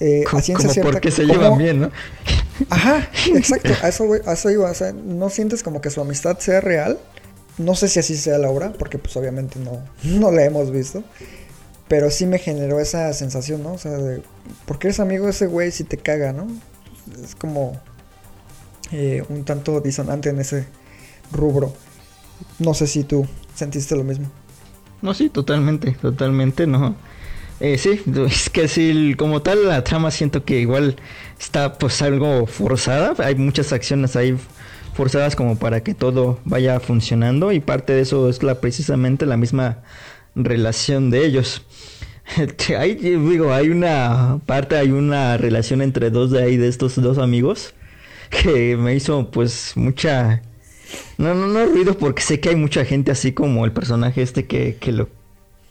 Eh, 0.00 0.24
a 0.30 0.40
ciencia 0.40 0.68
cierta, 0.68 0.92
porque 0.92 1.10
se 1.10 1.24
llevan 1.24 1.58
bien, 1.58 1.80
¿no? 1.80 1.90
Ajá, 2.70 3.08
exacto, 3.34 3.72
a 3.82 3.88
eso, 3.88 4.08
a 4.26 4.32
eso 4.32 4.50
iba. 4.50 4.70
O 4.70 4.74
sea, 4.74 4.92
no 4.92 5.28
sientes 5.28 5.62
como 5.62 5.80
que 5.80 5.90
su 5.90 6.00
amistad 6.00 6.38
sea 6.38 6.60
real. 6.60 6.98
No 7.56 7.74
sé 7.74 7.88
si 7.88 7.98
así 7.98 8.16
sea 8.16 8.38
la 8.38 8.48
obra, 8.48 8.72
porque 8.78 8.98
pues 8.98 9.16
obviamente 9.16 9.58
no, 9.58 9.82
no 10.04 10.30
la 10.30 10.44
hemos 10.44 10.70
visto. 10.70 11.02
Pero 11.88 12.10
sí 12.10 12.26
me 12.26 12.38
generó 12.38 12.80
esa 12.80 13.12
sensación, 13.12 13.62
¿no? 13.62 13.72
O 13.72 13.78
sea, 13.78 13.92
de, 13.92 14.22
¿por 14.66 14.78
qué 14.78 14.88
eres 14.88 15.00
amigo 15.00 15.24
de 15.24 15.30
ese 15.30 15.46
güey 15.46 15.72
si 15.72 15.84
te 15.84 15.96
caga, 15.96 16.32
no? 16.32 16.46
Es 17.24 17.34
como 17.34 17.80
eh, 18.92 19.24
un 19.28 19.44
tanto 19.44 19.80
disonante 19.80 20.28
en 20.28 20.38
ese 20.38 20.66
rubro. 21.32 21.72
No 22.58 22.74
sé 22.74 22.86
si 22.86 23.04
tú 23.04 23.26
sentiste 23.54 23.96
lo 23.96 24.04
mismo. 24.04 24.30
No, 25.00 25.14
sí, 25.14 25.30
totalmente, 25.30 25.92
totalmente, 25.92 26.66
no. 26.66 26.94
Eh, 27.60 27.78
sí, 27.78 28.00
es 28.26 28.50
que 28.50 28.68
sí, 28.68 29.14
como 29.16 29.42
tal 29.42 29.66
la 29.66 29.82
trama 29.84 30.10
siento 30.10 30.44
que 30.44 30.60
igual 30.60 30.96
está 31.38 31.74
pues 31.78 32.02
algo 32.02 32.46
forzada. 32.46 33.14
Hay 33.24 33.34
muchas 33.34 33.72
acciones 33.72 34.16
ahí 34.16 34.36
forzadas 34.94 35.36
como 35.36 35.58
para 35.58 35.82
que 35.82 35.94
todo 35.94 36.40
vaya 36.44 36.80
funcionando 36.80 37.52
y 37.52 37.60
parte 37.60 37.92
de 37.92 38.02
eso 38.02 38.28
es 38.28 38.42
la 38.42 38.60
precisamente 38.60 39.26
la 39.26 39.36
misma 39.36 39.78
relación 40.34 41.10
de 41.10 41.24
ellos. 41.24 41.62
Hay, 42.78 42.94
digo, 42.94 43.54
hay 43.54 43.70
una 43.70 44.38
parte, 44.44 44.76
hay 44.76 44.90
una 44.90 45.38
relación 45.38 45.80
entre 45.80 46.10
dos 46.10 46.30
de 46.30 46.42
ahí, 46.42 46.56
de 46.58 46.68
estos 46.68 47.00
dos 47.00 47.16
amigos, 47.16 47.72
que 48.30 48.76
me 48.76 48.94
hizo 48.94 49.30
pues 49.30 49.72
mucha... 49.76 50.42
No, 51.16 51.34
no, 51.34 51.46
no 51.46 51.64
ruido 51.64 51.96
porque 51.96 52.20
sé 52.20 52.38
que 52.38 52.50
hay 52.50 52.56
mucha 52.56 52.84
gente 52.84 53.10
así 53.10 53.32
como 53.32 53.64
el 53.64 53.72
personaje 53.72 54.20
este 54.20 54.46
que, 54.46 54.76
que 54.78 54.92
lo... 54.92 55.08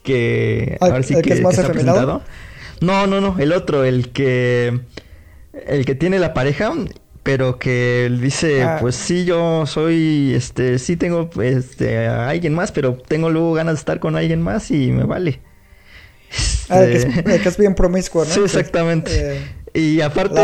Que... 0.08 0.78
a 0.80 0.90
ver 0.90 1.04
si 1.04 1.22
que, 1.22 1.34
es 1.34 1.42
más 1.42 1.56
presentado. 1.56 2.22
No, 2.80 3.08
no, 3.08 3.20
no, 3.20 3.36
el 3.40 3.52
otro, 3.52 3.84
el 3.84 4.10
que... 4.12 4.80
El 5.68 5.86
que 5.86 5.96
tiene 5.96 6.20
la 6.20 6.34
pareja 6.34 6.72
pero 7.24 7.60
que 7.60 8.06
él 8.06 8.22
dice, 8.22 8.64
ah. 8.64 8.78
pues 8.80 8.96
sí, 8.96 9.26
yo 9.26 9.66
soy, 9.66 10.34
este, 10.34 10.80
sí 10.80 10.96
tengo, 10.96 11.30
este, 11.44 12.08
a 12.08 12.30
alguien 12.30 12.54
más, 12.54 12.72
pero 12.72 12.94
tengo 13.06 13.30
luego 13.30 13.52
ganas 13.52 13.74
de 13.74 13.80
estar 13.80 14.00
con 14.00 14.16
alguien 14.16 14.42
más 14.42 14.72
y 14.72 14.92
me 14.92 15.04
vale. 15.04 15.42
Ah, 16.70 16.80
que, 16.86 16.94
es, 16.94 17.06
que, 17.06 17.50
es, 17.50 17.58
bien 17.58 17.76
promiscuo, 17.76 18.24
¿no? 18.24 18.30
Sí, 18.34 18.40
exactamente. 18.40 19.12
Eh, 19.14 19.42
y 19.74 20.00
aparte, 20.00 20.40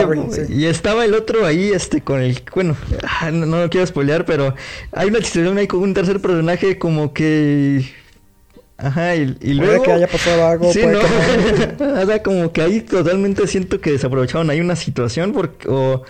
y 0.49 0.66
estaba 0.66 1.05
el 1.05 1.14
otro 1.14 1.45
ahí, 1.45 1.72
este, 1.72 2.01
con 2.01 2.22
el, 2.22 2.41
bueno, 2.53 2.76
ah, 3.07 3.32
no, 3.32 3.45
no 3.45 3.61
lo 3.61 3.70
quiero 3.70 3.88
spoilear, 3.88 4.26
pero 4.26 4.53
hay 4.91 5.07
una 5.07 5.20
ahí 5.61 5.68
con 5.68 5.82
un 5.84 5.93
tercer 5.93 6.20
personaje 6.20 6.78
como 6.78 7.14
que 7.14 7.86
Ajá, 8.78 9.15
y, 9.15 9.38
y 9.41 9.53
luego... 9.53 9.84
que 9.84 9.91
haya 9.91 10.07
pasado 10.07 10.47
algo. 10.47 10.74
Sí, 10.74 10.82
no. 10.86 10.99
o 12.01 12.05
sea, 12.05 12.24
como 12.24 12.51
que 12.51 12.61
ahí 12.61 12.82
totalmente 12.82 13.47
siento 13.47 13.80
que 13.80 13.91
desaprovecharon 13.91 14.49
ahí 14.49 14.59
una 14.59 14.76
situación 14.76 15.34
porque... 15.34 15.67
O, 15.69 16.03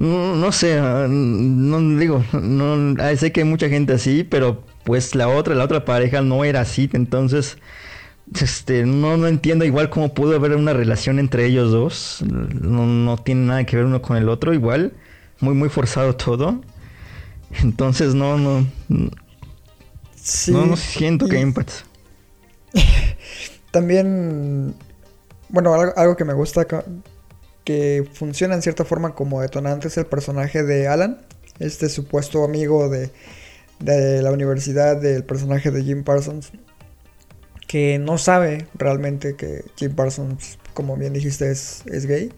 no, 0.00 0.50
sé, 0.50 0.78
ah, 0.78 1.06
no 1.10 1.98
digo, 1.98 2.24
no 2.32 2.94
ah, 3.02 3.14
sé 3.16 3.32
que 3.32 3.40
hay 3.40 3.46
mucha 3.46 3.68
gente 3.68 3.92
así, 3.92 4.24
pero 4.24 4.64
pues 4.82 5.14
la 5.14 5.28
otra, 5.28 5.54
la 5.54 5.64
otra 5.64 5.84
pareja 5.84 6.22
no 6.22 6.42
era 6.42 6.62
así, 6.62 6.88
entonces 6.94 7.58
este 8.40 8.86
no, 8.86 9.18
no 9.18 9.26
entiendo 9.26 9.66
igual 9.66 9.90
cómo 9.90 10.14
pudo 10.14 10.36
haber 10.36 10.56
una 10.56 10.72
relación 10.72 11.18
entre 11.18 11.44
ellos 11.44 11.70
dos. 11.70 12.24
No, 12.26 12.86
no 12.86 13.18
tiene 13.18 13.46
nada 13.46 13.64
que 13.64 13.76
ver 13.76 13.84
uno 13.84 14.00
con 14.00 14.16
el 14.16 14.30
otro, 14.30 14.54
igual, 14.54 14.94
muy 15.40 15.54
muy 15.54 15.68
forzado 15.68 16.16
todo. 16.16 16.62
Entonces 17.62 18.14
no, 18.14 18.38
no, 18.38 18.66
sí, 20.14 20.52
no, 20.52 20.76
siento 20.76 21.28
que 21.28 21.36
hay 21.36 21.42
impacto. 21.42 21.89
También, 23.70 24.74
bueno, 25.48 25.74
algo 25.74 26.16
que 26.16 26.24
me 26.24 26.34
gusta 26.34 26.66
que 27.64 28.08
funciona 28.12 28.54
en 28.54 28.62
cierta 28.62 28.84
forma 28.84 29.14
como 29.14 29.40
detonante 29.40 29.88
es 29.88 29.96
el 29.96 30.06
personaje 30.06 30.62
de 30.62 30.88
Alan, 30.88 31.18
este 31.58 31.88
supuesto 31.88 32.44
amigo 32.44 32.88
de, 32.88 33.10
la 33.78 34.30
universidad 34.32 34.96
del 34.96 35.24
personaje 35.24 35.70
de 35.70 35.82
Jim 35.82 36.04
Parsons, 36.04 36.52
que 37.66 37.98
no 37.98 38.18
sabe 38.18 38.66
realmente 38.74 39.36
que 39.36 39.64
Jim 39.76 39.94
Parsons, 39.94 40.58
como 40.74 40.96
bien 40.96 41.12
dijiste, 41.12 41.50
es, 41.50 41.82
es 41.86 42.06
gay, 42.06 42.32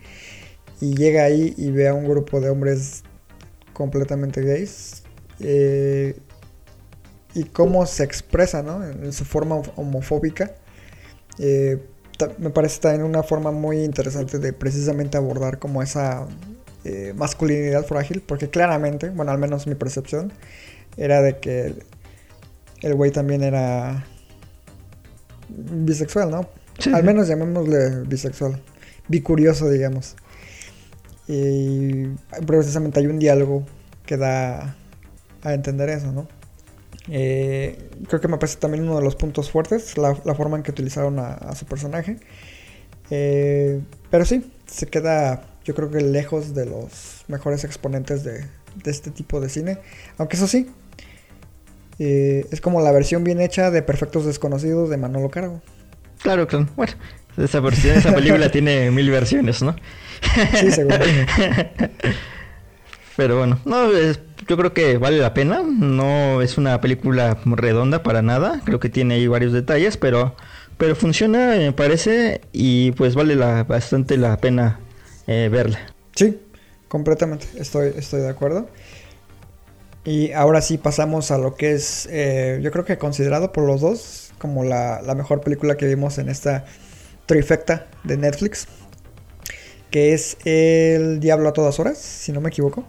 y 0.80 0.95
llega 0.95 1.24
ahí 1.24 1.55
y 1.57 1.70
ve 1.70 1.89
a 1.89 1.95
un 1.95 2.07
grupo 2.07 2.41
de 2.41 2.51
hombres 2.51 3.05
completamente 3.72 4.43
gays. 4.43 5.03
Eh, 5.41 6.18
y 7.35 7.45
cómo 7.45 7.87
se 7.87 8.05
expresa, 8.05 8.62
¿no? 8.62 8.85
En 8.85 9.12
su 9.12 9.24
forma 9.24 9.57
homofóbica. 9.76 10.53
Eh, 11.39 11.78
me 12.39 12.51
parece 12.51 12.80
también 12.80 13.05
una 13.05 13.22
forma 13.22 13.51
muy 13.51 13.83
interesante 13.83 14.39
de 14.39 14.53
precisamente 14.53 15.16
abordar 15.16 15.59
como 15.59 15.83
esa 15.83 16.26
eh, 16.85 17.12
masculinidad 17.16 17.85
frágil, 17.85 18.22
porque 18.26 18.49
claramente, 18.49 19.11
bueno, 19.11 19.33
al 19.33 19.39
menos 19.39 19.66
mi 19.66 19.74
percepción, 19.74 20.33
era 20.97 21.22
de 21.22 21.39
que 21.39 21.74
el 22.83 22.95
güey 22.95 23.11
también 23.11 23.43
era 23.43 24.05
bisexual, 25.49 26.30
¿no? 26.30 26.49
Al 26.93 27.05
menos 27.05 27.28
llamémosle 27.28 28.03
bisexual, 28.07 28.61
bicurioso, 29.09 29.70
digamos. 29.70 30.16
Y 31.28 32.09
precisamente 32.47 33.01
hay 33.01 33.07
un 33.07 33.18
diálogo 33.18 33.64
que 34.05 34.16
da 34.16 34.76
a 35.43 35.55
entender 35.55 35.89
eso, 35.89 36.12
¿no? 36.12 36.26
Eh, 37.09 37.90
creo 38.09 38.20
que 38.20 38.28
me 38.28 38.38
parece 38.38 38.59
también 38.59 38.84
uno 38.84 38.96
de 38.96 39.03
los 39.03 39.16
puntos 39.16 39.50
fuertes, 39.50 39.98
la, 39.98 40.14
forma 40.14 40.57
en 40.57 40.62
que 40.62 40.70
utilizaron 40.70 41.18
a, 41.18 41.55
su 41.55 41.66
personaje. 41.66 42.16
Eh, 43.11 43.80
pero 44.11 44.24
sí, 44.24 44.50
se 44.66 44.86
queda 44.86 45.44
yo 45.64 45.74
creo 45.74 45.90
que 45.90 46.00
lejos 46.00 46.55
de 46.55 46.66
los 46.66 47.24
mejores 47.28 47.64
exponentes 47.64 48.24
de, 48.24 48.46
este 48.84 49.11
tipo 49.11 49.40
de 49.40 49.48
cine. 49.48 49.78
Aunque 50.18 50.36
eso 50.36 50.46
sí, 50.46 50.68
eh, 51.98 52.46
es 52.50 52.61
como 52.61 52.80
la 52.80 52.90
versión 52.92 53.24
bien 53.24 53.40
hecha 53.40 53.70
de 53.70 53.82
Perfectos 53.82 54.24
Desconocidos 54.24 54.90
de 54.90 54.96
Manolo 54.96 55.30
Cargo. 55.30 55.62
Claro, 56.22 56.46
claro. 56.46 56.68
Bueno, 56.76 56.92
esa, 57.36 57.61
versión, 57.61 57.96
esa 57.96 58.14
película 58.14 58.48
tiene 58.53 58.90
mil 58.90 59.11
versiones, 59.11 59.62
¿no? 59.62 59.76
Sí, 60.59 60.70
seguro. 60.70 60.98
Pero 63.16 63.38
bueno, 63.38 63.58
no, 63.64 63.90
yo 64.48 64.56
creo 64.56 64.72
que 64.72 64.98
vale 64.98 65.18
la 65.18 65.34
pena. 65.34 65.62
No 65.62 66.42
es 66.42 66.58
una 66.58 66.80
película 66.80 67.38
redonda 67.44 68.02
para 68.02 68.22
nada. 68.22 68.60
Creo 68.64 68.80
que 68.80 68.88
tiene 68.88 69.14
ahí 69.14 69.26
varios 69.26 69.52
detalles, 69.52 69.96
pero, 69.96 70.34
pero 70.78 70.96
funciona, 70.96 71.56
me 71.56 71.72
parece, 71.72 72.40
y 72.52 72.92
pues 72.92 73.14
vale 73.14 73.36
la, 73.36 73.64
bastante 73.64 74.16
la 74.16 74.36
pena 74.38 74.80
eh, 75.26 75.48
verla. 75.50 75.78
Sí, 76.14 76.40
completamente. 76.88 77.46
Estoy, 77.56 77.92
estoy 77.96 78.22
de 78.22 78.28
acuerdo. 78.28 78.68
Y 80.04 80.32
ahora 80.32 80.62
sí 80.62 80.78
pasamos 80.78 81.30
a 81.30 81.38
lo 81.38 81.54
que 81.54 81.72
es, 81.72 82.08
eh, 82.10 82.58
yo 82.60 82.72
creo 82.72 82.84
que 82.84 82.98
considerado 82.98 83.52
por 83.52 83.64
los 83.64 83.80
dos 83.80 84.32
como 84.38 84.64
la, 84.64 85.00
la 85.02 85.14
mejor 85.14 85.40
película 85.42 85.76
que 85.76 85.86
vimos 85.86 86.18
en 86.18 86.28
esta 86.28 86.64
trifecta 87.26 87.86
de 88.02 88.16
Netflix, 88.16 88.66
que 89.92 90.12
es 90.12 90.38
El 90.44 91.20
Diablo 91.20 91.50
a 91.50 91.52
todas 91.52 91.78
horas, 91.78 91.98
si 91.98 92.32
no 92.32 92.40
me 92.40 92.48
equivoco 92.48 92.84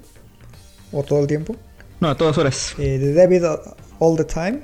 o 0.94 1.04
todo 1.04 1.20
el 1.20 1.28
tiempo. 1.28 1.56
No, 2.00 2.10
a 2.10 2.18
todas 2.18 2.38
horas. 2.38 2.76
Eh, 2.78 2.98
de 3.00 3.14
David 3.14 3.44
All 4.00 4.18
the 4.18 4.26
Time. 4.26 4.62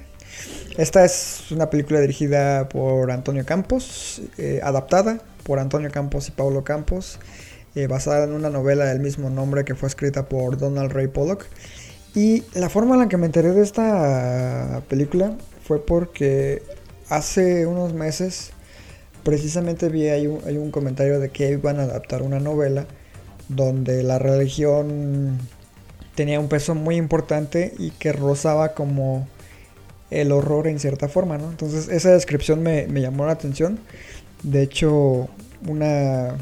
Esta 0.77 1.03
es 1.03 1.51
una 1.51 1.69
película 1.69 1.99
dirigida 1.99 2.69
por 2.69 3.11
Antonio 3.11 3.45
Campos, 3.45 4.21
eh, 4.37 4.61
adaptada 4.63 5.21
por 5.43 5.59
Antonio 5.59 5.91
Campos 5.91 6.27
y 6.29 6.31
Paulo 6.31 6.63
Campos, 6.63 7.19
eh, 7.75 7.87
basada 7.87 8.23
en 8.23 8.33
una 8.33 8.49
novela 8.49 8.85
del 8.85 8.99
mismo 8.99 9.29
nombre 9.29 9.65
que 9.65 9.75
fue 9.75 9.89
escrita 9.89 10.29
por 10.29 10.57
Donald 10.57 10.91
Ray 10.91 11.07
Pollock. 11.07 11.45
Y 12.15 12.43
la 12.53 12.69
forma 12.69 12.95
en 12.95 13.01
la 13.01 13.09
que 13.09 13.17
me 13.17 13.25
enteré 13.25 13.51
de 13.51 13.61
esta 13.61 14.81
película 14.87 15.33
fue 15.63 15.85
porque 15.85 16.63
hace 17.09 17.65
unos 17.65 17.93
meses 17.93 18.51
precisamente 19.23 19.89
vi 19.89 20.07
hay 20.07 20.27
un, 20.27 20.39
hay 20.45 20.57
un 20.57 20.71
comentario 20.71 21.19
de 21.19 21.29
que 21.29 21.51
iban 21.51 21.79
a 21.79 21.83
adaptar 21.83 22.21
una 22.21 22.39
novela 22.39 22.85
donde 23.47 24.03
la 24.03 24.17
religión 24.19 25.39
tenía 26.19 26.41
un 26.41 26.49
peso 26.49 26.75
muy 26.75 26.97
importante 26.97 27.73
y 27.79 27.91
que 27.91 28.11
rozaba 28.11 28.73
como 28.73 29.25
el 30.11 30.33
horror 30.33 30.67
en 30.67 30.77
cierta 30.77 31.07
forma, 31.07 31.37
¿no? 31.37 31.49
Entonces 31.49 31.87
esa 31.87 32.11
descripción 32.11 32.61
me, 32.61 32.87
llamó 32.87 33.25
la 33.25 33.31
atención 33.31 33.79
De 34.43 34.61
hecho, 34.61 35.29
una 35.65 36.35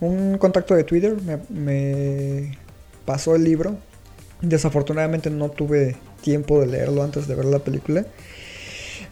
un 0.00 0.36
contacto 0.38 0.74
de 0.74 0.82
Twitter 0.82 1.14
me, 1.48 2.58
pasó 3.04 3.36
el 3.36 3.44
libro. 3.44 3.76
Desafortunadamente 4.40 5.30
no 5.30 5.48
tuve 5.48 5.94
tiempo 6.20 6.60
de 6.60 6.66
leerlo 6.66 7.04
antes 7.04 7.28
de 7.28 7.36
ver 7.36 7.44
la 7.44 7.60
película. 7.60 8.04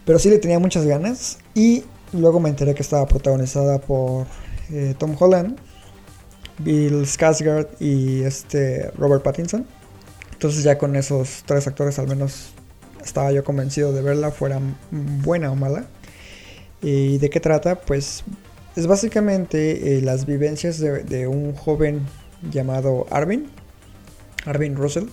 Pero 0.03 0.19
sí 0.19 0.29
le 0.29 0.37
tenía 0.37 0.59
muchas 0.59 0.85
ganas. 0.85 1.37
Y 1.53 1.85
luego 2.11 2.41
me 2.41 2.49
enteré 2.49 2.75
que 2.75 2.81
estaba 2.81 3.05
protagonizada 3.05 3.79
por 3.79 4.27
eh, 4.69 4.95
Tom 4.97 5.15
Holland, 5.17 5.57
Bill 6.59 7.05
Skarsgård 7.05 7.69
y 7.79 8.23
este 8.23 8.91
Robert 8.97 9.23
Pattinson. 9.23 9.76
Entonces 10.37 10.63
ya 10.63 10.77
con 10.77 10.95
esos 10.95 11.41
tres 11.47 11.65
actores 11.65 11.97
al 11.97 12.07
menos 12.07 12.49
estaba 13.03 13.31
yo 13.31 13.43
convencido 13.43 13.91
de 13.91 14.03
verla, 14.03 14.29
fuera 14.29 14.59
buena 14.91 15.51
o 15.51 15.55
mala. 15.55 15.87
¿Y 16.79 17.17
de 17.17 17.31
qué 17.31 17.39
trata? 17.39 17.81
Pues 17.81 18.23
es 18.75 18.85
básicamente 18.85 19.97
eh, 19.97 20.01
las 20.01 20.27
vivencias 20.27 20.77
de, 20.77 21.27
un 21.27 21.55
joven 21.55 22.01
llamado 22.51 23.07
Arvin, 23.09 23.47
Arvin 24.45 24.75
Russell, 24.75 25.05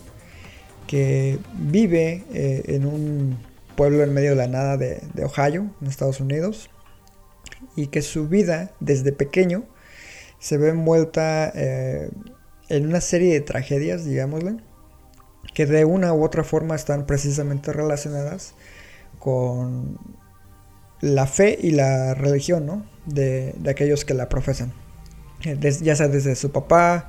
que 0.86 1.38
vive 1.54 2.24
eh, 2.34 2.62
en 2.66 2.84
un 2.84 3.38
pueblo 3.76 4.02
en 4.02 4.12
medio 4.12 4.30
de 4.30 4.36
la 4.36 4.46
nada 4.46 4.76
de, 4.76 5.00
Ohio, 5.24 5.70
en 5.80 5.86
Estados 5.86 6.20
Unidos, 6.20 6.68
y 7.76 7.86
que 7.86 8.02
su 8.02 8.28
vida 8.28 8.72
desde 8.78 9.10
pequeño 9.12 9.64
se 10.38 10.58
ve 10.58 10.68
envuelta 10.68 11.50
eh, 11.54 12.10
en 12.68 12.86
una 12.86 13.00
serie 13.00 13.32
de 13.32 13.40
tragedias, 13.40 14.04
digámosle, 14.04 14.58
que 15.54 15.66
de 15.66 15.84
una 15.84 16.12
u 16.12 16.24
otra 16.24 16.44
forma 16.44 16.74
están 16.74 17.06
precisamente 17.06 17.72
relacionadas 17.72 18.54
con 19.18 19.98
la 21.00 21.26
fe 21.26 21.58
y 21.60 21.70
la 21.70 22.14
religión 22.14 22.84
de, 23.06 23.54
aquellos 23.68 24.04
que 24.04 24.14
la 24.14 24.28
profesan. 24.28 24.72
Eh, 25.44 25.58
ya 25.80 25.96
sea 25.96 26.08
desde 26.08 26.34
su 26.34 26.50
papá, 26.50 27.08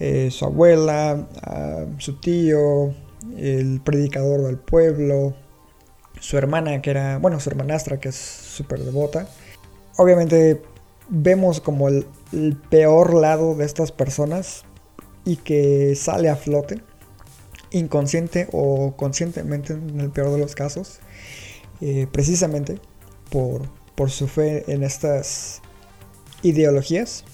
eh, 0.00 0.30
su 0.30 0.44
abuela, 0.44 1.26
su 1.98 2.20
tío, 2.20 2.94
el 3.36 3.80
predicador 3.82 4.42
del 4.42 4.58
pueblo, 4.58 5.34
su 6.20 6.36
hermana 6.36 6.80
que 6.82 6.90
era, 6.90 7.18
bueno, 7.18 7.40
su 7.40 7.50
hermanastra 7.50 8.00
que 8.00 8.08
es 8.08 8.16
súper 8.16 8.80
devota. 8.80 9.28
Obviamente 9.96 10.62
vemos 11.08 11.60
como 11.60 11.88
el, 11.88 12.06
peor 12.68 13.14
lado 13.14 13.54
de 13.54 13.64
estas 13.64 13.92
personas 13.92 14.64
y 15.24 15.36
que 15.36 15.94
sale 15.94 16.28
a 16.28 16.36
flote, 16.36 16.82
inconsciente 17.70 18.48
o 18.52 18.94
conscientemente 18.96 19.72
en 19.74 20.00
el 20.00 20.10
peor 20.10 20.32
de 20.32 20.38
los 20.38 20.54
casos, 20.54 21.00
eh, 21.80 22.06
precisamente 22.10 22.80
por, 23.30 23.62
por 23.94 24.10
su 24.10 24.28
fe 24.28 24.64
en 24.68 24.82
estas 24.82 25.60
ideologías, 26.42 27.24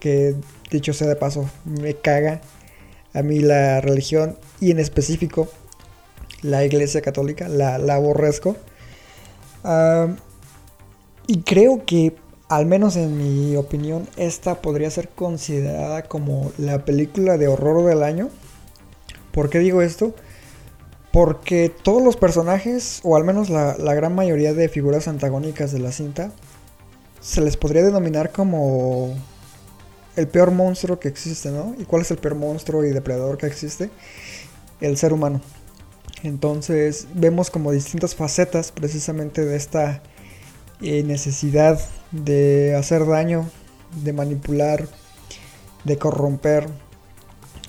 que 0.00 0.34
dicho 0.70 0.92
sea 0.92 1.08
de 1.08 1.16
paso, 1.16 1.48
me 1.64 1.94
caga 1.94 2.40
a 3.14 3.22
mí 3.22 3.40
la 3.40 3.80
religión 3.80 4.38
y 4.60 4.70
en 4.70 4.78
específico 4.78 5.48
la 6.42 6.64
iglesia 6.64 7.00
católica, 7.00 7.48
la, 7.48 7.76
aborrezco. 7.94 8.56
y 11.26 11.42
creo 11.42 11.84
que, 11.86 12.16
al 12.48 12.66
menos 12.66 12.96
en 12.96 13.16
mi 13.16 13.56
opinión, 13.56 14.08
esta 14.16 14.60
podría 14.60 14.90
ser 14.90 15.08
considerada 15.08 16.02
como 16.02 16.52
la 16.58 16.84
película 16.84 17.38
de 17.38 17.48
horror 17.48 17.84
del 17.86 18.02
año. 18.02 18.28
¿Por 19.32 19.48
qué 19.48 19.58
digo 19.58 19.82
esto? 19.82 20.14
Porque 21.10 21.70
todos 21.70 22.02
los 22.02 22.16
personajes, 22.16 23.00
o 23.02 23.16
al 23.16 23.24
menos 23.24 23.48
la, 23.50 23.74
gran 23.94 24.14
mayoría 24.14 24.52
de 24.52 24.68
figuras 24.68 25.08
antagónicas 25.08 25.72
de 25.72 25.78
la 25.78 25.90
cinta, 25.90 26.32
se 27.20 27.40
les 27.40 27.56
podría 27.56 27.82
denominar 27.82 28.30
como 28.30 29.14
el 30.16 30.28
peor 30.28 30.50
monstruo 30.50 31.00
que 31.00 31.08
existe, 31.08 31.50
¿no? 31.50 31.74
¿Y 31.78 31.84
cuál 31.84 32.02
es 32.02 32.10
el 32.10 32.18
peor 32.18 32.34
monstruo 32.34 32.84
y 32.84 32.90
depredador 32.90 33.38
que 33.38 33.46
existe? 33.46 33.90
El 34.80 34.96
ser 34.96 35.12
humano. 35.12 35.40
Entonces 36.22 37.08
vemos 37.14 37.50
como 37.50 37.72
distintas 37.72 38.14
facetas 38.14 38.70
precisamente 38.70 39.44
de 39.44 39.56
esta 39.56 40.02
eh, 40.82 41.02
necesidad 41.04 41.80
de 42.10 42.74
hacer 42.74 43.06
daño, 43.06 43.48
de 44.02 44.12
manipular, 44.12 44.86
de 45.84 45.98
corromper 45.98 46.68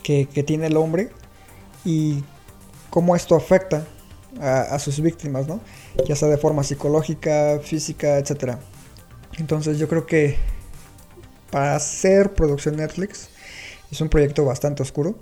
que, 0.02 0.28
que 0.28 0.44
tiene 0.44 0.68
el 0.68 0.78
hombre 0.78 1.10
y 1.86 2.24
cómo 2.90 3.16
esto 3.16 3.36
afecta 3.36 3.86
a, 4.40 4.80
sus 4.80 5.00
víctimas, 5.00 5.48
¿no? 5.48 5.60
Ya 6.08 6.16
sea 6.16 6.28
de 6.28 6.38
forma 6.38 6.64
psicológica, 6.64 7.60
física, 7.62 8.18
etc. 8.18 8.58
Entonces 9.38 9.78
yo 9.78 9.88
creo 9.88 10.06
que 10.06 10.38
para 11.52 11.76
hacer 11.76 12.34
producción 12.34 12.78
Netflix 12.78 13.30
es 13.92 14.02
un 14.02 14.10
proyecto 14.10 14.44
bastante 14.46 14.82
oscuro. 14.82 15.16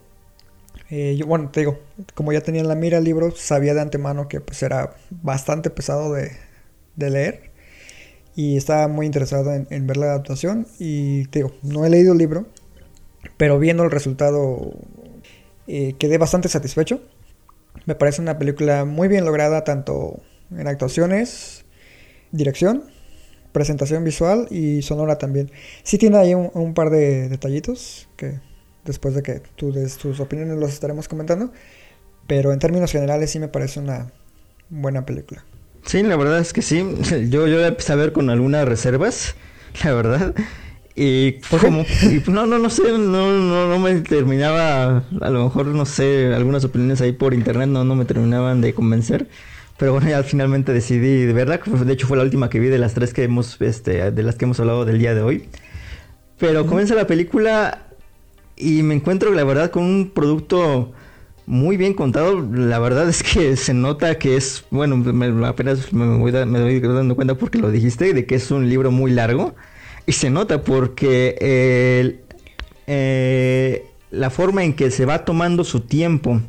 Eh, 0.89 1.15
yo, 1.17 1.25
bueno, 1.25 1.49
te 1.49 1.61
digo, 1.61 1.79
como 2.13 2.33
ya 2.33 2.41
tenía 2.41 2.61
en 2.61 2.67
la 2.67 2.75
mira 2.75 2.97
el 2.97 3.03
libro, 3.03 3.31
sabía 3.31 3.73
de 3.73 3.81
antemano 3.81 4.27
que 4.27 4.41
pues, 4.41 4.61
era 4.63 4.95
bastante 5.09 5.69
pesado 5.69 6.13
de, 6.13 6.31
leer. 6.95 7.51
Y 8.35 8.57
estaba 8.57 8.87
muy 8.87 9.05
interesado 9.05 9.53
en, 9.53 9.87
ver 9.87 9.97
la 9.97 10.07
adaptación. 10.07 10.67
Y 10.79 11.25
te 11.27 11.39
digo, 11.39 11.51
no 11.63 11.85
he 11.85 11.89
leído 11.89 12.13
el 12.13 12.17
libro, 12.17 12.45
pero 13.37 13.59
viendo 13.59 13.83
el 13.83 13.91
resultado 13.91 14.73
eh, 15.67 15.95
quedé 15.97 16.17
bastante 16.17 16.49
satisfecho. 16.49 17.01
Me 17.85 17.95
parece 17.95 18.21
una 18.21 18.37
película 18.37 18.85
muy 18.85 19.07
bien 19.07 19.25
lograda 19.25 19.63
tanto 19.63 20.21
en 20.51 20.67
actuaciones, 20.67 21.65
dirección, 22.31 22.83
presentación 23.51 24.03
visual 24.03 24.47
y 24.49 24.81
sonora 24.81 25.17
también. 25.17 25.51
Sí 25.83 25.97
tiene 25.97 26.17
ahí 26.17 26.33
un, 26.33 26.73
par 26.73 26.89
de 26.89 27.29
detallitos 27.29 28.09
que 28.17 28.39
después 28.85 29.15
de 29.15 29.23
que 29.23 29.41
tú 29.55 29.71
des 29.71 29.97
tus 29.97 30.19
opiniones 30.19 30.57
los 30.57 30.71
estaremos 30.73 31.07
comentando. 31.07 31.51
Pero 32.27 32.53
en 32.53 32.59
términos 32.59 32.91
generales 32.91 33.31
sí 33.31 33.39
me 33.39 33.47
parece 33.47 33.79
una 33.79 34.11
buena 34.69 35.05
película. 35.05 35.43
Sí, 35.85 36.03
la 36.03 36.15
verdad 36.15 36.39
es 36.39 36.53
que 36.53 36.61
sí. 36.61 36.85
Yo, 37.29 37.47
yo 37.47 37.57
la 37.59 37.67
empecé 37.67 37.93
a 37.93 37.95
ver 37.95 38.13
con 38.13 38.29
algunas 38.29 38.67
reservas, 38.67 39.35
la 39.83 39.93
verdad. 39.93 40.35
Y 40.95 41.33
como, 41.61 41.85
no, 42.27 42.45
no, 42.45 42.59
no 42.59 42.69
sé, 42.69 42.83
no, 42.91 43.31
no, 43.31 43.67
no 43.67 43.79
me 43.79 44.01
terminaba, 44.01 45.03
a 45.21 45.29
lo 45.29 45.45
mejor, 45.45 45.67
no 45.67 45.85
sé, 45.85 46.33
algunas 46.33 46.65
opiniones 46.65 46.99
ahí 47.01 47.13
por 47.13 47.33
internet 47.33 47.69
no, 47.69 47.83
no 47.83 47.95
me 47.95 48.05
terminaban 48.05 48.61
de 48.61 48.73
convencer. 48.73 49.27
Pero 49.77 49.93
bueno, 49.93 50.09
ya 50.09 50.21
finalmente 50.21 50.73
decidí 50.73 51.25
de 51.25 51.33
verdad, 51.33 51.59
de 51.63 51.93
hecho 51.93 52.07
fue 52.07 52.17
la 52.17 52.23
última 52.23 52.49
que 52.49 52.59
vi 52.59 52.67
de 52.67 52.77
las 52.77 52.93
tres 52.93 53.13
que 53.13 53.23
hemos, 53.23 53.59
este, 53.61 54.11
de 54.11 54.23
las 54.23 54.35
que 54.35 54.45
hemos 54.45 54.59
hablado 54.59 54.85
del 54.85 54.99
día 54.99 55.15
de 55.15 55.21
hoy. 55.21 55.49
Pero 56.37 56.67
comienza 56.67 56.93
la 56.93 57.07
película 57.07 57.87
y 58.57 58.83
me 58.83 58.93
encuentro, 58.93 59.31
la 59.33 59.43
verdad, 59.43 59.71
con 59.71 59.83
un 59.83 60.11
producto 60.11 60.91
muy 61.45 61.77
bien 61.77 61.93
contado. 61.93 62.47
La 62.53 62.79
verdad 62.79 63.09
es 63.09 63.23
que 63.23 63.55
se 63.55 63.73
nota 63.73 64.17
que 64.19 64.37
es, 64.37 64.65
bueno, 64.69 65.03
apenas 65.45 65.91
me, 65.93 66.17
voy 66.17 66.31
me 66.31 66.59
doy 66.59 66.79
dando 66.79 67.15
cuenta 67.15 67.35
porque 67.35 67.57
lo 67.57 67.71
dijiste, 67.71 68.13
de 68.13 68.25
que 68.25 68.35
es 68.35 68.51
un 68.51 68.69
libro 68.69 68.91
muy 68.91 69.11
largo. 69.11 69.55
Y 70.05 70.13
se 70.13 70.29
nota 70.29 70.63
porque 70.63 72.21
eh, 72.87 73.85
la 74.09 74.29
forma 74.29 74.63
en 74.63 74.73
que 74.73 74.91
se 74.91 75.05
va 75.05 75.23
tomando 75.23 75.63
su 75.63 75.79
tiempo 75.79 76.41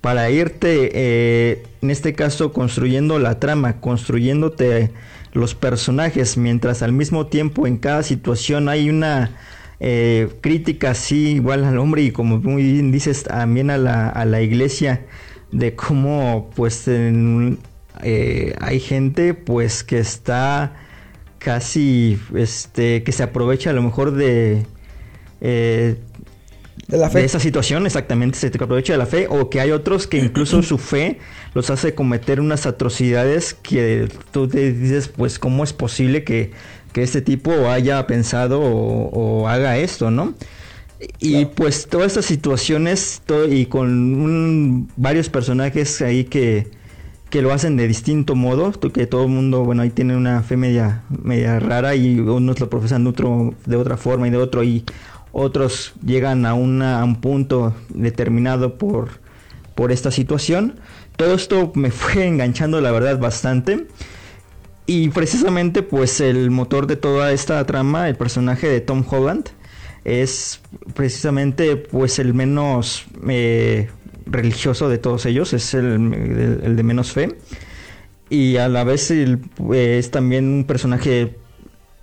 para 0.00 0.30
irte, 0.30 0.90
eh, 0.92 1.62
en 1.80 1.90
este 1.90 2.14
caso, 2.14 2.52
construyendo 2.52 3.18
la 3.18 3.38
trama, 3.38 3.80
construyéndote 3.80 4.90
los 5.32 5.54
personajes, 5.54 6.36
mientras 6.36 6.82
al 6.82 6.92
mismo 6.92 7.28
tiempo 7.28 7.66
en 7.66 7.78
cada 7.78 8.02
situación 8.02 8.68
hay 8.68 8.90
una 8.90 9.30
eh, 9.78 10.28
crítica 10.40 10.90
así 10.90 11.36
igual 11.36 11.64
al 11.64 11.78
hombre 11.78 12.02
y 12.02 12.10
como 12.10 12.38
muy 12.38 12.62
bien 12.62 12.92
dices 12.92 13.22
también 13.22 13.70
a 13.70 13.78
la, 13.78 14.08
a 14.08 14.24
la 14.26 14.42
iglesia 14.42 15.06
de 15.52 15.74
cómo 15.74 16.50
pues 16.54 16.86
hay 16.88 18.80
gente 18.80 19.34
pues 19.34 19.82
que 19.84 19.98
está 19.98 20.74
casi 21.40 22.20
este 22.34 23.02
que 23.02 23.12
se 23.12 23.24
aprovecha 23.24 23.70
a 23.70 23.72
lo 23.72 23.82
mejor 23.82 24.12
de 24.12 24.66
eh, 25.40 25.96
de, 26.86 26.98
la 26.98 27.08
fe. 27.08 27.20
de 27.20 27.24
esa 27.24 27.40
situación 27.40 27.86
exactamente 27.86 28.38
se 28.38 28.48
aprovecha 28.48 28.92
de 28.92 28.98
la 28.98 29.06
fe 29.06 29.26
o 29.28 29.48
que 29.48 29.60
hay 29.60 29.70
otros 29.70 30.06
que 30.06 30.18
incluso 30.18 30.62
su 30.62 30.76
fe 30.76 31.18
los 31.54 31.70
hace 31.70 31.94
cometer 31.94 32.40
unas 32.40 32.66
atrocidades 32.66 33.54
que 33.54 34.08
tú 34.32 34.48
te 34.48 34.72
dices 34.72 35.08
pues 35.08 35.38
cómo 35.38 35.64
es 35.64 35.72
posible 35.72 36.24
que, 36.24 36.50
que 36.92 37.02
este 37.02 37.22
tipo 37.22 37.70
haya 37.70 38.06
pensado 38.06 38.60
o, 38.60 39.48
haga 39.48 39.78
esto 39.78 40.10
no 40.10 40.34
y 41.18 41.46
pues 41.46 41.86
todas 41.88 42.08
estas 42.08 42.26
situaciones 42.26 43.22
y 43.48 43.64
con 43.64 44.88
varios 44.96 45.30
personajes 45.30 46.02
ahí 46.02 46.24
que 46.24 46.79
que 47.30 47.42
lo 47.42 47.52
hacen 47.52 47.76
de 47.76 47.86
distinto 47.86 48.34
modo, 48.34 48.72
que 48.72 49.06
todo 49.06 49.24
el 49.24 49.30
mundo, 49.30 49.64
bueno, 49.64 49.82
ahí 49.82 49.90
tiene 49.90 50.16
una 50.16 50.42
fe 50.42 50.56
media, 50.56 51.04
media 51.08 51.60
rara 51.60 51.94
y 51.94 52.18
unos 52.18 52.60
lo 52.60 52.68
profesan 52.68 53.04
de, 53.04 53.10
otro, 53.10 53.54
de 53.66 53.76
otra 53.76 53.96
forma 53.96 54.26
y 54.26 54.30
de 54.30 54.36
otro, 54.36 54.64
y 54.64 54.84
otros 55.32 55.92
llegan 56.04 56.44
a 56.44 56.54
un 56.54 57.20
punto 57.20 57.74
determinado 57.88 58.78
por, 58.78 59.20
por 59.76 59.92
esta 59.92 60.10
situación. 60.10 60.80
Todo 61.16 61.34
esto 61.34 61.72
me 61.74 61.90
fue 61.92 62.26
enganchando, 62.26 62.80
la 62.80 62.90
verdad, 62.90 63.18
bastante. 63.18 63.86
Y 64.86 65.10
precisamente 65.10 65.82
pues 65.84 66.20
el 66.20 66.50
motor 66.50 66.88
de 66.88 66.96
toda 66.96 67.30
esta 67.30 67.64
trama, 67.64 68.08
el 68.08 68.16
personaje 68.16 68.68
de 68.68 68.80
Tom 68.80 69.04
Holland, 69.08 69.50
es 70.04 70.60
precisamente 70.94 71.76
pues 71.76 72.18
el 72.18 72.34
menos 72.34 73.04
eh, 73.28 73.88
religioso 74.30 74.88
de 74.88 74.98
todos 74.98 75.26
ellos, 75.26 75.52
es 75.52 75.74
el, 75.74 76.76
de 76.76 76.82
menos 76.82 77.12
fe. 77.12 77.36
Y 78.28 78.56
a 78.56 78.68
la 78.68 78.84
vez 78.84 79.10
es 79.10 80.10
también 80.10 80.46
un 80.46 80.64
personaje 80.64 81.36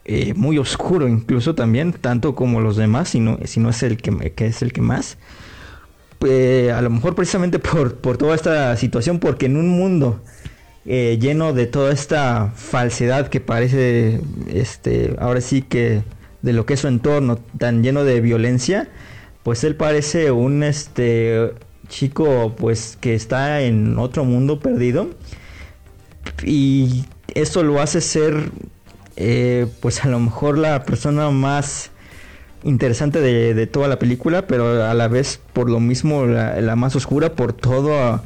eh, 0.06 0.34
muy 0.36 0.58
oscuro 0.58 1.08
incluso 1.08 1.56
también, 1.56 1.94
tanto 1.94 2.36
como 2.36 2.62
los 2.62 2.78
demás, 2.78 3.10
si 3.10 3.20
no, 3.20 3.40
es 3.42 3.84
el 3.84 3.98
que, 3.98 4.32
que 4.32 4.48
es 4.48 4.62
el 4.62 4.74
que 4.74 4.82
más. 4.82 5.18
Eh, 6.26 6.72
a 6.76 6.82
lo 6.82 6.90
mejor 6.90 7.14
precisamente 7.16 7.60
por, 7.60 7.96
por, 7.96 8.18
toda 8.18 8.36
esta 8.36 8.76
situación, 8.78 9.20
porque 9.20 9.46
en 9.46 9.58
un 9.58 9.70
mundo 9.70 10.22
eh, 10.86 11.18
lleno 11.20 11.54
de 11.54 11.68
toda 11.68 11.92
esta 11.92 12.54
falsedad 12.56 13.28
que 13.28 13.42
parece, 13.42 14.22
este, 14.48 15.16
ahora 15.20 15.42
sí 15.42 15.62
que 15.62 16.02
de 16.42 16.54
lo 16.54 16.66
que 16.66 16.76
es 16.76 16.80
su 16.80 16.88
entorno, 16.88 17.38
tan 17.58 17.84
lleno 17.84 18.06
de 18.06 18.22
violencia, 18.22 18.88
pues 19.44 19.66
él 19.66 19.76
parece 19.76 20.32
un 20.32 20.64
este 20.64 21.52
chico 21.90 22.56
pues 22.58 22.98
que 23.00 23.16
está 23.16 23.62
en 23.62 23.98
otro 23.98 24.26
mundo 24.26 24.60
perdido 24.60 25.10
y 26.44 27.06
eso 27.34 27.64
lo 27.64 27.82
hace 27.82 28.02
ser 28.02 28.52
eh, 29.16 29.68
pues 29.82 30.04
a 30.06 30.08
lo 30.08 30.20
mejor 30.20 30.58
la 30.58 30.84
persona 30.84 31.32
más 31.32 31.92
interesante 32.64 33.22
de, 33.22 33.68
toda 33.68 33.88
la 33.88 34.00
película, 34.00 34.46
pero 34.48 34.86
a 34.86 34.94
la 34.94 35.08
vez 35.08 35.40
por 35.54 35.70
lo 35.70 35.80
mismo 35.80 36.26
la, 36.26 36.76
más 36.76 36.96
oscura 36.96 37.34
por 37.34 37.54
todo 37.54 38.22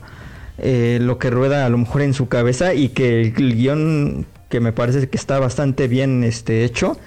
eh, 0.58 1.00
lo 1.02 1.18
que 1.18 1.30
rueda 1.30 1.66
a 1.66 1.70
lo 1.70 1.78
mejor 1.78 2.02
en 2.02 2.14
su 2.14 2.28
cabeza 2.28 2.74
y 2.74 2.90
que 2.90 3.22
el, 3.22 3.56
guion 3.56 4.26
que 4.50 4.60
me 4.60 4.74
parece 4.74 5.08
que 5.08 5.18
está 5.18 5.40
bastante 5.40 5.88
bien 5.88 6.24
este, 6.24 6.66
hecho 6.66 6.98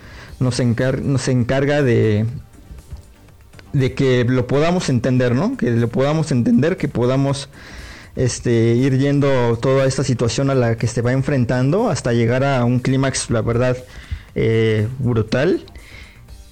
nos, 0.41 0.61
nos 1.03 1.29
encarga 1.29 1.83
de, 1.83 2.27
de 3.75 3.93
que 3.93 4.25
lo 4.25 4.47
podamos 4.47 4.89
entender, 4.89 5.35
¿no? 5.35 5.57
Que 5.59 5.70
lo 5.70 5.89
podamos 5.89 6.33
entender, 6.33 6.79
que 6.79 6.89
podamos 6.89 7.49
este, 8.16 8.75
ir 8.75 8.97
yendo 8.99 9.59
toda 9.61 9.85
esta 9.85 10.05
situación 10.05 10.49
a 10.49 10.55
la 10.55 10.77
que 10.77 10.87
se 10.87 11.03
va 11.03 11.12
enfrentando 11.12 11.91
hasta 11.91 12.12
llegar 12.12 12.45
a 12.45 12.64
un 12.64 12.79
clímax, 12.79 13.31
la 13.31 13.43
verdad, 13.43 13.77
eh, 14.35 14.89
brutal. 15.01 15.64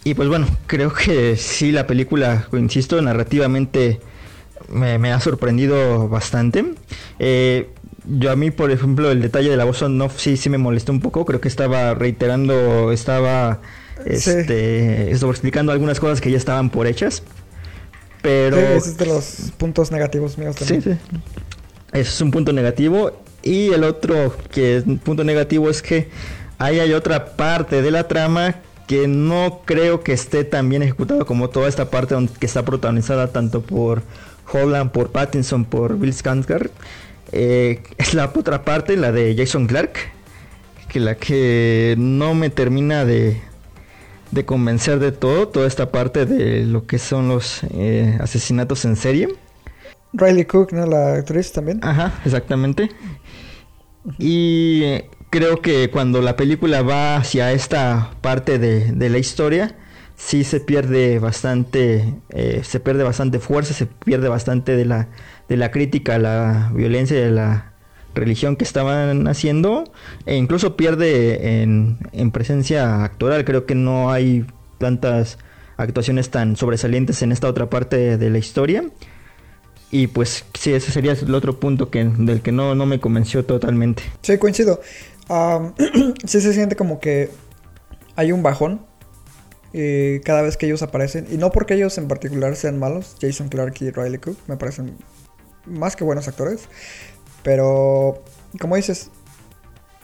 Y 0.04 0.14
pues 0.14 0.28
bueno, 0.28 0.48
creo 0.66 0.92
que 0.92 1.36
sí, 1.36 1.70
la 1.70 1.86
película, 1.86 2.48
insisto, 2.52 3.00
narrativamente 3.00 4.00
me, 4.68 5.12
ha 5.12 5.20
sorprendido 5.20 6.08
bastante. 6.08 6.74
Eh, 7.20 7.68
yo 8.04 8.32
a 8.32 8.36
mí, 8.36 8.50
por 8.50 8.72
ejemplo, 8.72 9.12
el 9.12 9.22
detalle 9.22 9.48
de 9.48 9.56
la 9.56 9.64
voz 9.64 9.88
no 9.88 10.10
sí, 10.10 10.36
sí 10.36 10.50
me 10.50 10.58
molestó 10.58 10.90
un 10.90 10.98
poco. 10.98 11.24
Creo 11.24 11.40
que 11.40 11.46
estaba 11.46 11.94
reiterando, 11.94 12.90
estaba 12.90 13.60
este, 14.05 15.11
explicando 15.11 15.72
algunas 15.72 16.01
cosas 16.01 16.20
que 16.20 16.30
ya 16.30 16.36
estaban 16.36 16.70
por 16.70 16.86
hechas. 16.86 17.22
Pero... 18.22 18.57
ese 18.57 18.90
es 18.90 18.97
de 18.97 19.07
los 19.07 19.53
puntos 19.57 19.90
negativos 19.90 20.38
míos 20.38 20.57
también. 20.57 20.82
Sí, 20.82 20.93
sí. 20.93 21.18
Ese 21.93 22.11
es 22.11 22.20
un 22.20 22.30
punto 22.30 22.53
negativo. 22.53 23.12
Y 23.43 23.72
el 23.72 23.84
otro 23.84 24.36
que 24.51 24.76
es 24.76 24.86
un 24.86 24.99
punto 24.99 25.24
negativo 25.24 25.68
es 25.68 25.82
que 25.82 26.09
ahí 26.59 26.78
hay 26.78 26.93
otra 26.93 27.36
parte 27.36 27.82
de 27.82 27.90
la 27.90 28.07
trama 28.07 28.57
que 28.86 29.09
no 29.09 29.62
creo 29.64 30.03
que 30.03 30.12
esté 30.12 30.45
tan 30.45 30.68
bien 30.68 30.82
ejecutado 30.82 31.26
como 31.26 31.51
toda 31.51 31.68
esta 31.68 31.90
parte 31.90 32.14
donde, 32.14 32.32
que 32.32 32.47
está 32.47 32.64
protagonizada 32.64 33.28
tanto 33.28 33.62
por 33.62 34.03
Holland, 34.53 34.90
por 34.93 35.11
Pattinson, 35.11 35.64
por 35.64 35.99
Bill 35.99 36.12
Skarsgård. 36.12 36.70
Eh, 37.32 37.82
es 37.99 38.14
la 38.14 38.30
otra 38.34 38.64
parte, 38.64 38.97
la 38.97 39.11
de 39.11 39.34
Jason 39.36 39.66
Clark, 39.66 39.95
que 40.88 41.01
la 41.01 41.16
que 41.16 41.95
no 41.99 42.34
me 42.34 42.51
termina 42.51 43.05
de, 43.05 43.40
de 44.32 44.44
convencer 44.44 44.98
de 44.98 45.12
todo, 45.12 45.46
toda 45.48 45.66
esta 45.68 45.92
parte 45.92 46.26
de 46.26 46.64
lo 46.64 46.86
que 46.86 46.98
son 46.98 47.28
los 47.28 47.62
eh, 47.70 48.18
asesinatos 48.20 48.84
en 48.84 48.96
serie. 48.96 49.28
Riley 50.14 50.46
Cook, 50.46 50.72
¿no? 50.72 50.86
La 50.86 51.14
actriz 51.14 51.52
también. 51.52 51.80
Ajá, 51.82 52.20
exactamente. 52.24 52.90
Y 54.18 55.02
creo 55.30 55.60
que 55.60 55.90
cuando 55.90 56.22
la 56.22 56.36
película 56.36 56.82
va 56.82 57.16
hacia 57.16 57.52
esta 57.52 58.12
parte 58.22 58.58
de, 58.58 59.08
la 59.10 59.18
historia, 59.18 59.76
sí 60.16 60.44
se 60.44 60.60
pierde 60.60 61.18
bastante, 61.18 62.14
eh, 62.30 62.62
se 62.64 62.80
pierde 62.80 63.04
bastante 63.04 63.38
fuerza, 63.38 63.74
se 63.74 63.86
pierde 63.86 64.28
bastante 64.28 64.76
de 64.76 64.86
la, 64.86 65.08
de 65.48 65.56
la 65.58 65.70
crítica 65.70 66.16
a 66.16 66.18
la 66.18 66.72
violencia 66.74 67.20
y 67.20 67.24
a 67.24 67.30
la 67.30 67.71
religión 68.14 68.56
que 68.56 68.64
estaban 68.64 69.26
haciendo, 69.28 69.84
e 70.26 70.36
incluso 70.36 70.76
pierde 70.76 71.62
en, 71.62 71.98
en 72.12 72.30
presencia 72.30 73.04
actoral. 73.04 73.44
Creo 73.44 73.66
que 73.66 73.74
no 73.74 74.10
hay 74.10 74.46
tantas 74.78 75.38
actuaciones 75.76 76.30
tan 76.30 76.56
sobresalientes 76.56 77.22
en 77.22 77.32
esta 77.32 77.48
otra 77.48 77.68
parte 77.70 78.18
de 78.18 78.30
la 78.30 78.38
historia. 78.38 78.84
Y 79.90 80.06
pues 80.06 80.44
sí, 80.54 80.72
ese 80.72 80.90
sería 80.90 81.12
el 81.12 81.34
otro 81.34 81.60
punto 81.60 81.90
que, 81.90 82.04
del 82.04 82.40
que 82.40 82.50
no, 82.50 82.74
no 82.74 82.86
me 82.86 82.98
convenció 82.98 83.44
totalmente. 83.44 84.02
Sí, 84.22 84.38
coincido. 84.38 84.80
sí 86.24 86.40
se 86.40 86.52
siente 86.52 86.76
como 86.76 86.98
que 86.98 87.30
hay 88.16 88.32
un 88.32 88.42
bajón 88.42 88.84
eh, 89.74 90.20
cada 90.24 90.42
vez 90.42 90.56
que 90.56 90.66
ellos 90.66 90.82
aparecen. 90.82 91.26
Y 91.30 91.36
no 91.36 91.52
porque 91.52 91.74
ellos 91.74 91.96
en 91.98 92.08
particular 92.08 92.56
sean 92.56 92.78
malos, 92.78 93.16
Jason 93.20 93.48
Clark 93.48 93.74
y 93.80 93.90
Riley 93.90 94.18
Cook 94.18 94.36
me 94.46 94.56
parecen 94.56 94.96
más 95.66 95.94
que 95.96 96.04
buenos 96.04 96.26
actores. 96.28 96.68
Pero, 97.43 98.22
como 98.61 98.76
dices, 98.76 99.11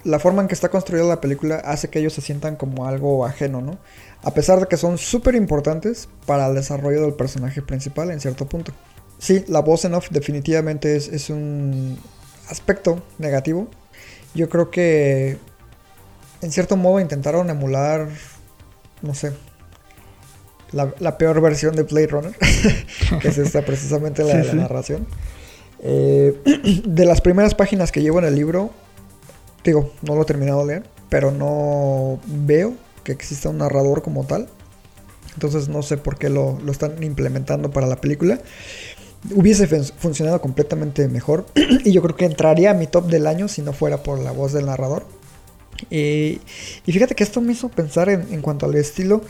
la 0.04 0.18
forma 0.18 0.42
en 0.42 0.48
que 0.48 0.54
está 0.54 0.68
construida 0.68 1.04
la 1.04 1.20
película 1.20 1.56
hace 1.56 1.88
que 1.88 1.98
ellos 1.98 2.12
se 2.12 2.20
sientan 2.20 2.56
como 2.56 2.86
algo 2.86 3.24
ajeno, 3.24 3.60
¿no? 3.60 3.78
A 4.22 4.32
pesar 4.32 4.60
de 4.60 4.66
que 4.66 4.76
son 4.76 4.98
súper 4.98 5.34
importantes 5.34 6.08
para 6.26 6.46
el 6.46 6.54
desarrollo 6.54 7.02
del 7.02 7.14
personaje 7.14 7.62
principal 7.62 8.10
en 8.10 8.20
cierto 8.20 8.46
punto. 8.46 8.72
Sí, 9.18 9.44
la 9.48 9.60
voz 9.60 9.84
en 9.84 9.94
off 9.94 10.08
definitivamente 10.10 10.96
es, 10.96 11.08
es 11.08 11.30
un 11.30 11.98
aspecto 12.48 13.02
negativo 13.18 13.68
yo 14.34 14.48
creo 14.48 14.70
que 14.70 15.38
en 16.42 16.52
cierto 16.52 16.76
modo 16.76 17.00
intentaron 17.00 17.50
emular, 17.50 18.08
no 19.02 19.14
sé, 19.14 19.32
la, 20.72 21.18
peor 21.18 21.40
versión 21.40 21.74
de 21.74 21.82
Blade 21.82 22.06
Runner, 22.08 22.36
que 23.20 23.28
es 23.28 23.38
esta 23.38 23.62
precisamente 23.62 24.22
la 24.22 24.36
de 24.36 24.44
la 24.44 24.54
narración. 24.54 25.06
Eh, 25.80 26.82
de 26.84 27.04
las 27.04 27.20
primeras 27.20 27.54
páginas 27.54 27.92
que 27.92 28.02
llevo 28.02 28.18
en 28.18 28.24
el 28.24 28.34
libro, 28.34 28.70
digo, 29.64 29.92
no 30.02 30.14
lo 30.14 30.22
he 30.22 30.26
terminado 30.26 30.60
de 30.60 30.66
leer, 30.66 30.82
pero 31.08 31.30
no 31.30 32.20
veo 32.26 32.74
que 33.04 33.12
exista 33.12 33.48
un 33.48 33.58
narrador 33.58 34.02
como 34.02 34.24
tal. 34.24 34.48
Entonces 35.34 35.68
no 35.68 35.82
sé 35.82 35.96
por 35.96 36.18
qué 36.18 36.30
lo, 36.30 36.58
lo 36.64 36.72
están 36.72 37.02
implementando 37.02 37.70
para 37.70 37.86
la 37.86 38.00
película 38.00 38.40
hubiese 39.34 39.66
funcionado 39.66 40.40
completamente 40.40 41.08
mejor. 41.08 41.46
y 41.84 41.92
yo 41.92 42.02
creo 42.02 42.16
que 42.16 42.24
entraría 42.24 42.70
a 42.70 42.74
mi 42.74 42.86
top 42.86 43.06
del 43.06 43.26
año 43.26 43.48
si 43.48 43.62
no 43.62 43.72
fuera 43.72 44.02
por 44.02 44.18
la 44.18 44.32
voz 44.32 44.52
del 44.52 44.66
narrador. 44.66 45.04
y 45.90 46.40
fíjate 46.84 47.14
que 47.14 47.24
esto 47.24 47.40
me 47.40 47.52
hizo 47.52 47.68
pensar 47.68 48.08
en, 48.08 48.42
cuanto 48.42 48.66
al 48.66 48.74
estilo. 48.74 49.22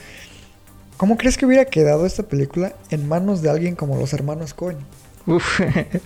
¿Cómo 0.97 1.17
crees 1.17 1.37
que 1.37 1.47
hubiera 1.47 1.65
quedado 1.67 2.07
esta 2.07 2.25
película 2.25 2.75
en 2.91 3.07
manos 3.07 3.41
de 3.41 3.51
alguien 3.51 3.77
como 3.77 3.97
los 3.97 4.13
hermanos 4.13 4.53
Cohen? 4.53 4.79
Uf, 5.27 5.61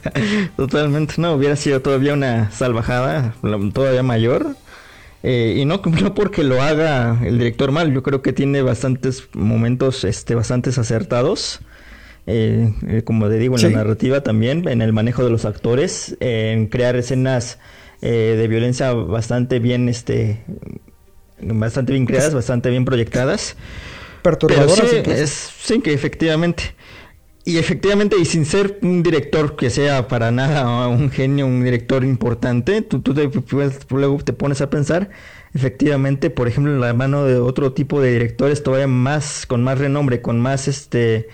totalmente, 0.57 1.15
no, 1.19 1.35
hubiera 1.35 1.57
sido 1.57 1.81
todavía 1.81 2.15
una 2.15 2.51
salvajada, 2.51 3.35
todavía 3.73 4.03
mayor. 4.03 4.57
Eh, 5.23 5.57
y 5.59 5.65
no, 5.65 5.81
no 6.03 6.15
porque 6.15 6.43
lo 6.43 6.61
haga 6.61 7.19
el 7.25 7.39
director 7.39 7.71
mal, 7.71 7.93
yo 7.93 8.03
creo 8.03 8.23
que 8.23 8.33
tiene 8.33 8.63
bastantes 8.63 9.29
momentos 9.35 10.05
este, 10.05 10.35
bastantes 10.35 10.79
acertados. 10.79 11.61
Eh, 12.27 12.73
eh, 12.87 13.03
como 13.05 13.29
te 13.29 13.39
digo, 13.39 13.57
en 13.57 13.63
la 13.63 13.79
narrativa 13.79 14.23
también, 14.23 14.69
en 14.69 14.81
el 14.81 14.93
manejo 14.93 15.25
de 15.25 15.31
los 15.31 15.45
actores, 15.45 16.17
en 16.21 16.69
crear 16.69 16.95
escenas 16.95 17.59
eh, 18.01 18.37
de 18.39 18.49
violencia 18.49 18.93
bastante 18.93 19.59
bien, 19.59 19.89
este, 19.89 20.41
bastante 21.41 21.93
bien 21.93 22.07
creadas, 22.07 22.33
bastante 22.33 22.71
bien 22.71 22.85
proyectadas. 22.85 23.57
Perturbadoras. 24.23 24.89
sí, 25.59 25.81
que 25.81 25.93
efectivamente. 25.93 26.75
Y 27.45 27.59
efectivamente, 27.59 28.16
y 28.20 28.24
sin 28.24 28.47
ser 28.47 28.78
un 28.82 29.03
director 29.03 29.57
que 29.57 29.68
sea 29.68 30.07
para 30.07 30.30
nada 30.30 30.88
un 30.88 31.11
genio, 31.11 31.47
un 31.47 31.64
director 31.64 32.05
importante, 32.05 32.82
tú, 32.82 33.01
te, 33.03 33.30
luego 33.90 34.18
te 34.18 34.32
pones 34.32 34.61
a 34.61 34.70
pensar, 34.70 35.11
efectivamente, 35.55 36.30
por 36.30 36.47
ejemplo, 36.47 36.72
en 36.72 36.80
la 36.80 36.95
mano 36.95 37.24
de 37.24 37.38
otro 37.38 37.72
tipo 37.72 38.01
de 38.01 38.12
directores 38.12 38.62
todavía 38.62 38.86
más, 38.86 39.47
con 39.47 39.64
más 39.64 39.78
renombre, 39.78 40.22
con 40.22 40.40
más 40.40 40.68
este 40.68 41.28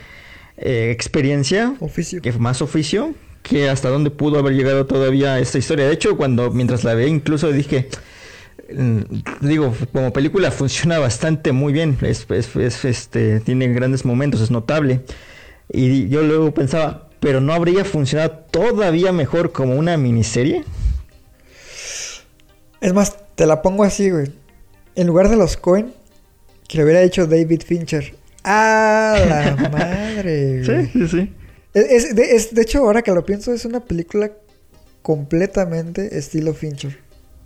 eh, 0.57 0.91
experiencia, 0.91 1.75
oficio. 1.81 2.23
que 2.23 2.33
más 2.33 2.63
oficio, 2.63 3.15
que 3.43 3.69
hasta 3.69 3.91
dónde 3.91 4.11
pudo 4.11 4.39
haber 4.39 4.55
llegado 4.55 4.87
todavía 4.87 5.39
esta 5.39 5.59
historia. 5.59 5.87
De 5.87 5.93
hecho, 5.93 6.17
cuando 6.17 6.51
mientras 6.51 6.85
la 6.85 6.95
veía, 6.95 7.09
incluso 7.09 7.53
dije, 7.53 7.89
mm, 8.75 9.01
digo, 9.43 9.75
como 9.93 10.13
película 10.13 10.51
funciona 10.51 10.99
bastante 10.99 11.53
muy 11.53 11.73
bien, 11.75 11.99
es, 12.01 12.27
este, 12.85 13.41
tiene 13.41 13.69
grandes 13.69 14.07
momentos, 14.07 14.41
es 14.41 14.51
notable. 14.51 15.03
Y 15.71 16.09
yo 16.09 16.23
luego 16.23 16.53
pensaba, 16.55 17.09
pero 17.21 17.41
no 17.41 17.53
habría 17.53 17.85
funcionado 17.85 18.31
todavía 18.51 19.13
mejor 19.13 19.53
como 19.53 19.77
una 19.77 19.97
miniserie. 19.97 20.65
Es 22.81 22.95
más, 22.95 23.17
Te 23.35 23.47
la 23.47 23.63
pongo 23.63 23.85
así, 23.85 24.11
güey. 24.11 24.33
En 24.97 25.07
lugar 25.07 25.29
de 25.29 25.37
los 25.37 25.57
Cohen, 25.57 25.93
que 26.67 26.79
le 26.79 26.85
hubiera 26.85 27.03
hecho 27.03 27.27
David 27.27 27.63
Fincher. 27.65 28.15
¡Ah, 28.43 29.17
la 29.59 29.69
madre! 29.73 30.65
Sí, 30.65 30.91
sí, 30.93 31.09
sí. 31.09 31.33
Es, 31.75 31.85
es- 32.07 32.17
de, 32.17 32.35
es- 32.35 32.55
de 32.55 32.63
hecho, 32.63 32.79
ahora 32.81 33.03
que 33.03 33.13
lo 33.13 33.25
pienso, 33.25 33.53
es 33.53 33.65
una 33.65 33.81
película 33.81 34.33
completamente 35.03 36.19
estilo 36.19 36.53
Fincher. 36.55 36.99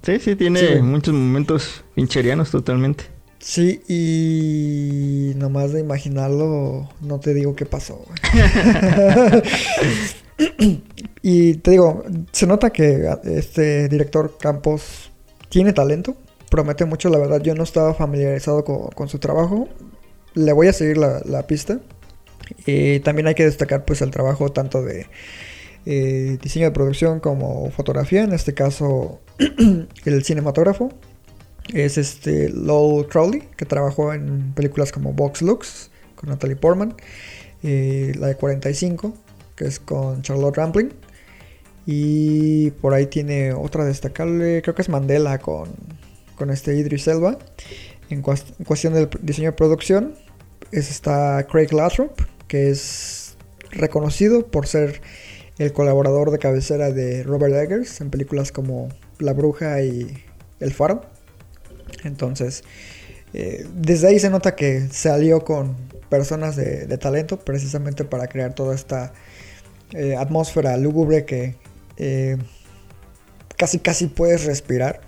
Sí, 0.02 0.18
sí, 0.18 0.34
tiene 0.34 0.60
Sí, 0.60 0.66
güey. 0.66 0.82
muchos 0.82 1.12
momentos 1.14 1.84
pincherianos 1.94 2.50
totalmente. 2.50 3.04
Sí, 3.42 3.82
y 3.88 5.34
nomás 5.36 5.72
de 5.72 5.80
imaginarlo, 5.80 6.88
no 7.00 7.18
te 7.18 7.34
digo 7.34 7.56
qué 7.56 7.66
pasó. 7.66 8.06
y 11.22 11.54
te 11.54 11.72
digo, 11.72 12.04
se 12.30 12.46
nota 12.46 12.70
que 12.70 13.12
este 13.24 13.88
director 13.88 14.38
Campos 14.38 15.10
tiene 15.48 15.72
talento, 15.72 16.16
promete 16.50 16.84
mucho, 16.84 17.08
la 17.08 17.18
verdad. 17.18 17.40
Yo 17.40 17.56
no 17.56 17.64
estaba 17.64 17.94
familiarizado 17.94 18.64
con, 18.64 18.90
con 18.90 19.08
su 19.08 19.18
trabajo. 19.18 19.68
Le 20.34 20.52
voy 20.52 20.68
a 20.68 20.72
seguir 20.72 20.98
la, 20.98 21.46
pista. 21.48 21.80
Y 22.64 23.00
también 23.00 23.26
hay 23.26 23.34
que 23.34 23.44
destacar 23.44 23.84
pues 23.84 24.02
el 24.02 24.12
trabajo 24.12 24.52
tanto 24.52 24.84
de 24.84 25.08
eh, 25.84 26.38
diseño 26.40 26.66
de 26.66 26.72
producción 26.72 27.18
como 27.18 27.72
fotografía, 27.72 28.22
en 28.22 28.34
este 28.34 28.54
caso 28.54 29.20
el 30.04 30.24
cinematógrafo 30.24 30.92
es 31.72 31.98
este 31.98 32.48
Lowell 32.50 33.06
Crowley, 33.06 33.48
que 33.56 33.64
trabajó 33.64 34.12
en 34.12 34.52
películas 34.54 34.92
como 34.92 35.12
Box 35.12 35.42
Looks 35.42 35.90
con 36.14 36.30
Natalie 36.30 36.56
Portman, 36.56 36.94
eh, 37.62 38.12
la 38.18 38.28
de 38.28 38.36
45, 38.36 39.14
que 39.56 39.64
es 39.66 39.78
con 39.78 40.22
Charlotte 40.22 40.56
Rampling, 40.56 40.92
y 41.86 42.70
por 42.72 42.94
ahí 42.94 43.06
tiene 43.06 43.52
otra 43.52 43.84
destacable, 43.84 44.62
creo 44.62 44.74
que 44.74 44.82
es 44.82 44.88
Mandela 44.88 45.38
con, 45.38 45.70
con 46.36 46.50
este 46.50 46.76
Idris 46.76 47.08
Elba. 47.08 47.38
En 48.10 48.20
cuestión 48.20 48.92
del 48.92 49.08
diseño 49.22 49.50
de 49.50 49.56
producción, 49.56 50.14
es 50.70 50.90
está 50.90 51.46
Craig 51.50 51.72
Lathrop, 51.72 52.20
que 52.46 52.70
es 52.70 53.36
reconocido 53.70 54.46
por 54.46 54.66
ser 54.66 55.00
el 55.58 55.72
colaborador 55.72 56.30
de 56.30 56.38
cabecera 56.38 56.90
de 56.90 57.22
Robert 57.22 57.54
Eggers 57.54 58.00
en 58.00 58.10
películas 58.10 58.52
como 58.52 58.88
La 59.18 59.32
Bruja 59.32 59.82
y 59.82 60.24
El 60.60 60.72
Faro. 60.72 61.02
Entonces, 62.04 62.64
eh, 63.34 63.66
desde 63.74 64.08
ahí 64.08 64.18
se 64.18 64.30
nota 64.30 64.54
que 64.54 64.88
se 64.90 65.08
alió 65.08 65.44
con 65.44 65.76
personas 66.08 66.56
de, 66.56 66.98
talento 66.98 67.38
precisamente 67.38 68.04
para 68.04 68.26
crear 68.26 68.54
toda 68.54 68.74
esta 68.74 69.14
eh, 69.92 70.16
atmósfera 70.16 70.76
lúgubre 70.76 71.24
que 71.24 71.56
eh, 71.96 72.36
casi 73.56 73.78
casi 73.78 74.08
puedes 74.08 74.44
respirar. 74.44 75.00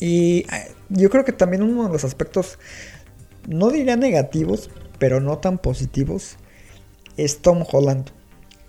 Y 0.00 0.46
yo 0.88 1.10
creo 1.10 1.24
que 1.24 1.32
también 1.32 1.62
uno 1.62 1.84
de 1.84 1.90
los 1.90 2.04
aspectos, 2.04 2.58
no 3.46 3.70
diría 3.70 3.96
negativos, 3.96 4.70
pero 4.98 5.20
no 5.20 5.38
tan 5.38 5.58
positivos, 5.58 6.36
es 7.16 7.38
Tom 7.38 7.64
Holland. 7.70 8.10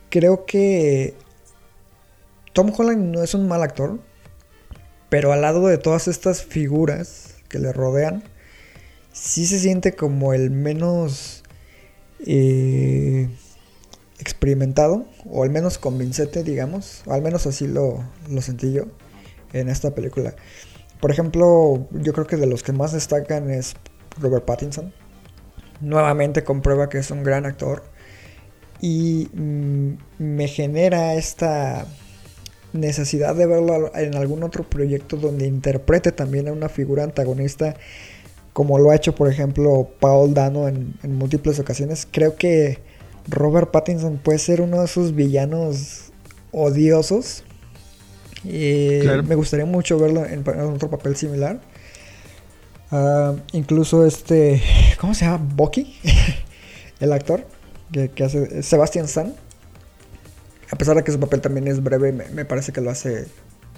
Creo 0.10 0.46
que 0.46 1.16
Tom 2.54 2.72
Holland 2.76 3.14
no 3.14 3.24
es 3.24 3.34
un 3.34 3.48
mal 3.48 3.64
actor, 3.64 4.00
pero 5.10 5.32
al 5.32 5.42
lado 5.42 5.68
de 5.68 5.78
todas 5.78 6.08
estas 6.08 6.44
figuras 6.44 7.36
que 7.48 7.60
le 7.60 7.72
rodean, 7.72 8.24
sí 9.14 9.46
se 9.46 9.60
siente 9.60 9.94
como 9.94 10.34
el 10.34 10.52
menos 10.52 11.44
eh, 12.26 13.30
experimentado, 14.20 15.06
o 15.26 15.44
al 15.44 15.50
menos 15.50 15.78
convincente, 15.78 16.44
digamos, 16.44 17.04
al 17.08 17.22
menos 17.22 17.48
así 17.48 17.68
lo, 17.68 18.04
lo 18.30 18.42
sentí 18.42 18.74
yo 18.74 18.86
en 19.54 19.70
esta 19.70 19.96
película. 19.96 20.36
Por 21.00 21.12
ejemplo, 21.12 21.88
yo 21.92 22.14
creo 22.14 22.28
que 22.28 22.38
de 22.38 22.48
los 22.48 22.64
que 22.64 22.72
más 22.72 22.92
destacan 22.92 23.50
es 23.50 23.76
Robert 24.20 24.46
Pattinson. 24.46 24.94
Nuevamente 25.80 26.44
comprueba 26.44 26.90
que 26.90 26.98
es 26.98 27.12
un 27.12 27.24
gran 27.24 27.46
actor. 27.46 27.84
Y 28.82 29.30
mm, 29.34 29.98
me 30.18 30.48
genera 30.48 31.14
esta 31.14 31.86
necesidad 32.74 33.36
de 33.36 33.46
verlo 33.46 33.92
en 33.96 34.16
algún 34.16 34.44
otro 34.44 34.64
proyecto 34.64 35.18
donde 35.18 35.48
interprete 35.48 36.12
también 36.12 36.48
a 36.48 36.52
una 36.52 36.70
figura 36.70 37.04
antagonista 37.04 37.76
como 38.54 38.80
lo 38.80 38.92
ha 38.92 38.96
hecho 38.96 39.14
por 39.16 39.30
ejemplo 39.32 39.90
Paul 40.00 40.34
Dano 40.34 40.68
en, 40.68 40.96
en 41.04 41.16
múltiples 41.16 41.60
ocasiones. 41.60 42.08
Creo 42.12 42.36
que 42.36 42.80
Robert 43.28 43.70
Pattinson 43.72 44.18
puede 44.18 44.40
ser 44.40 44.62
uno 44.62 44.80
de 44.80 44.86
esos 44.86 45.14
villanos 45.16 46.12
odiosos. 46.52 47.44
Y 48.44 49.00
Claro. 49.00 49.24
me 49.24 49.36
gustaría 49.36 49.66
mucho 49.66 50.00
verlo 50.00 50.26
en, 50.26 50.44
en 50.48 50.60
otro 50.62 50.90
papel 50.90 51.16
similar. 51.16 51.60
Ah, 52.92 53.36
incluso 53.52 54.06
este, 54.06 54.62
¿cómo 55.00 55.14
se 55.14 55.26
llama? 55.26 55.46
Bucky, 55.56 55.96
el 57.00 57.12
actor 57.14 57.46
que, 57.92 58.10
que 58.10 58.24
hace 58.24 58.64
Sebastian 58.64 59.06
Stan. 59.06 59.36
A 60.70 60.76
pesar 60.76 60.96
de 60.96 61.04
que 61.04 61.12
su 61.12 61.20
papel 61.20 61.42
también 61.42 61.68
es 61.68 61.82
breve, 61.82 62.12
me, 62.12 62.46
parece 62.46 62.74
que 62.74 62.82
lo 62.82 62.90
hace 62.90 63.28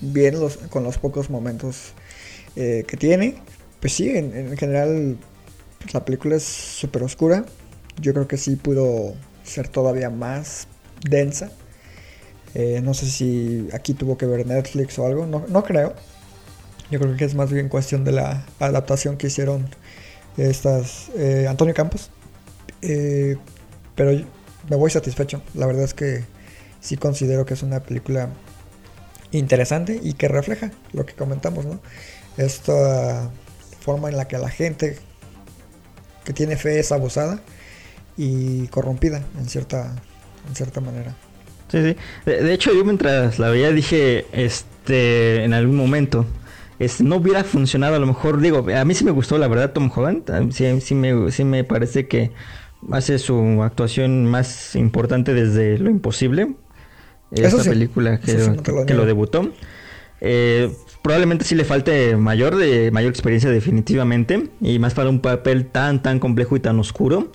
bien 0.02 0.36
con 0.70 0.84
los 0.84 0.98
pocos 0.98 1.30
momentos 1.30 1.94
eh, 2.56 2.84
que 2.88 2.98
tiene. 2.98 3.36
Pues 3.80 3.94
sí, 3.94 4.10
en, 4.10 4.36
en 4.36 4.58
general 4.58 5.18
pues, 5.80 5.94
la 5.94 6.04
película 6.04 6.36
es 6.36 6.44
súper 6.44 7.04
oscura. 7.04 7.46
Yo 8.02 8.14
creo 8.14 8.28
que 8.28 8.38
sí 8.38 8.56
pudo 8.56 9.14
ser 9.44 9.68
todavía 9.68 10.10
más 10.10 10.68
densa. 11.08 11.52
Eh, 12.56 12.82
no 12.84 12.96
sé 12.96 13.06
si 13.06 13.68
aquí 13.74 13.94
tuvo 13.94 14.18
que 14.18 14.26
ver 14.26 14.48
Netflix 14.48 14.98
o 14.98 15.06
algo, 15.06 15.28
no, 15.28 15.64
creo. 15.64 15.94
Yo 16.90 17.00
creo 17.00 17.16
que 17.16 17.26
es 17.26 17.36
más 17.36 17.52
bien 17.52 17.70
cuestión 17.70 18.04
de 18.04 18.14
la 18.14 18.46
adaptación 18.60 19.18
que 19.18 19.28
hicieron 19.28 19.70
estas 20.38 21.10
eh, 21.16 21.46
Antonio 21.48 21.76
Campos. 21.76 22.10
Pero 22.82 24.26
me 24.70 24.76
voy 24.76 24.90
satisfecho. 24.90 25.44
La 25.54 25.68
verdad 25.68 25.84
es 25.84 25.94
que 25.94 26.24
sí 26.82 26.98
considero 26.98 27.46
que 27.46 27.54
es 27.54 27.64
una 27.64 27.82
película 27.82 28.30
interesante 29.32 30.00
y 30.02 30.14
que 30.14 30.28
refleja 30.28 30.72
lo 30.94 31.06
que 31.06 31.14
comentamos, 31.14 31.66
¿no? 31.66 31.80
Esta 32.38 33.30
forma 33.80 34.10
en 34.10 34.18
la 34.18 34.28
que 34.28 34.38
la 34.38 34.50
gente 34.50 34.98
que 36.24 36.34
tiene 36.34 36.58
fe 36.58 36.80
es 36.80 36.92
abusada 36.92 37.40
y 38.18 38.68
corrompida 38.68 39.24
en 39.38 39.48
cierta, 39.48 39.96
en 40.48 40.56
cierta 40.56 40.82
manera. 40.82 41.16
Sí, 41.70 41.84
sí. 41.84 41.96
De, 42.26 42.54
hecho, 42.54 42.74
yo 42.74 42.84
mientras 42.84 43.40
la 43.40 43.50
veía 43.50 43.72
dije, 43.72 44.26
este, 44.32 45.44
en 45.44 45.54
algún 45.54 45.76
momento, 45.76 46.26
este, 46.80 47.04
no 47.04 47.18
hubiera 47.18 47.44
funcionado 47.44 47.96
a 47.96 48.00
lo 48.00 48.08
mejor, 48.08 48.42
digo, 48.42 48.66
a 48.76 48.86
mí 48.86 48.94
sí 48.96 49.04
me 49.04 49.12
gustó 49.12 49.38
la 49.38 49.48
verdad 49.48 49.72
Tom 49.72 49.92
Holland, 49.94 50.52
sí, 50.52 50.82
sí 50.82 50.96
me, 50.96 51.32
sí 51.32 51.44
me 51.44 51.64
parece 51.64 52.08
que 52.08 52.32
hace 52.92 53.20
su 53.20 53.62
actuación 53.62 54.26
más 54.26 54.76
importante 54.76 55.34
desde 55.34 55.78
Lo 55.78 55.90
Imposible, 55.90 56.56
esta 57.32 57.64
sí, 57.64 57.70
película 57.70 58.20
que, 58.20 58.32
sí 58.32 58.38
no 58.50 58.56
te 58.58 58.72
lo 58.72 58.86
que 58.86 58.94
lo 58.94 59.06
debutó. 59.06 59.50
Eh, 60.22 60.70
probablemente 61.02 61.46
sí 61.46 61.56
le 61.56 61.64
falte 61.64 62.18
mayor 62.18 62.56
de 62.58 62.92
mayor 62.92 63.10
experiencia 63.12 63.50
definitivamente 63.50 64.50
y 64.62 64.80
más 64.80 64.94
para 64.94 65.10
un 65.10 65.22
papel 65.22 65.66
tan 65.68 66.02
tan 66.02 66.20
complejo 66.20 66.56
y 66.56 66.60
tan 66.60 66.80
oscuro. 66.80 67.32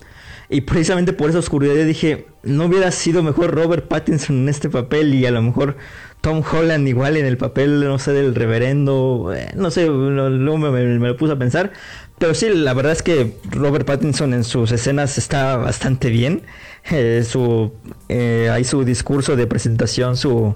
Y 0.47 0.61
precisamente 0.61 1.11
por 1.13 1.29
esa 1.31 1.39
oscuridad 1.39 1.73
yo 1.73 1.85
dije, 1.85 2.27
no 2.43 2.65
hubiera 2.65 2.91
sido 2.91 3.23
mejor 3.23 3.55
Robert 3.55 3.87
Pattinson 3.87 4.35
en 4.43 4.49
este 4.49 4.69
papel 4.69 5.15
y 5.15 5.25
a 5.25 5.31
lo 5.31 5.41
mejor 5.41 5.75
Tom 6.21 6.43
Holland 6.49 6.87
igual 6.87 7.17
en 7.17 7.25
el 7.25 7.37
papel, 7.37 7.79
no 7.83 7.97
sé, 7.97 8.11
del 8.13 8.35
reverendo, 8.35 9.33
eh, 9.35 9.51
no 9.55 9.71
sé, 9.71 9.87
luego 9.87 10.57
me, 10.59 10.69
me- 10.69 10.99
me 10.99 11.07
lo 11.07 11.17
puse 11.17 11.33
a 11.33 11.39
pensar. 11.39 11.71
Pero 12.19 12.35
sí, 12.35 12.47
la 12.49 12.73
verdad 12.75 12.91
es 12.93 13.01
que 13.01 13.33
Robert 13.49 13.85
Pattinson 13.87 14.33
en 14.33 14.43
sus 14.43 14.71
escenas 14.71 15.17
está 15.17 15.57
bastante 15.57 16.09
bien. 16.09 16.43
Eh, 16.91 17.23
su, 17.27 17.71
eh, 18.09 18.49
hay 18.51 18.63
su 18.63 18.83
discurso 18.83 19.35
de 19.35 19.47
presentación, 19.47 20.15
su, 20.17 20.53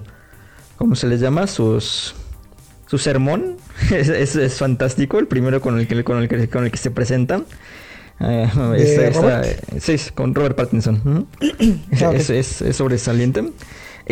¿cómo 0.76 0.94
se 0.94 1.06
les 1.08 1.20
llama? 1.20 1.46
Sus, 1.46 2.14
su 2.86 2.98
sermón 2.98 3.56
es, 3.90 4.08
es- 4.08 4.36
es 4.36 4.54
fantástico, 4.54 5.18
el 5.18 5.26
primero 5.26 5.60
con 5.60 5.78
el 5.78 5.88
que, 5.88 6.04
con 6.04 6.18
el 6.22 6.28
que, 6.28 6.48
con 6.48 6.64
el 6.64 6.70
que 6.70 6.76
se 6.78 6.90
presenta. 6.90 7.42
Eh, 8.76 9.80
sí, 9.80 9.96
con 10.14 10.34
Robert 10.34 10.56
Pattinson. 10.56 11.26
Ah, 12.02 12.12
es- 12.30 12.30
es 12.62 12.76
sobresaliente. 12.76 13.50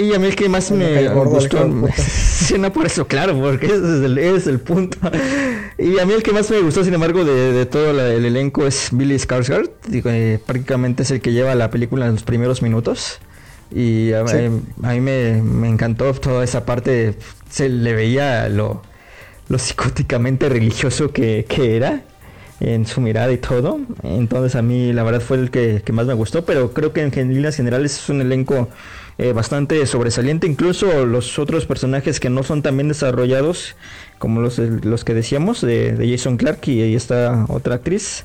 Y 0.01 0.15
a 0.15 0.19
mí 0.19 0.27
el 0.29 0.37
que 0.37 0.49
más 0.49 0.71
Me 0.71 1.09
gustó... 1.09 1.69
sí, 1.97 2.59
no 2.59 2.73
por 2.73 2.87
eso, 2.87 3.07
claro, 3.07 3.39
porque 3.41 3.67
ese 3.67 3.77
es 3.77 3.83
el, 4.05 4.19
es 4.19 4.49
punto. 4.61 4.99
Y 5.77 5.99
a 5.99 6.07
mí 6.07 6.13
el 6.13 6.23
que 6.23 6.33
más 6.33 6.51
me 6.51 6.61
gustó, 6.61 6.85
sin 6.85 6.95
embargo, 6.95 7.25
de, 7.25 7.53
de 7.53 7.67
todo 7.67 7.93
la- 7.93 8.09
el 8.13 8.25
elenco 8.25 8.67
es 8.67 8.89
Billy 8.93 9.17
Skarsgård. 9.17 9.71
Eh, 9.93 10.39
prácticamente 10.45 11.03
es 11.03 11.11
el 11.11 11.21
que 11.21 11.33
lleva 11.33 11.55
la 11.55 11.71
película 11.71 12.07
en 12.07 12.13
los 12.13 12.23
primeros 12.23 12.63
minutos. 12.63 13.19
Y 13.75 14.13
a, 14.13 14.27
Sí. 14.27 14.37
eh, 14.39 14.51
a 14.83 14.93
mí 14.93 15.01
me, 15.01 15.43
me 15.43 15.69
encantó 15.69 16.13
toda 16.15 16.45
esa 16.45 16.65
parte. 16.65 17.15
Se 17.51 17.69
le 17.69 17.93
veía 17.95 18.49
lo, 18.49 18.83
lo 19.49 19.59
psicóticamente 19.59 20.49
religioso 20.49 21.11
que, 21.13 21.45
que 21.49 21.77
era 21.77 22.03
en 22.61 22.87
su 22.87 23.01
mirada 23.01 23.31
y 23.33 23.39
todo. 23.39 23.79
Entonces 24.03 24.55
a 24.57 24.63
mí 24.63 24.93
la 24.93 25.03
verdad 25.03 25.21
fue 25.21 25.37
el 25.39 25.51
que, 25.51 25.83
que 25.85 25.93
más 25.93 26.07
me 26.07 26.15
gustó, 26.15 26.45
pero 26.45 26.73
creo 26.73 26.93
que 26.93 27.03
en 27.03 27.35
líneas 27.35 27.57
generales 27.57 27.97
es 27.99 28.09
un 28.09 28.21
elenco 28.21 28.69
eh, 29.19 29.33
bastante 29.33 29.85
sobresaliente. 29.87 30.47
Incluso 30.47 31.05
los 31.05 31.39
otros 31.39 31.67
personajes 31.67 32.21
que 32.21 32.31
no 32.31 32.45
son 32.45 32.63
tan 32.63 32.77
bien 32.77 32.89
desarrollados, 32.89 33.75
como 34.19 34.41
los, 34.41 34.59
los 34.59 35.05
que 35.05 35.13
decíamos, 35.13 35.61
de, 35.61 35.93
de 35.93 36.11
Jason 36.11 36.37
Clark 36.37 36.61
y 36.69 36.83
ahí 36.83 36.95
está 36.95 37.45
otra 37.49 37.75
actriz. 37.75 38.25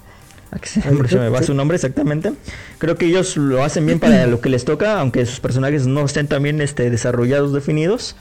¿A 0.51 0.59
qué 0.59 0.69
se, 0.69 0.87
hombre, 0.87 1.09
se 1.09 1.17
me 1.17 1.29
va 1.29 1.41
su 1.41 1.55
nombre 1.55 1.75
exactamente. 1.75 2.33
Creo 2.77 2.95
que 2.95 3.07
ellos 3.07 3.37
lo 3.37 3.63
hacen 3.63 3.85
bien 3.87 3.99
para 3.99 4.27
lo 4.27 4.39
que 4.39 4.49
les 4.49 4.65
toca, 4.65 4.99
aunque 4.99 5.25
sus 5.25 5.39
personajes 5.39 5.87
no 5.87 6.05
estén 6.05 6.27
tan 6.27 6.43
bien 6.43 6.61
este, 6.61 6.89
desarrollados, 6.89 7.53
definidos. 7.53 8.15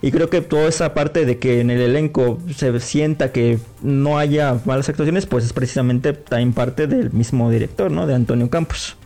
Y 0.00 0.10
creo 0.10 0.28
que 0.28 0.40
toda 0.40 0.68
esa 0.68 0.92
parte 0.92 1.24
de 1.24 1.38
que 1.38 1.60
en 1.60 1.70
el 1.70 1.80
elenco 1.80 2.38
se 2.54 2.78
sienta 2.80 3.32
que 3.32 3.58
no 3.82 4.18
haya 4.18 4.58
malas 4.64 4.88
actuaciones, 4.88 5.24
pues 5.26 5.44
es 5.44 5.52
precisamente 5.52 6.12
también 6.12 6.52
parte 6.52 6.86
del 6.86 7.10
mismo 7.12 7.50
director, 7.50 7.90
¿no? 7.90 8.06
De 8.06 8.14
Antonio 8.14 8.50
Campos. 8.50 8.96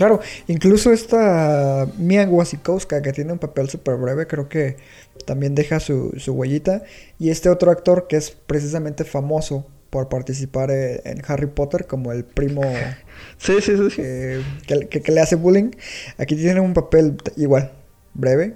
Claro, 0.00 0.20
incluso 0.46 0.94
esta 0.94 1.86
Mia 1.98 2.26
Wasikowska, 2.26 3.02
que 3.02 3.12
tiene 3.12 3.34
un 3.34 3.38
papel 3.38 3.68
súper 3.68 3.96
breve, 3.96 4.26
creo 4.26 4.48
que 4.48 4.78
también 5.26 5.54
deja 5.54 5.78
su, 5.78 6.14
su 6.16 6.32
huellita. 6.32 6.84
Y 7.18 7.28
este 7.28 7.50
otro 7.50 7.70
actor 7.70 8.06
que 8.08 8.16
es 8.16 8.30
precisamente 8.30 9.04
famoso 9.04 9.66
por 9.90 10.08
participar 10.08 10.70
eh, 10.70 11.02
en 11.04 11.20
Harry 11.28 11.48
Potter 11.48 11.86
como 11.86 12.12
el 12.12 12.24
primo 12.24 12.62
sí, 13.36 13.60
sí, 13.60 13.76
sí, 13.76 13.96
que, 13.96 14.88
que, 14.88 15.02
que, 15.02 15.12
le 15.12 15.20
hace 15.20 15.36
bullying. 15.36 15.72
Aquí 16.16 16.34
tiene 16.34 16.60
un 16.60 16.72
papel 16.72 17.18
igual, 17.36 17.70
breve, 18.14 18.54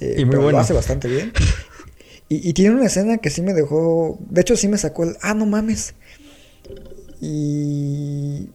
eh, 0.00 0.16
y 0.18 0.24
muy 0.24 0.30
pero 0.30 0.42
bueno. 0.42 0.58
lo 0.58 0.62
hace 0.64 0.72
bastante 0.72 1.06
bien. 1.06 1.32
Y, 2.28 2.50
y, 2.50 2.54
tiene 2.54 2.74
una 2.74 2.86
escena 2.86 3.18
que 3.18 3.30
sí 3.30 3.40
me 3.40 3.54
dejó. 3.54 4.18
De 4.18 4.40
hecho, 4.40 4.56
sí 4.56 4.66
me 4.66 4.78
sacó 4.78 5.04
el. 5.04 5.16
Ah, 5.22 5.32
no 5.32 5.46
mames. 5.46 5.94
Y. 7.20 8.50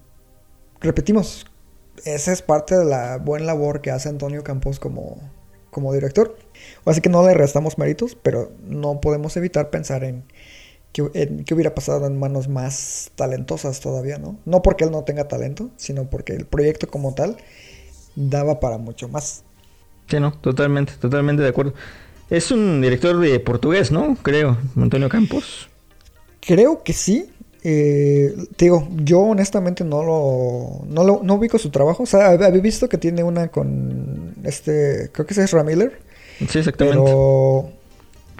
Repetimos. 0.82 1.46
Esa 2.06 2.32
es 2.32 2.42
parte 2.42 2.76
de 2.76 2.86
la 2.86 3.18
buena 3.18 3.46
labor 3.46 3.82
que 3.82 3.92
hace 3.92 4.10
Antonio 4.10 4.44
Campos 4.44 4.80
como, 4.80 5.18
como 5.70 5.94
director. 5.94 6.38
Así 6.86 7.02
que 7.02 7.10
no 7.10 7.26
le 7.26 7.34
restamos 7.34 7.78
méritos, 7.78 8.16
pero 8.22 8.52
no 8.68 9.02
podemos 9.02 9.38
evitar 9.38 9.70
pensar 9.70 10.04
en 10.04 10.24
que, 10.94 11.10
en 11.14 11.44
que 11.44 11.54
hubiera 11.54 11.74
pasado 11.74 12.06
en 12.08 12.20
manos 12.20 12.48
más 12.48 13.12
talentosas 13.16 13.80
todavía, 13.80 14.18
¿no? 14.18 14.38
No 14.46 14.62
porque 14.62 14.84
él 14.84 14.92
no 14.92 15.04
tenga 15.04 15.28
talento, 15.28 15.70
sino 15.78 16.10
porque 16.10 16.34
el 16.34 16.46
proyecto 16.46 16.88
como 16.88 17.14
tal 17.14 17.38
daba 18.16 18.60
para 18.60 18.78
mucho 18.78 19.08
más. 19.08 19.44
Sí, 20.08 20.20
no, 20.20 20.34
totalmente, 20.34 20.94
totalmente 21.00 21.44
de 21.44 21.50
acuerdo. 21.50 21.74
Es 22.30 22.52
un 22.52 22.82
director 22.82 23.20
de 23.20 23.40
portugués, 23.40 23.92
¿no? 23.92 24.18
Creo, 24.22 24.58
Antonio 24.76 25.10
Campos. 25.10 25.70
Creo 26.40 26.84
que 26.84 26.94
sí. 26.94 27.30
Eh, 27.64 28.36
te 28.56 28.66
digo, 28.66 28.88
yo 28.98 29.20
honestamente 29.20 29.84
no 29.84 30.04
lo, 30.04 30.86
no 30.88 31.04
lo 31.04 31.22
no 31.24 31.36
ubico 31.36 31.60
su 31.60 31.70
trabajo. 31.70 32.04
O 32.04 32.06
sea, 32.06 32.30
había 32.30 32.50
visto 32.50 32.90
que 32.90 32.98
tiene 32.98 33.24
una 33.24 33.50
con 33.50 34.34
este, 34.44 35.10
creo 35.12 35.26
que 35.26 35.34
ese 35.34 35.44
es 35.44 35.52
Ramiller. 35.52 36.00
Sí, 36.50 36.60
exactamente. 36.60 37.00
Pero 37.04 37.70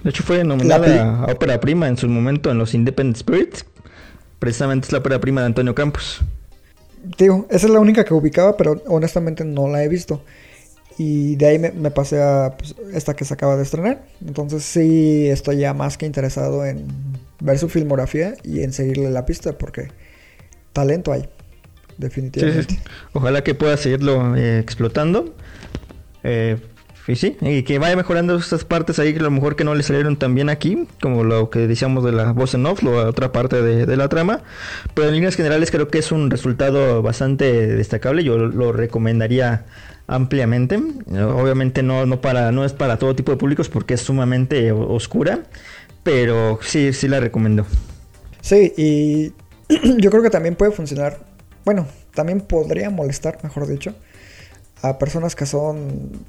de 0.02 0.10
hecho 0.10 0.24
fue 0.24 0.42
nominada 0.42 1.20
a 1.20 1.32
ópera 1.32 1.60
prima 1.60 1.86
en 1.86 1.96
su 1.96 2.08
momento 2.08 2.50
en 2.50 2.58
los 2.58 2.74
Independent 2.74 3.16
Spirits. 3.16 3.64
Precisamente 4.40 4.86
es 4.86 4.92
la 4.92 4.98
ópera 4.98 5.20
prima 5.20 5.40
de 5.42 5.48
Antonio 5.48 5.74
Campos. 5.74 6.20
Digo, 7.16 7.46
esa 7.48 7.66
es 7.66 7.72
la 7.72 7.78
única 7.78 8.04
que 8.04 8.14
ubicaba, 8.14 8.56
pero 8.56 8.82
honestamente 8.86 9.44
no 9.44 9.68
la 9.68 9.84
he 9.84 9.88
visto. 9.88 10.22
Y 10.98 11.36
de 11.36 11.46
ahí 11.46 11.58
me, 11.58 11.70
me 11.70 11.90
pasé 11.90 12.20
a 12.20 12.54
pues, 12.58 12.74
esta 12.92 13.14
que 13.14 13.24
se 13.24 13.34
acaba 13.34 13.56
de 13.56 13.62
estrenar. 13.62 14.02
Entonces 14.26 14.64
sí 14.64 15.28
estoy 15.28 15.58
ya 15.58 15.74
más 15.74 15.96
que 15.96 16.06
interesado 16.06 16.66
en 16.66 16.86
ver 17.42 17.58
su 17.58 17.68
filmografía 17.68 18.34
y 18.44 18.62
en 18.62 18.72
seguirle 18.72 19.10
la 19.10 19.26
pista 19.26 19.58
porque 19.58 19.88
talento 20.72 21.12
hay, 21.12 21.28
definitivamente. 21.98 22.74
Sí, 22.74 22.76
sí. 22.76 22.90
Ojalá 23.12 23.42
que 23.42 23.54
pueda 23.54 23.76
seguirlo 23.76 24.36
eh, 24.36 24.58
explotando. 24.58 25.34
Eh, 26.24 26.56
y 27.08 27.16
sí, 27.16 27.36
y 27.40 27.64
que 27.64 27.80
vaya 27.80 27.96
mejorando 27.96 28.36
estas 28.36 28.64
partes 28.64 29.00
ahí 29.00 29.12
que 29.12 29.18
a 29.18 29.22
lo 29.22 29.30
mejor 29.32 29.56
que 29.56 29.64
no 29.64 29.74
le 29.74 29.82
salieron 29.82 30.16
tan 30.16 30.36
bien 30.36 30.48
aquí, 30.48 30.86
como 31.00 31.24
lo 31.24 31.50
que 31.50 31.66
decíamos 31.66 32.04
de 32.04 32.12
la 32.12 32.30
voz 32.30 32.54
en 32.54 32.64
off, 32.64 32.84
la 32.84 33.08
otra 33.08 33.32
parte 33.32 33.60
de, 33.60 33.86
de, 33.86 33.96
la 33.96 34.08
trama. 34.08 34.42
Pero 34.94 35.08
en 35.08 35.14
líneas 35.14 35.34
generales 35.34 35.72
creo 35.72 35.88
que 35.88 35.98
es 35.98 36.12
un 36.12 36.30
resultado 36.30 37.02
bastante 37.02 37.66
destacable. 37.66 38.22
Yo 38.22 38.38
lo 38.38 38.70
recomendaría 38.70 39.64
ampliamente. 40.06 40.80
Obviamente 41.10 41.82
no, 41.82 42.06
no, 42.06 42.20
para, 42.20 42.52
no 42.52 42.64
es 42.64 42.72
para 42.72 42.98
todo 42.98 43.14
tipo 43.16 43.32
de 43.32 43.38
públicos 43.38 43.68
porque 43.68 43.94
es 43.94 44.00
sumamente 44.00 44.72
oscura. 44.72 45.40
Pero 46.02 46.58
sí, 46.62 46.92
sí 46.92 47.08
la 47.08 47.20
recomiendo. 47.20 47.66
Sí, 48.40 48.72
y 48.76 49.32
yo 49.98 50.10
creo 50.10 50.22
que 50.22 50.30
también 50.30 50.56
puede 50.56 50.72
funcionar. 50.72 51.20
Bueno, 51.64 51.86
también 52.14 52.40
podría 52.40 52.90
molestar, 52.90 53.38
mejor 53.42 53.66
dicho, 53.66 53.94
a 54.82 54.98
personas 54.98 55.36
que 55.36 55.46
son 55.46 56.24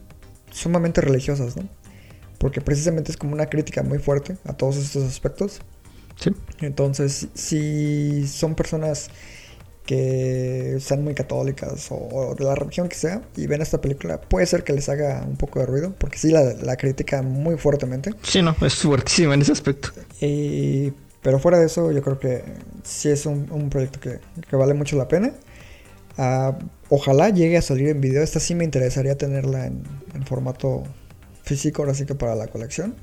sumamente 0.52 1.02
religiosas, 1.02 1.58
¿no? 1.58 1.68
Porque 2.38 2.62
precisamente 2.62 3.12
es 3.12 3.18
como 3.18 3.34
una 3.34 3.48
crítica 3.48 3.84
muy 3.84 4.00
fuerte 4.00 4.38
a 4.46 4.54
todos 4.54 4.78
estos 4.78 5.04
aspectos. 5.04 5.62
Sí. 6.16 6.32
Entonces, 6.60 7.28
si 7.34 8.28
son 8.28 8.54
personas 8.54 9.10
que 9.86 10.78
sean 10.80 11.04
muy 11.04 11.14
católicas 11.14 11.92
o, 11.92 11.96
o, 11.96 12.36
de 12.36 12.46
la 12.46 12.56
religión 12.56 12.88
que 12.88 12.96
sea 12.96 13.22
y 13.36 13.48
ven 13.48 13.62
esta 13.62 13.82
película, 13.82 14.22
puede 14.22 14.46
ser 14.46 14.64
que 14.64 14.74
les 14.74 14.88
haga 14.90 15.24
un 15.28 15.36
poco 15.36 15.60
de 15.60 15.66
ruido, 15.66 15.94
porque 15.98 16.18
sí 16.18 16.30
la, 16.32 16.54
la 16.54 16.78
critica 16.78 17.22
muy 17.22 17.58
fuertemente. 17.58 18.12
Sí, 18.24 18.42
no, 18.42 18.56
es 18.62 18.76
fuertísima 18.76 19.34
en 19.34 19.42
ese 19.42 19.52
aspecto. 19.52 19.90
Y, 20.22 20.94
pero 21.22 21.40
fuera 21.40 21.60
de 21.60 21.66
eso, 21.66 21.92
yo 21.92 22.02
creo 22.02 22.20
que 22.20 22.44
sí 22.84 23.10
es 23.10 23.26
un, 23.26 23.52
un 23.52 23.70
proyecto 23.70 24.00
que, 24.00 24.20
que, 24.50 24.56
vale 24.56 24.74
mucho 24.74 24.98
la 24.98 25.08
pena. 25.08 25.34
Uh, 26.18 26.54
ojalá 26.90 27.30
llegue 27.30 27.58
a 27.58 27.62
salir 27.62 27.90
en 27.90 28.00
video. 28.00 28.24
Esta 28.24 28.40
sí 28.40 28.56
me 28.56 28.64
interesaría 28.64 29.18
tenerla 29.18 29.66
en, 29.66 29.84
en 30.14 30.26
formato 30.26 30.84
físico, 31.44 31.82
ahora 31.82 31.94
sí 31.94 32.06
que 32.06 32.16
para 32.16 32.36
la 32.36 32.48
colección. 32.48 32.96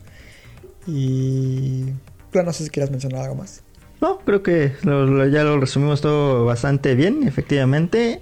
Y 0.87 1.87
claro, 2.31 2.47
no 2.47 2.53
sé 2.53 2.64
si 2.64 2.70
quieras 2.70 2.91
mencionar 2.91 3.22
algo 3.22 3.35
más. 3.35 3.62
No, 4.01 4.18
creo 4.20 4.42
que 4.42 4.72
lo, 4.82 5.07
lo, 5.07 5.26
ya 5.26 5.44
lo 5.44 5.61
resumimos 5.61 6.01
todo 6.01 6.44
bastante 6.44 6.94
bien, 6.94 7.26
efectivamente. 7.26 8.20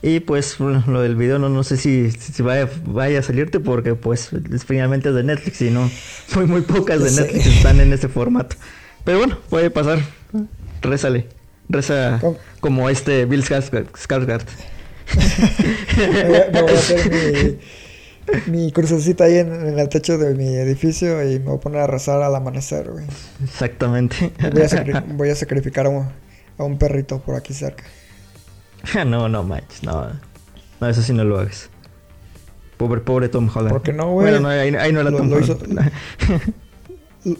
Y 0.00 0.20
pues 0.20 0.56
bueno, 0.58 0.84
lo 0.86 1.02
del 1.02 1.16
video 1.16 1.38
no, 1.38 1.48
no 1.48 1.64
sé 1.64 1.76
si, 1.76 2.10
si 2.12 2.42
vaya, 2.42 2.68
vaya, 2.84 3.18
a 3.18 3.22
salirte 3.22 3.58
porque 3.58 3.94
pues 3.96 4.30
es, 4.32 4.64
finalmente 4.64 5.08
es 5.08 5.14
de 5.14 5.24
Netflix 5.24 5.60
y 5.60 5.70
no 5.70 5.90
muy 6.36 6.46
muy 6.46 6.60
pocas 6.60 7.02
de 7.02 7.10
Netflix 7.20 7.44
sí. 7.44 7.50
están 7.56 7.80
en 7.80 7.92
ese 7.92 8.08
formato. 8.08 8.54
Pero 9.04 9.18
bueno, 9.18 9.38
puede 9.48 9.70
pasar. 9.70 9.98
Rézale. 10.82 11.26
Reza 11.68 12.18
¿Cómo? 12.20 12.38
como 12.60 12.88
este 12.88 13.24
Bill 13.24 13.42
Skarsgård. 13.42 14.44
me, 15.96 16.60
voy 16.60 16.70
a 16.70 16.74
hacer 16.74 17.10
mi, 17.10 17.58
mi 18.46 18.72
crucecita 18.72 19.24
ahí 19.24 19.38
en, 19.38 19.52
en, 19.52 19.78
el 19.78 19.88
techo 19.88 20.18
de 20.18 20.34
mi 20.34 20.48
edificio 20.48 21.22
y 21.22 21.38
me 21.38 21.46
voy 21.46 21.56
a 21.56 21.60
poner 21.60 21.80
a 21.82 21.86
rezar 21.86 22.22
al 22.22 22.34
amanecer, 22.34 22.90
güey. 22.90 23.06
Exactamente. 23.42 24.32
Voy 24.52 24.62
a, 24.62 24.68
sacri 24.68 24.92
voy 25.14 25.30
a 25.30 25.34
sacrificar 25.34 25.86
a 25.86 25.90
un, 25.90 26.08
a 26.58 26.64
un, 26.64 26.78
perrito 26.78 27.20
por 27.20 27.34
aquí 27.36 27.54
cerca. 27.54 27.84
no, 29.06 29.28
no 29.28 29.42
manches, 29.42 29.82
no. 29.82 30.10
No, 30.80 30.88
eso 30.88 31.02
sí 31.02 31.12
no 31.12 31.24
lo 31.24 31.38
hagas. 31.38 31.70
Pobre, 32.76 33.00
pobre 33.00 33.28
Tom 33.28 33.50
Holland. 33.52 33.72
¿Por 33.72 33.82
qué 33.82 33.92
no, 33.92 34.12
güey? 34.12 34.30
Bueno, 34.30 34.40
no, 34.40 34.48
ahí, 34.48 34.74
ahí, 34.74 34.92
no 34.92 35.00
era 35.00 35.10
lo, 35.10 35.18
Tom 35.18 35.30
lo. 35.30 35.40
Hizo... 35.40 35.58
sí, 37.24 37.36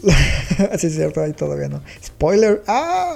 es 0.87 0.95
cierto, 0.95 1.21
ahí 1.21 1.31
todavía 1.31 1.69
no. 1.69 1.81
Spoiler. 2.03 2.61
¡Ah! 2.67 3.13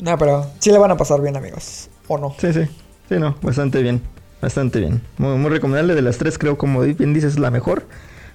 no, 0.00 0.16
pero 0.16 0.46
sí 0.60 0.70
le 0.70 0.78
van 0.78 0.92
a 0.92 0.96
pasar 0.96 1.20
bien, 1.20 1.36
amigos. 1.36 1.90
¿O 2.06 2.18
no? 2.18 2.36
Sí, 2.38 2.52
sí. 2.52 2.68
Sí, 3.08 3.16
no, 3.18 3.34
bastante 3.42 3.82
bien. 3.82 4.00
Bastante 4.40 4.80
bien. 4.80 5.02
Muy, 5.18 5.36
muy 5.36 5.50
recomendable. 5.50 5.94
De 5.94 6.02
las 6.02 6.18
tres, 6.18 6.38
creo, 6.38 6.56
como 6.56 6.80
bien 6.80 7.14
dices, 7.14 7.38
la 7.38 7.50
mejor. 7.50 7.86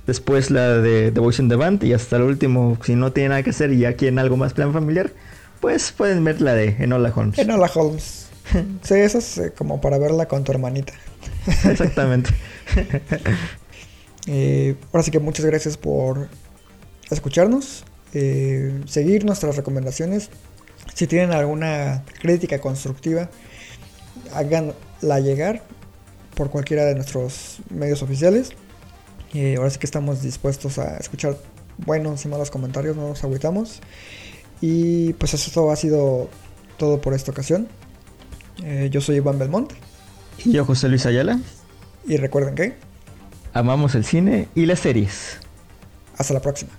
Después 0.05 0.51
la 0.51 0.77
de 0.77 1.11
The 1.11 1.19
Voice 1.19 1.41
in 1.41 1.49
the 1.49 1.55
Band. 1.55 1.83
Y 1.83 1.93
hasta 1.93 2.17
el 2.17 2.23
último, 2.23 2.77
si 2.83 2.95
no 2.95 3.11
tiene 3.11 3.29
nada 3.29 3.43
que 3.43 3.49
hacer 3.49 3.71
y 3.71 3.79
ya 3.79 3.93
quieren 3.93 4.19
algo 4.19 4.37
más 4.37 4.53
plan 4.53 4.71
familiar, 4.71 5.11
pues 5.59 5.91
pueden 5.91 6.23
ver 6.23 6.41
la 6.41 6.53
de 6.53 6.75
Enola 6.79 7.11
Holmes. 7.15 7.39
Enola 7.39 7.71
Holmes. 7.73 8.27
sí, 8.83 8.93
eso 8.95 9.17
es 9.17 9.37
eh, 9.37 9.53
como 9.57 9.81
para 9.81 9.97
verla 9.97 10.27
con 10.27 10.43
tu 10.43 10.51
hermanita. 10.51 10.93
Exactamente. 11.69 12.31
Eh, 14.27 14.75
ahora 14.91 15.03
sí 15.03 15.11
que 15.11 15.19
muchas 15.19 15.45
gracias 15.45 15.77
por 15.77 16.29
escucharnos, 17.11 17.83
eh, 18.15 18.81
seguir 18.87 19.23
nuestras 19.23 19.55
recomendaciones. 19.55 20.31
Si 20.95 21.05
tienen 21.05 21.31
alguna 21.31 22.03
crítica 22.21 22.59
constructiva, 22.59 23.29
háganla 24.33 25.19
llegar 25.19 25.61
por 26.35 26.49
cualquiera 26.49 26.85
de 26.85 26.95
nuestros 26.95 27.57
medios 27.69 28.01
oficiales. 28.01 28.51
Eh, 29.33 29.55
ahora 29.57 29.69
sí 29.69 29.79
que 29.79 29.85
estamos 29.85 30.21
dispuestos 30.21 30.77
a 30.77 30.97
escuchar 30.97 31.37
buenos 31.77 32.23
y 32.25 32.27
malos 32.27 32.51
comentarios, 32.51 32.95
no 32.95 33.09
nos 33.09 33.23
agüitamos. 33.23 33.81
Y 34.61 35.13
pues 35.13 35.33
eso 35.33 35.71
ha 35.71 35.75
sido 35.75 36.29
todo 36.77 37.01
por 37.01 37.13
esta 37.13 37.31
ocasión. 37.31 37.67
Eh, 38.63 38.89
yo 38.91 39.01
soy 39.01 39.17
Iván 39.17 39.39
Belmont. 39.39 39.73
Y 40.43 40.51
yo 40.51 40.65
José 40.65 40.87
Luis 40.89 41.05
Ayala. 41.05 41.39
Y 42.07 42.17
recuerden 42.17 42.55
que... 42.55 42.75
Amamos 43.53 43.95
el 43.95 44.05
cine 44.05 44.47
y 44.53 44.65
las 44.65 44.79
series. 44.79 45.39
Hasta 46.17 46.33
la 46.33 46.41
próxima. 46.41 46.71